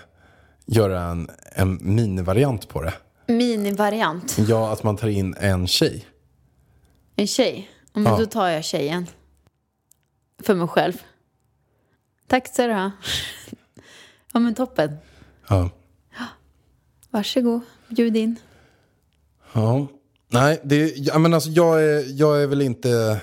göra 0.66 1.02
en, 1.02 1.30
en 1.52 1.80
minivariant 1.82 2.70
på 2.70 2.82
det? 2.82 2.94
Minivariant. 3.28 4.38
Ja, 4.48 4.72
att 4.72 4.84
man 4.84 4.98
tar 4.98 5.08
in 5.08 5.36
en 5.40 5.68
tjej. 5.68 6.06
En 7.16 7.28
tjej? 7.28 7.70
Men 7.94 8.04
Ja. 8.04 8.18
då 8.18 8.26
tar 8.26 8.48
jag 8.48 8.64
tjejen. 8.64 9.08
För 10.44 10.56
mig 10.56 10.68
själv. 10.68 10.94
Tack 12.28 12.48
ska 12.54 12.68
du 12.68 12.74
ha. 12.74 12.92
Ja 14.34 14.40
men 14.40 14.56
toppen. 14.56 14.98
Ja. 15.50 15.70
Varsågod, 17.10 17.62
bjud 17.88 18.18
in. 18.18 18.36
Ja. 19.54 19.88
Nej, 20.28 20.60
det, 20.64 20.94
ja, 20.98 21.18
men 21.20 21.34
alltså, 21.34 21.50
jag, 21.50 21.84
är, 21.84 22.20
jag 22.20 22.44
är 22.44 22.48
väl 22.48 22.62
inte... 22.62 23.22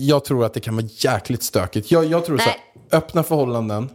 Jag 0.00 0.24
tror 0.24 0.44
att 0.44 0.54
det 0.54 0.60
kan 0.60 0.76
vara 0.76 0.86
jäkligt 0.86 1.42
stökigt. 1.42 1.90
Jag, 1.90 2.04
jag 2.04 2.24
tror 2.24 2.38
så 2.38 2.44
här, 2.44 2.56
Nej. 2.74 2.98
öppna 2.98 3.22
förhållanden. 3.22 3.88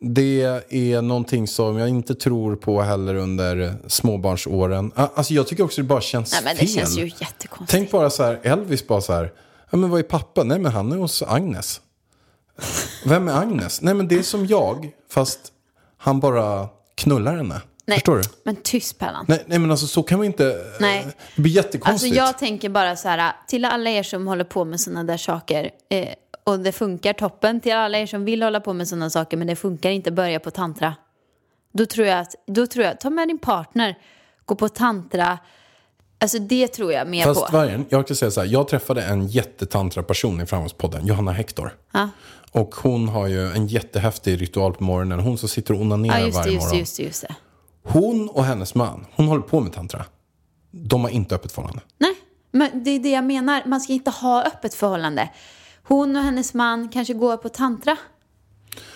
Det 0.00 0.42
är 0.70 1.02
någonting 1.02 1.48
som 1.48 1.78
jag 1.78 1.88
inte 1.88 2.14
tror 2.14 2.56
på 2.56 2.82
heller 2.82 3.14
under 3.14 3.74
småbarnsåren. 3.86 4.92
Alltså 4.94 5.34
jag 5.34 5.46
tycker 5.46 5.64
också 5.64 5.80
det 5.80 5.86
bara 5.88 6.00
känns 6.00 6.32
Nej 6.32 6.40
men 6.44 6.52
det 6.54 6.58
fel. 6.58 6.68
känns 6.68 6.98
ju 6.98 7.04
jättekonstigt. 7.06 7.70
Tänk 7.70 7.90
bara 7.90 8.10
så 8.10 8.22
här, 8.22 8.40
Elvis 8.42 8.86
bara 8.86 9.00
så 9.00 9.12
här. 9.12 9.32
Ja 9.70 9.78
men 9.78 9.90
vad 9.90 9.98
är 10.00 10.04
pappa? 10.04 10.44
Nej 10.44 10.58
men 10.58 10.72
han 10.72 10.92
är 10.92 10.96
hos 10.96 11.22
Agnes. 11.22 11.80
Vem 13.04 13.28
är 13.28 13.32
Agnes? 13.32 13.82
Nej 13.82 13.94
men 13.94 14.08
det 14.08 14.18
är 14.18 14.22
som 14.22 14.46
jag, 14.46 14.90
fast 15.10 15.40
han 15.96 16.20
bara 16.20 16.68
knullar 16.94 17.36
henne. 17.36 17.60
Nej, 17.88 17.96
Förstår 17.98 18.16
du? 18.16 18.22
Men 18.44 18.56
tyst 18.56 18.98
Pärlan. 18.98 19.24
Nej, 19.28 19.44
nej 19.46 19.58
men 19.58 19.70
alltså 19.70 19.86
så 19.86 20.02
kan 20.02 20.18
man 20.18 20.26
inte... 20.26 20.64
Nej. 20.80 21.06
Det 21.36 21.42
blir 21.42 21.58
Alltså 21.58 21.68
jättekonstigt. 21.76 22.16
jag 22.16 22.38
tänker 22.38 22.68
bara 22.68 22.96
så 22.96 23.08
här, 23.08 23.32
till 23.48 23.64
alla 23.64 23.90
er 23.90 24.02
som 24.02 24.26
håller 24.26 24.44
på 24.44 24.64
med 24.64 24.80
sådana 24.80 25.04
där 25.04 25.16
saker 25.16 25.70
eh, 25.90 26.08
och 26.44 26.58
det 26.60 26.72
funkar 26.72 27.12
toppen, 27.12 27.60
till 27.60 27.72
alla 27.72 27.98
er 27.98 28.06
som 28.06 28.24
vill 28.24 28.42
hålla 28.42 28.60
på 28.60 28.72
med 28.72 28.88
sådana 28.88 29.10
saker 29.10 29.36
men 29.36 29.46
det 29.46 29.56
funkar 29.56 29.90
inte, 29.90 30.10
börja 30.12 30.40
på 30.40 30.50
tantra. 30.50 30.94
Då 31.72 31.86
tror 31.86 32.06
jag 32.06 32.18
att, 32.18 32.34
då 32.46 32.66
tror 32.66 32.84
jag, 32.84 33.00
ta 33.00 33.10
med 33.10 33.28
din 33.28 33.38
partner, 33.38 33.98
gå 34.44 34.54
på 34.54 34.68
tantra, 34.68 35.38
alltså 36.20 36.38
det 36.38 36.68
tror 36.68 36.92
jag 36.92 37.08
mer 37.08 37.24
Fast 37.24 37.46
på. 37.46 37.52
Vargen, 37.52 37.86
jag 37.88 38.06
kan 38.06 38.16
säga 38.16 38.30
så 38.30 38.40
här, 38.40 38.48
jag 38.48 38.68
träffade 38.68 39.02
en 39.02 39.26
jättetantra 39.26 40.02
person 40.02 40.40
i 40.40 40.46
Framgångspodden, 40.46 41.06
Johanna 41.06 41.32
Hector. 41.32 41.74
Ja. 41.92 42.08
Och 42.52 42.74
hon 42.74 43.08
har 43.08 43.26
ju 43.26 43.52
en 43.52 43.66
jättehäftig 43.66 44.40
ritual 44.42 44.74
på 44.74 44.84
morgonen. 44.84 45.20
Hon 45.20 45.38
som 45.38 45.48
sitter 45.48 45.74
och 45.74 45.80
onanerar 45.80 46.18
Ja, 46.18 46.24
just 46.26 46.34
det, 46.36 46.40
varje 46.40 46.52
just 46.54 46.64
det, 46.64 46.68
morgon. 46.68 46.78
just 46.80 46.96
det, 46.96 47.02
just 47.02 47.22
det. 47.22 47.34
Hon 47.82 48.28
och 48.28 48.44
hennes 48.44 48.74
man, 48.74 49.06
hon 49.14 49.26
håller 49.28 49.42
på 49.42 49.60
med 49.60 49.72
tantra. 49.72 50.04
De 50.70 51.00
har 51.02 51.10
inte 51.10 51.34
öppet 51.34 51.52
förhållande. 51.52 51.82
Nej, 51.98 52.14
men 52.50 52.84
det 52.84 52.90
är 52.90 52.98
det 52.98 53.10
jag 53.10 53.24
menar. 53.24 53.62
Man 53.66 53.80
ska 53.80 53.92
inte 53.92 54.10
ha 54.10 54.42
öppet 54.44 54.74
förhållande. 54.74 55.28
Hon 55.82 56.16
och 56.16 56.22
hennes 56.22 56.54
man 56.54 56.88
kanske 56.88 57.14
går 57.14 57.36
på 57.36 57.48
tantra. 57.48 57.96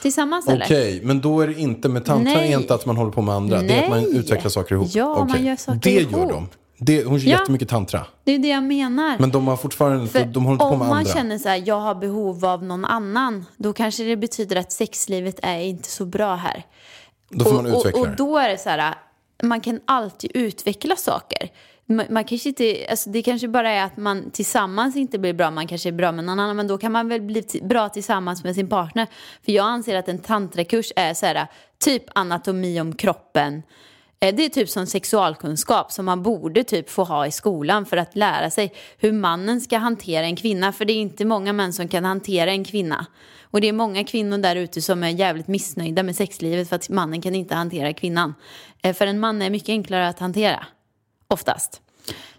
Tillsammans 0.03 0.49
eller? 0.49 0.65
Okej, 0.67 1.01
men 1.05 1.21
då 1.21 1.41
är 1.41 1.47
det 1.49 1.55
inte 1.61 1.89
med 1.89 2.05
tantra 2.05 2.35
Nej. 2.35 2.53
inte 2.53 2.75
att 2.75 2.87
man 2.87 2.97
håller 2.97 3.11
på 3.13 3.23
med 3.23 3.35
andra. 3.35 3.61
Det 3.63 3.75
är 3.75 3.83
att 3.85 3.91
man 3.91 4.03
Nej. 4.03 4.17
utvecklar 4.17 4.51
saker 4.51 4.75
ihop. 4.75 4.89
Ja, 4.93 5.15
man 5.19 5.31
Okej. 5.31 5.45
gör 5.47 5.57
saker 5.57 5.81
det 5.83 5.91
ihop. 5.91 6.13
gör 6.13 6.29
de. 6.29 6.49
Det, 6.79 7.05
hon 7.05 7.19
gör 7.19 7.31
Ja. 7.33 7.39
jättemycket 7.41 7.69
tantra. 7.69 8.07
Det 8.25 8.33
är 8.33 8.39
det 8.39 8.49
jag 8.49 8.63
menar. 8.65 9.17
Men 9.19 9.31
de 9.31 9.47
har 9.49 9.57
fortfarande 9.57 10.07
För 10.07 10.25
de 10.25 10.45
håller 10.45 10.53
inte 10.55 10.63
på 10.65 10.71
om 10.71 10.79
med 10.79 10.89
man 10.89 10.99
andra. 10.99 11.13
känner 11.13 11.39
så 11.39 11.49
här, 11.49 11.63
jag 11.67 11.81
har 11.81 11.95
behov 11.95 12.45
av 12.45 12.65
någon 12.65 12.85
annan, 12.85 13.45
då 13.57 13.73
kanske 13.73 14.03
det 14.05 14.17
betyder 14.17 14.57
att 14.57 14.73
sexlivet 14.73 15.39
är 15.43 15.59
inte 15.59 15.89
så 15.91 16.05
bra 16.05 16.35
här. 16.35 16.63
Då 17.33 17.45
får 17.45 17.55
man 17.55 17.67
och, 17.67 17.79
utveckla 17.79 18.01
och, 18.01 18.09
och 18.09 18.17
då 18.17 18.39
är 18.39 18.49
det 18.49 18.59
så 18.59 18.69
här, 18.71 18.95
man 19.43 19.61
kan 19.61 19.81
alltid 19.85 20.31
utveckla 20.35 20.97
saker. 20.97 21.51
Man, 21.87 22.07
man 22.11 22.25
kanske 22.25 22.49
inte, 22.49 22.87
alltså 22.91 23.11
det 23.11 23.23
kanske 23.23 23.49
bara 23.49 23.71
är 23.71 23.85
att 23.85 23.97
man 23.97 24.31
tillsammans 24.31 24.97
inte 24.97 25.19
blir 25.19 25.33
bra, 25.33 25.51
man 25.51 25.67
kanske 25.67 25.89
är 25.89 25.93
bra 25.93 26.13
med 26.13 26.25
någon 26.25 26.41
annan, 26.41 26.57
men 26.57 26.69
då 26.69 26.79
kan 26.79 26.93
man 26.93 27.09
väl 27.09 27.21
bli 27.21 27.45
bra 27.63 27.89
tillsammans 27.89 28.45
med 28.45 28.55
sin 28.55 28.69
partner. 28.69 29.07
För 29.45 29.53
jag 29.53 29.67
anser 29.67 29.97
att 29.97 30.09
en 30.09 30.19
tantrakurs 30.19 30.93
är 30.97 31.15
så 31.15 31.27
här, 31.27 31.47
typ 31.85 32.05
anatomi 32.15 32.81
om 32.81 32.95
kroppen, 32.95 33.63
Det 34.31 34.45
är 34.45 34.49
typ 34.49 34.69
som 34.69 34.87
sexualkunskap 34.87 35.93
som 35.93 36.05
man 36.05 36.23
borde 36.23 36.65
typ 36.65 36.91
få 36.91 37.05
ha 37.05 37.27
i 37.27 37.31
skolan 37.33 37.87
för 37.87 37.97
att 37.97 38.17
lära 38.17 38.51
sig 38.51 38.73
hur 38.99 39.13
mannen 39.13 39.61
ska 39.61 39.79
hantera 39.79 40.25
en 40.27 40.37
kvinna. 40.37 40.73
För 40.73 40.85
det 40.85 40.93
är 40.93 40.97
inte 40.97 41.25
många 41.25 41.53
män 41.53 41.73
som 41.73 41.89
kan 41.89 42.05
hantera 42.05 42.51
en 42.51 42.65
kvinna. 42.65 43.07
Och 43.43 43.61
det 43.61 43.69
är 43.69 43.73
många 43.73 44.05
kvinnor 44.05 44.39
där 44.39 44.57
ute 44.57 44.83
som 44.83 45.03
är 45.03 45.09
jävligt 45.09 45.49
missnöjda 45.49 46.03
med 46.03 46.17
sexlivet 46.17 46.69
för 46.69 46.77
att 46.77 46.89
mannen 46.89 47.23
kan 47.23 47.35
inte 47.35 47.55
hantera 47.55 47.93
kvinnan. 47.93 48.35
Eh, 48.83 48.95
För 48.95 49.07
en 49.07 49.21
man 49.21 49.43
är 49.43 49.51
mycket 49.51 49.69
enklare 49.69 50.09
att 50.09 50.19
hantera, 50.19 50.67
oftast. 51.29 51.81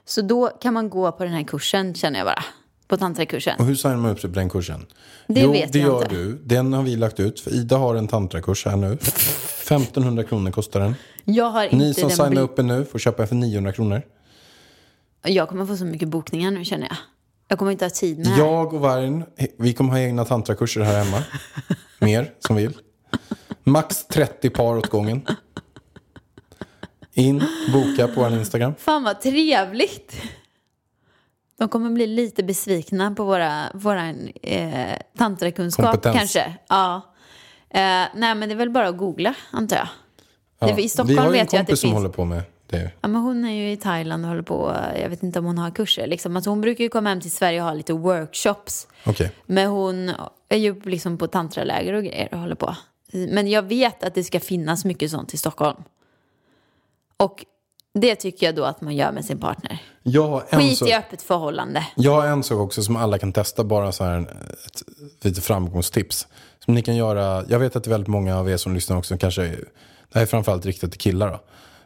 Så 0.05 0.21
då 0.21 0.47
kan 0.47 0.73
man 0.73 0.89
gå 0.89 1.11
på 1.11 1.23
den 1.23 1.33
här 1.33 1.43
kursen 1.43 1.95
känner 1.95 2.19
jag 2.19 2.25
bara. 2.25 2.43
På 2.87 2.97
tantrakursen. 2.97 3.59
Och 3.59 3.65
hur 3.65 3.75
signar 3.75 3.97
man 3.97 4.11
upp 4.11 4.19
sig 4.19 4.29
på 4.29 4.39
den 4.39 4.49
kursen? 4.49 4.85
Det 5.27 5.41
jo, 5.41 5.51
vet 5.51 5.73
det 5.73 5.79
jag 5.79 5.87
gör 5.87 6.03
inte. 6.03 6.15
du. 6.15 6.39
Den 6.43 6.73
har 6.73 6.83
vi 6.83 6.95
lagt 6.95 7.19
ut. 7.19 7.39
För 7.39 7.51
Ida 7.51 7.77
har 7.77 7.95
en 7.95 8.07
tantrakurs 8.07 8.65
här 8.65 8.75
nu. 8.75 8.97
1500 9.63 10.23
kronor 10.23 10.51
kostar 10.51 10.79
den. 10.79 10.95
Jag 11.25 11.45
har 11.49 11.63
inte 11.63 11.75
Ni 11.75 11.93
som 11.93 12.09
signar 12.09 12.29
bli- 12.29 12.39
upp 12.39 12.59
er 12.59 12.63
nu 12.63 12.85
får 12.85 12.99
köpa 12.99 13.27
för 13.27 13.35
900 13.35 13.71
kronor. 13.73 14.01
Jag 15.25 15.49
kommer 15.49 15.65
få 15.65 15.77
så 15.77 15.85
mycket 15.85 16.07
bokningar 16.07 16.51
nu 16.51 16.65
känner 16.65 16.87
jag. 16.87 16.97
Jag 17.47 17.59
kommer 17.59 17.71
inte 17.71 17.85
ha 17.85 17.89
tid 17.89 18.17
med. 18.17 18.37
Jag 18.37 18.73
och 18.73 18.79
Vargen, 18.79 19.23
vi 19.57 19.73
kommer 19.73 19.91
ha 19.91 19.99
egna 19.99 20.25
tantrakurser 20.25 20.81
här 20.81 21.03
hemma. 21.03 21.23
Mer 21.99 22.33
som 22.39 22.55
vill. 22.55 22.77
Max 23.63 24.07
30 24.07 24.49
par 24.49 24.77
åt 24.77 24.87
gången. 24.89 25.21
In, 27.13 27.43
boka 27.73 28.07
på 28.07 28.21
vår 28.21 28.33
Instagram. 28.33 28.73
Fan 28.77 29.03
vad 29.03 29.21
trevligt. 29.21 30.21
De 31.59 31.69
kommer 31.69 31.89
bli 31.89 32.07
lite 32.07 32.43
besvikna 32.43 33.11
på 33.11 33.23
våra, 33.23 33.63
våra 33.73 34.09
eh, 34.41 34.97
tantrakunskap 35.17 35.85
Kompetens. 35.85 36.17
kanske. 36.17 36.53
Ja. 36.69 37.12
Eh, 37.73 37.79
nej 38.15 38.35
men 38.35 38.39
det 38.39 38.51
är 38.51 38.55
väl 38.55 38.69
bara 38.69 38.87
att 38.87 38.97
googla 38.97 39.33
antar 39.51 39.75
jag. 39.77 39.87
Ja, 40.59 40.67
Det, 40.67 40.73
I 40.73 40.75
vi 40.75 40.89
Stockholm 40.89 41.17
har 41.17 41.25
ju 41.25 41.29
en 41.39 41.45
vet 41.45 41.53
jag 41.53 41.59
att 41.61 41.67
det 41.67 41.71
kompis 41.71 41.79
som 41.81 41.87
finns. 41.89 41.97
håller 41.97 42.09
på 42.09 42.25
med 42.25 42.41
det. 42.67 42.91
Ja, 43.01 43.07
men 43.07 43.21
hon 43.21 43.45
är 43.45 43.51
ju 43.51 43.71
i 43.71 43.77
Thailand 43.77 44.23
och 44.25 44.29
håller 44.29 44.41
på, 44.43 44.75
jag 45.01 45.09
vet 45.09 45.23
inte 45.23 45.39
om 45.39 45.45
hon 45.45 45.57
har 45.57 45.71
kurser. 45.71 46.07
Liksom. 46.07 46.35
Alltså 46.35 46.49
hon 46.49 46.61
brukar 46.61 46.83
ju 46.83 46.89
komma 46.89 47.09
hem 47.09 47.21
till 47.21 47.31
Sverige 47.31 47.61
och 47.61 47.67
ha 47.67 47.73
lite 47.73 47.93
workshops. 47.93 48.87
Okej. 49.05 49.31
Men 49.45 49.67
hon 49.69 50.11
är 50.49 50.57
ju 50.57 50.81
liksom 50.81 51.17
på 51.17 51.27
tantraläger 51.27 51.93
och 51.93 52.03
grejer 52.03 52.29
och 52.33 52.39
håller 52.39 52.55
på. 52.55 52.75
Men 53.11 53.47
jag 53.47 53.61
vet 53.61 54.03
att 54.03 54.15
det 54.15 54.23
ska 54.23 54.39
finnas 54.39 54.85
mycket 54.85 55.11
sånt 55.11 55.33
i 55.33 55.37
Stockholm. 55.37 55.83
Och 57.17 57.45
det 57.93 58.15
tycker 58.15 58.45
jag 58.45 58.55
då 58.55 58.63
att 58.63 58.81
man 58.81 58.95
gör 58.95 59.11
med 59.11 59.25
sin 59.25 59.37
partner. 59.39 59.81
Jag 60.03 60.41
Skit 60.51 60.77
sak- 60.77 60.89
i 60.89 60.93
öppet 60.93 61.21
förhållande. 61.21 61.87
Jag 61.95 62.11
har 62.21 62.27
en 62.27 62.43
sak 62.43 62.59
också 62.59 62.83
som 62.83 62.95
alla 62.95 63.17
kan 63.19 63.33
testa, 63.33 63.63
bara 63.63 63.91
så 63.91 64.03
här 64.03 64.19
ett 64.65 64.83
lite 65.25 65.41
framgångstips. 65.41 66.27
Som 66.65 66.73
ni 66.73 66.81
kan 66.81 66.95
göra, 66.95 67.45
jag 67.49 67.59
vet 67.59 67.75
att 67.75 67.83
det 67.83 67.87
är 67.87 67.91
väldigt 67.91 68.07
många 68.07 68.37
av 68.39 68.49
er 68.49 68.57
som 68.57 68.73
lyssnar 68.73 68.97
också 68.97 69.17
kanske, 69.17 69.41
det 69.41 69.55
här 70.13 70.21
är 70.21 70.25
framförallt 70.25 70.65
riktat 70.65 70.91
till 70.91 70.99
killar 70.99 71.31
då. 71.31 71.39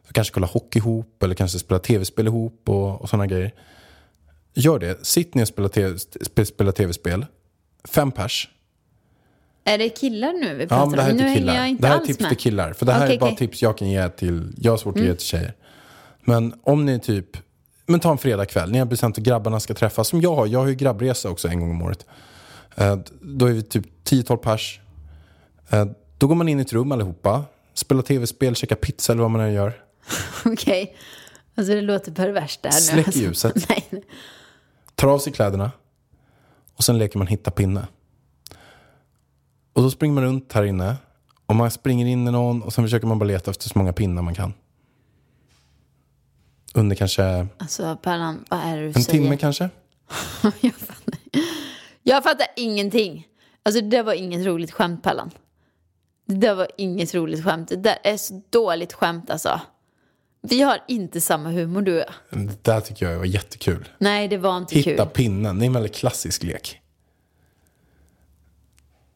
Så 0.08 0.14
kanske 0.14 0.34
kolla 0.34 0.48
hockey 0.48 0.80
ihop 0.80 1.24
eller 1.24 1.36
kanske 1.36 1.60
spela 1.60 1.80
tv-spel 1.80 2.28
ihop 2.28 2.62
och, 2.70 3.02
och 3.02 3.10
sådana 3.10 3.28
grejer. 3.28 3.52
Gör 4.54 4.80
det, 4.80 5.06
sitt 5.06 5.34
ner 5.36 5.42
och 5.42 5.48
spela 5.48 5.70
TV 5.70 5.96
spe- 5.96 6.44
spela 6.46 6.72
tv-spel. 6.72 7.26
Fem 7.90 8.12
pers. 8.12 8.50
Är 9.64 9.78
det 9.78 9.90
killar 9.90 10.34
nu 10.34 10.56
vi 10.56 10.68
pratar 10.68 10.78
Ja, 10.78 10.86
men 10.86 10.96
det 10.98 11.02
här 11.02 11.10
är 11.10 11.14
om? 11.14 11.18
Nu 11.18 11.24
till 11.24 11.30
hänger 11.30 11.48
jag 11.48 11.56
killar. 11.56 11.66
inte 11.68 11.82
Det 11.84 11.88
här 11.88 12.02
är 12.02 12.06
tips 12.06 12.20
med. 12.20 12.30
till 12.30 12.38
killar. 12.38 12.74
För 12.74 12.86
det 12.86 12.92
här 12.94 13.06
Okej, 13.06 13.16
är 13.16 13.20
bara. 13.20 13.30
Mm. 13.30 13.38
tips 13.38 13.62
jag 13.62 13.78
kan 13.78 13.90
ge 13.90 14.10
till, 14.10 14.54
jag 14.58 14.72
har 14.72 14.78
svårt 14.78 14.96
att 14.98 15.04
ge 15.04 15.16
till 15.16 15.26
tjejer. 15.28 15.54
Men 16.22 16.54
om 16.64 16.86
ni 16.86 17.00
typ, 17.00 17.38
men 17.86 18.00
ta 18.00 18.12
en 18.12 18.18
fredagkväll, 18.18 18.72
ni 18.72 18.80
har 18.80 18.86
bestämt 18.86 19.18
att 19.18 19.24
grabbarna 19.24 19.60
ska 19.60 19.74
träffas. 19.74 20.08
Som 20.08 20.22
jag 20.22 20.36
har, 20.36 20.48
jag 20.48 20.60
har 20.60 20.68
ju 20.68 20.76
grabbresa 20.76 21.30
också 21.30 21.48
en 21.48 21.60
gång 21.60 21.72
om 21.72 21.82
året. 21.82 22.06
Eh, 22.78 22.96
Då 23.22 23.46
är 23.46 23.54
vi 23.54 23.62
typ 23.64 23.86
10-12 24.04 24.38
pers. 24.38 24.80
Eh, 25.70 25.86
Då 26.18 26.28
går 26.28 26.36
man 26.36 26.50
in 26.50 26.60
i 26.60 26.62
ett 26.62 26.74
rum 26.74 26.92
allihopa, 26.92 27.46
spelar 27.74 28.02
tv-spel, 28.02 28.56
käkar 28.56 28.76
pizza 28.76 29.14
eller 29.14 29.22
vad 29.22 29.32
man 29.32 29.42
än 29.42 29.54
gör. 29.54 29.84
Okej. 30.46 30.96
Alltså 31.56 31.74
det 31.74 31.82
låter 31.82 32.12
perverst 32.12 32.62
där 32.62 32.70
nu. 32.72 32.78
Släck 32.78 33.06
Alltså, 33.08 33.22
ljuset. 33.22 33.70
Nej, 33.70 34.04
tar 34.96 35.08
av 35.08 35.20
sig 35.20 35.34
kläderna 35.34 35.72
och 36.76 36.84
sen 36.84 36.98
leker 36.98 37.18
man 37.18 37.28
hitta 37.28 37.52
pinne. 37.52 37.88
Och 39.74 39.82
då 39.84 39.92
springer 39.92 40.16
man 40.16 40.24
runt 40.24 40.54
här 40.54 40.64
inne 40.64 40.96
och 41.46 41.56
man 41.56 41.72
springer 41.72 42.06
in 42.06 42.28
i 42.28 42.32
någon 42.32 42.62
och 42.64 42.74
sen 42.74 42.84
försöker 42.86 43.08
man 43.08 43.20
bara 43.20 43.26
leta 43.26 43.52
efter 43.52 43.70
så 43.70 43.80
många 43.80 43.94
pinnar 43.94 44.22
man 44.22 44.36
kan. 44.36 44.54
Under 46.74 46.96
kanske 46.96 47.48
Alltså 47.58 47.98
Pallan, 48.04 48.46
vad 48.50 48.60
är 48.60 48.76
det 48.78 48.82
du 48.82 48.88
en 48.88 48.94
säger? 48.94 49.10
timme 49.24 49.38
kanske. 49.38 49.70
jag, 52.08 52.24
fattar. 52.24 52.48
ingenting. 52.56 53.28
Alltså 53.64 53.82
det 53.82 54.02
var 54.02 54.14
inget 54.14 54.46
roligt 54.46 54.72
skämt 54.72 55.04
Pallan. 55.04 55.32
Det 56.26 56.54
var 56.54 56.68
inget 56.78 57.16
roligt 57.16 57.44
skämt. 57.44 57.70
Det 57.70 57.76
där 57.76 57.98
är 58.04 58.18
så 58.18 58.42
dåligt 58.50 58.94
skämt 58.94 59.30
alltså. 59.30 59.62
Vi 60.42 60.62
har 60.62 60.84
inte 60.88 61.22
samma 61.22 61.50
humor 61.50 61.82
du 61.82 61.94
och 61.94 62.00
jag. 62.30 62.40
Det 62.46 62.64
där 62.64 62.82
tycker 62.82 63.10
jag 63.10 63.18
var 63.18 63.26
jättekul. 63.26 63.90
Nej, 63.98 64.28
det 64.28 64.38
var 64.38 64.58
inte 64.58 64.76
Hitta 64.80 65.06
kul. 65.06 65.14
pinnen, 65.14 65.60
det 65.60 65.66
är 65.66 65.68
en 65.68 65.74
väldigt 65.74 65.96
klassisk 65.96 66.44
lek. 66.44 66.82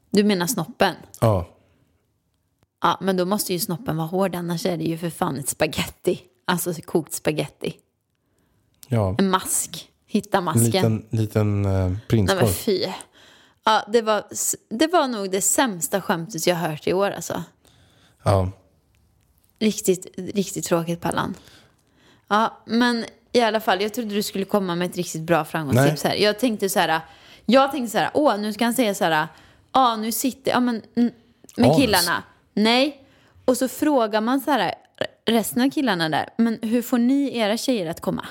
Du 0.09 0.23
menar 0.23 0.47
snoppen? 0.47 0.95
Ja, 1.19 1.47
Ja, 2.83 2.97
men 3.01 3.17
då 3.17 3.25
måste 3.25 3.53
ju 3.53 3.59
snoppen 3.59 3.97
vara 3.97 4.07
hård, 4.07 4.35
annars 4.35 4.65
är 4.65 4.77
det 4.77 4.83
ju 4.83 4.97
för 4.97 5.09
fan 5.09 5.37
ett 5.39 5.49
spaghetti. 5.49 6.21
Alltså 6.45 6.73
kokt 6.73 7.13
spaghetti. 7.13 7.73
ja. 8.87 9.15
En 9.19 9.29
mask. 9.29 9.90
Hitta 10.11 10.37
En 10.37 10.43
masken. 10.43 10.63
liten, 10.63 11.05
liten 11.09 11.65
eh, 11.65 11.71
Nej 11.71 11.81
men 11.89 11.99
prinskorv. 12.07 12.47
fy. 12.47 12.85
Ja, 13.63 13.85
det 13.93 14.01
var, 14.01 14.23
det 14.69 14.87
var 14.87 15.07
nog 15.07 15.31
det 15.31 15.41
sämsta 15.41 16.01
skämtet 16.01 16.47
jag 16.47 16.55
hört 16.55 16.87
i 16.87 16.93
år 16.93 17.11
alltså. 17.11 17.43
Ja. 18.23 18.51
Riktigt, 19.59 20.07
riktigt 20.17 20.65
tråkigt 20.65 21.01
Pallan. 21.01 21.35
Ja, 22.27 22.57
men 22.65 23.05
i 23.31 23.41
alla 23.41 23.59
fall, 23.59 23.81
jag 23.81 23.93
trodde 23.93 24.15
du 24.15 24.23
skulle 24.23 24.45
komma 24.45 24.75
med 24.75 24.89
ett 24.89 24.97
riktigt 24.97 25.21
bra 25.21 25.45
framgångstips 25.45 26.03
här. 26.03 26.15
Jag 26.15 26.39
tänkte 26.39 26.69
så 26.69 26.79
här, 26.79 27.01
jag 27.45 27.71
tänkte 27.71 27.91
så 27.91 27.97
här, 27.97 28.11
åh, 28.13 28.37
nu 28.37 28.53
ska 28.53 28.65
han 28.65 28.73
säga 28.73 28.93
så 28.93 29.03
här, 29.05 29.27
ja, 29.73 29.95
nu 29.95 30.11
sitter, 30.11 30.51
ja 30.51 30.59
men, 30.59 30.81
med 31.57 31.75
killarna. 31.77 32.23
Nej. 32.53 33.03
Och 33.45 33.57
så 33.57 33.67
frågar 33.67 34.21
man 34.21 34.39
så 34.41 34.51
här, 34.51 34.73
resten 35.25 35.61
av 35.61 35.69
killarna 35.69 36.09
där, 36.09 36.29
men 36.37 36.59
hur 36.61 36.81
får 36.81 36.97
ni 36.97 37.37
era 37.37 37.57
tjejer 37.57 37.89
att 37.89 38.01
komma? 38.01 38.25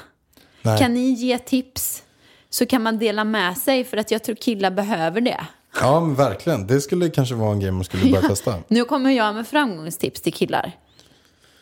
Nej. 0.63 0.79
Kan 0.79 0.95
ni 0.95 1.11
ge 1.11 1.39
tips? 1.39 2.03
Så 2.51 2.67
kan 2.67 2.83
man 2.83 2.99
dela 2.99 3.25
med 3.25 3.59
sig, 3.59 3.85
för 3.85 3.97
att 3.97 4.11
jag 4.11 4.25
tror 4.25 4.35
killar 4.35 4.71
behöver 4.71 5.21
det. 5.21 5.47
ja, 5.81 6.01
men 6.01 6.15
verkligen. 6.15 6.67
Det 6.67 6.81
skulle 6.81 7.11
kanske 7.11 7.35
vara 7.35 7.53
en 7.53 7.61
grej 7.61 7.71
man 7.71 7.85
skulle 7.85 8.13
börja 8.13 8.29
testa. 8.29 8.55
Nu 8.69 8.85
kommer 8.85 9.11
jag 9.11 9.35
med 9.35 9.47
framgångstips 9.47 10.21
till 10.21 10.33
killar. 10.33 10.73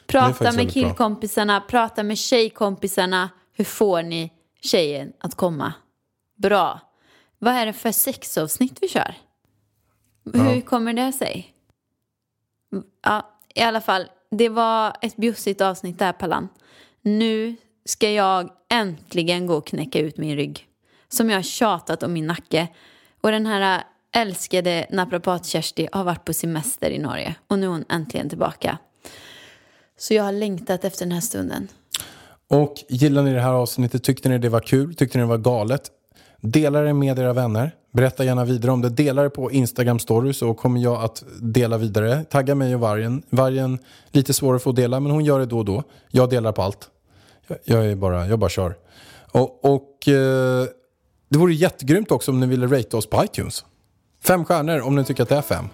Prata 0.06 0.44
med 0.44 0.54
väldigt 0.54 0.74
bra. 0.74 0.82
killkompisarna, 0.82 1.60
prata 1.60 2.02
med 2.02 2.18
tjejkompisarna. 2.18 3.30
Hur 3.52 3.64
får 3.64 4.02
ni 4.02 4.32
tjejen 4.62 5.12
att 5.20 5.34
komma? 5.34 5.72
Bra. 6.36 6.80
Vad 7.38 7.54
är 7.54 7.66
det 7.66 7.72
för 7.72 7.92
sexavsnitt 7.92 8.78
vi 8.80 8.88
kör? 8.88 9.14
Hur 10.34 10.60
kommer 10.60 10.92
det 10.92 11.12
sig? 11.12 11.54
Ja, 13.04 13.34
i 13.54 13.60
alla 13.60 13.80
fall. 13.80 14.06
Det 14.30 14.48
var 14.48 14.96
ett 15.02 15.16
bjussigt 15.16 15.60
avsnitt 15.60 15.98
där, 15.98 16.12
Pallan. 16.12 16.48
Nu 17.02 17.56
ska 17.88 18.10
jag 18.10 18.50
äntligen 18.70 19.46
gå 19.46 19.54
och 19.54 19.66
knäcka 19.66 19.98
ut 19.98 20.16
min 20.18 20.36
rygg. 20.36 20.66
Som 21.08 21.30
jag 21.30 21.38
har 21.38 21.42
tjatat 21.42 22.02
om 22.02 22.12
min 22.12 22.26
nacke. 22.26 22.68
Och 23.20 23.30
den 23.30 23.46
här 23.46 23.82
älskade 24.16 24.86
naprapat-Kersti 24.90 25.88
har 25.92 26.04
varit 26.04 26.24
på 26.24 26.32
semester 26.32 26.90
i 26.90 26.98
Norge. 26.98 27.34
Och 27.46 27.58
nu 27.58 27.66
är 27.66 27.70
hon 27.70 27.84
äntligen 27.88 28.28
tillbaka. 28.28 28.78
Så 29.98 30.14
jag 30.14 30.24
har 30.24 30.32
längtat 30.32 30.84
efter 30.84 31.04
den 31.04 31.12
här 31.12 31.20
stunden. 31.20 31.68
Och 32.50 32.74
gillar 32.88 33.22
ni 33.22 33.32
det 33.32 33.40
här 33.40 33.52
avsnittet, 33.52 34.04
tyckte 34.04 34.28
ni 34.28 34.38
det 34.38 34.48
var 34.48 34.60
kul, 34.60 34.94
tyckte 34.94 35.18
ni 35.18 35.22
det 35.22 35.28
var 35.28 35.38
galet, 35.38 35.90
dela 36.40 36.80
det 36.80 36.94
med 36.94 37.18
era 37.18 37.32
vänner. 37.32 37.74
Berätta 37.92 38.24
gärna 38.24 38.44
vidare 38.44 38.72
om 38.72 38.82
det. 38.82 38.88
Dela 38.88 39.22
det 39.22 39.30
på 39.30 39.52
Instagram 39.52 39.98
story 39.98 40.32
så 40.32 40.54
kommer 40.54 40.80
jag 40.80 41.04
att 41.04 41.24
dela 41.40 41.78
vidare. 41.78 42.24
Tagga 42.24 42.54
mig 42.54 42.74
och 42.74 42.80
Vargen. 42.80 43.22
Vargen, 43.30 43.78
lite 44.10 44.32
svårare 44.32 44.56
att 44.56 44.62
få 44.62 44.72
dela 44.72 45.00
men 45.00 45.12
hon 45.12 45.24
gör 45.24 45.38
det 45.38 45.46
då 45.46 45.58
och 45.58 45.64
då. 45.64 45.82
Jag 46.10 46.30
delar 46.30 46.52
på 46.52 46.62
allt. 46.62 46.90
Jag, 47.64 47.86
är 47.86 47.94
bara, 47.96 48.26
jag 48.26 48.38
bara 48.38 48.50
kör. 48.50 48.74
Och, 49.32 49.64
och 49.64 50.08
eh, 50.08 50.66
det 51.28 51.38
vore 51.38 51.54
jättegrymt 51.54 52.10
också 52.10 52.30
om 52.30 52.40
ni 52.40 52.46
ville 52.46 52.66
rate 52.66 52.96
oss 52.96 53.06
på 53.06 53.24
iTunes. 53.24 53.64
Fem 54.24 54.44
stjärnor 54.44 54.80
om 54.80 54.96
ni 54.96 55.04
tycker 55.04 55.22
att 55.22 55.28
det 55.28 55.36
är 55.36 55.42
fem. 55.42 55.68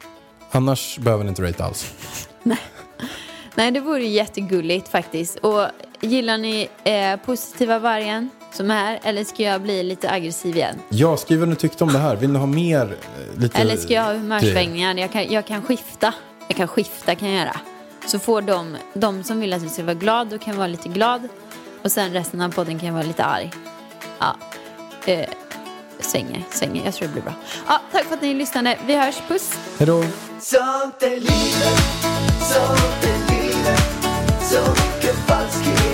Annars 0.51 0.99
behöver 0.99 1.25
ni 1.25 1.29
inte 1.29 1.43
rate 1.43 1.65
alls. 1.65 1.93
Nej, 3.55 3.71
det 3.71 3.81
vore 3.81 4.05
jättegulligt 4.05 4.89
faktiskt. 4.89 5.39
Och 5.39 5.67
gillar 6.01 6.39
ni 6.39 6.69
eh, 6.85 7.17
positiva 7.27 7.79
vargen 7.79 8.31
som 8.53 8.71
är? 8.71 9.01
Eller 9.03 9.25
ska 9.25 9.43
jag 9.43 9.63
bli 9.63 9.83
lite 9.83 10.11
aggressiv 10.11 10.57
igen? 10.57 10.77
Ja, 10.89 11.17
skriv 11.17 11.39
vad 11.41 11.49
ni 11.49 11.57
tyckte 11.57 11.85
om 11.85 11.93
det 11.93 11.99
här. 11.99 12.17
Vill 12.17 12.31
ni 12.33 12.39
ha 12.39 12.47
mer? 12.47 12.83
eh, 12.83 13.41
Lite 13.41 13.59
Eller 13.61 13.77
ska 13.77 13.95
jag 13.95 14.03
ha 14.05 14.13
humörsvängningar? 14.13 14.95
Jag 14.95 15.13
kan, 15.13 15.33
jag 15.33 15.47
kan 15.47 15.63
skifta. 15.63 16.15
Jag 16.49 16.57
kan 16.57 16.69
skifta 16.69 17.15
kan 17.15 17.29
jag 17.31 17.39
göra. 17.41 17.57
Så 18.07 18.19
får 18.19 18.43
de, 18.43 18.77
de 18.95 19.25
som 19.25 19.41
vill 19.41 19.53
att 19.53 19.63
jag 19.63 19.71
ska 19.71 19.83
vara 19.83 19.95
glad, 19.95 20.29
då 20.29 20.39
kan 20.39 20.57
vara 20.57 20.67
lite 20.67 20.89
glad. 20.89 21.29
Och 21.85 21.93
sen 21.93 22.13
resten 22.13 22.41
av 22.41 22.51
podden 22.51 22.79
kan 22.79 22.87
jag 22.87 22.95
vara 22.95 23.05
lite 23.05 23.25
arg. 23.25 23.53
Ja. 24.19 24.37
Eh, 25.07 25.29
svänger, 26.01 26.43
svänger. 26.51 26.85
Jag 26.85 26.95
tror 26.95 27.09
det 27.09 27.13
blir 27.13 27.23
bra. 27.23 27.33
Ja, 27.69 27.81
tack 27.93 28.05
för 28.05 28.15
att 28.15 28.23
ni 28.23 28.35
lyssnade. 28.35 28.79
Vi 28.87 28.95
hörs. 28.95 29.15
Puss! 29.29 29.53
Hej 29.79 29.87
då! 29.87 30.05
Sånt 30.41 31.03
är 31.03 31.11
livet, 31.11 31.81
sånt 32.41 33.05
är 33.05 33.33
livet, 33.35 33.81
Så 34.43 34.61
mycket 34.71 35.17
falskhet 35.27 35.94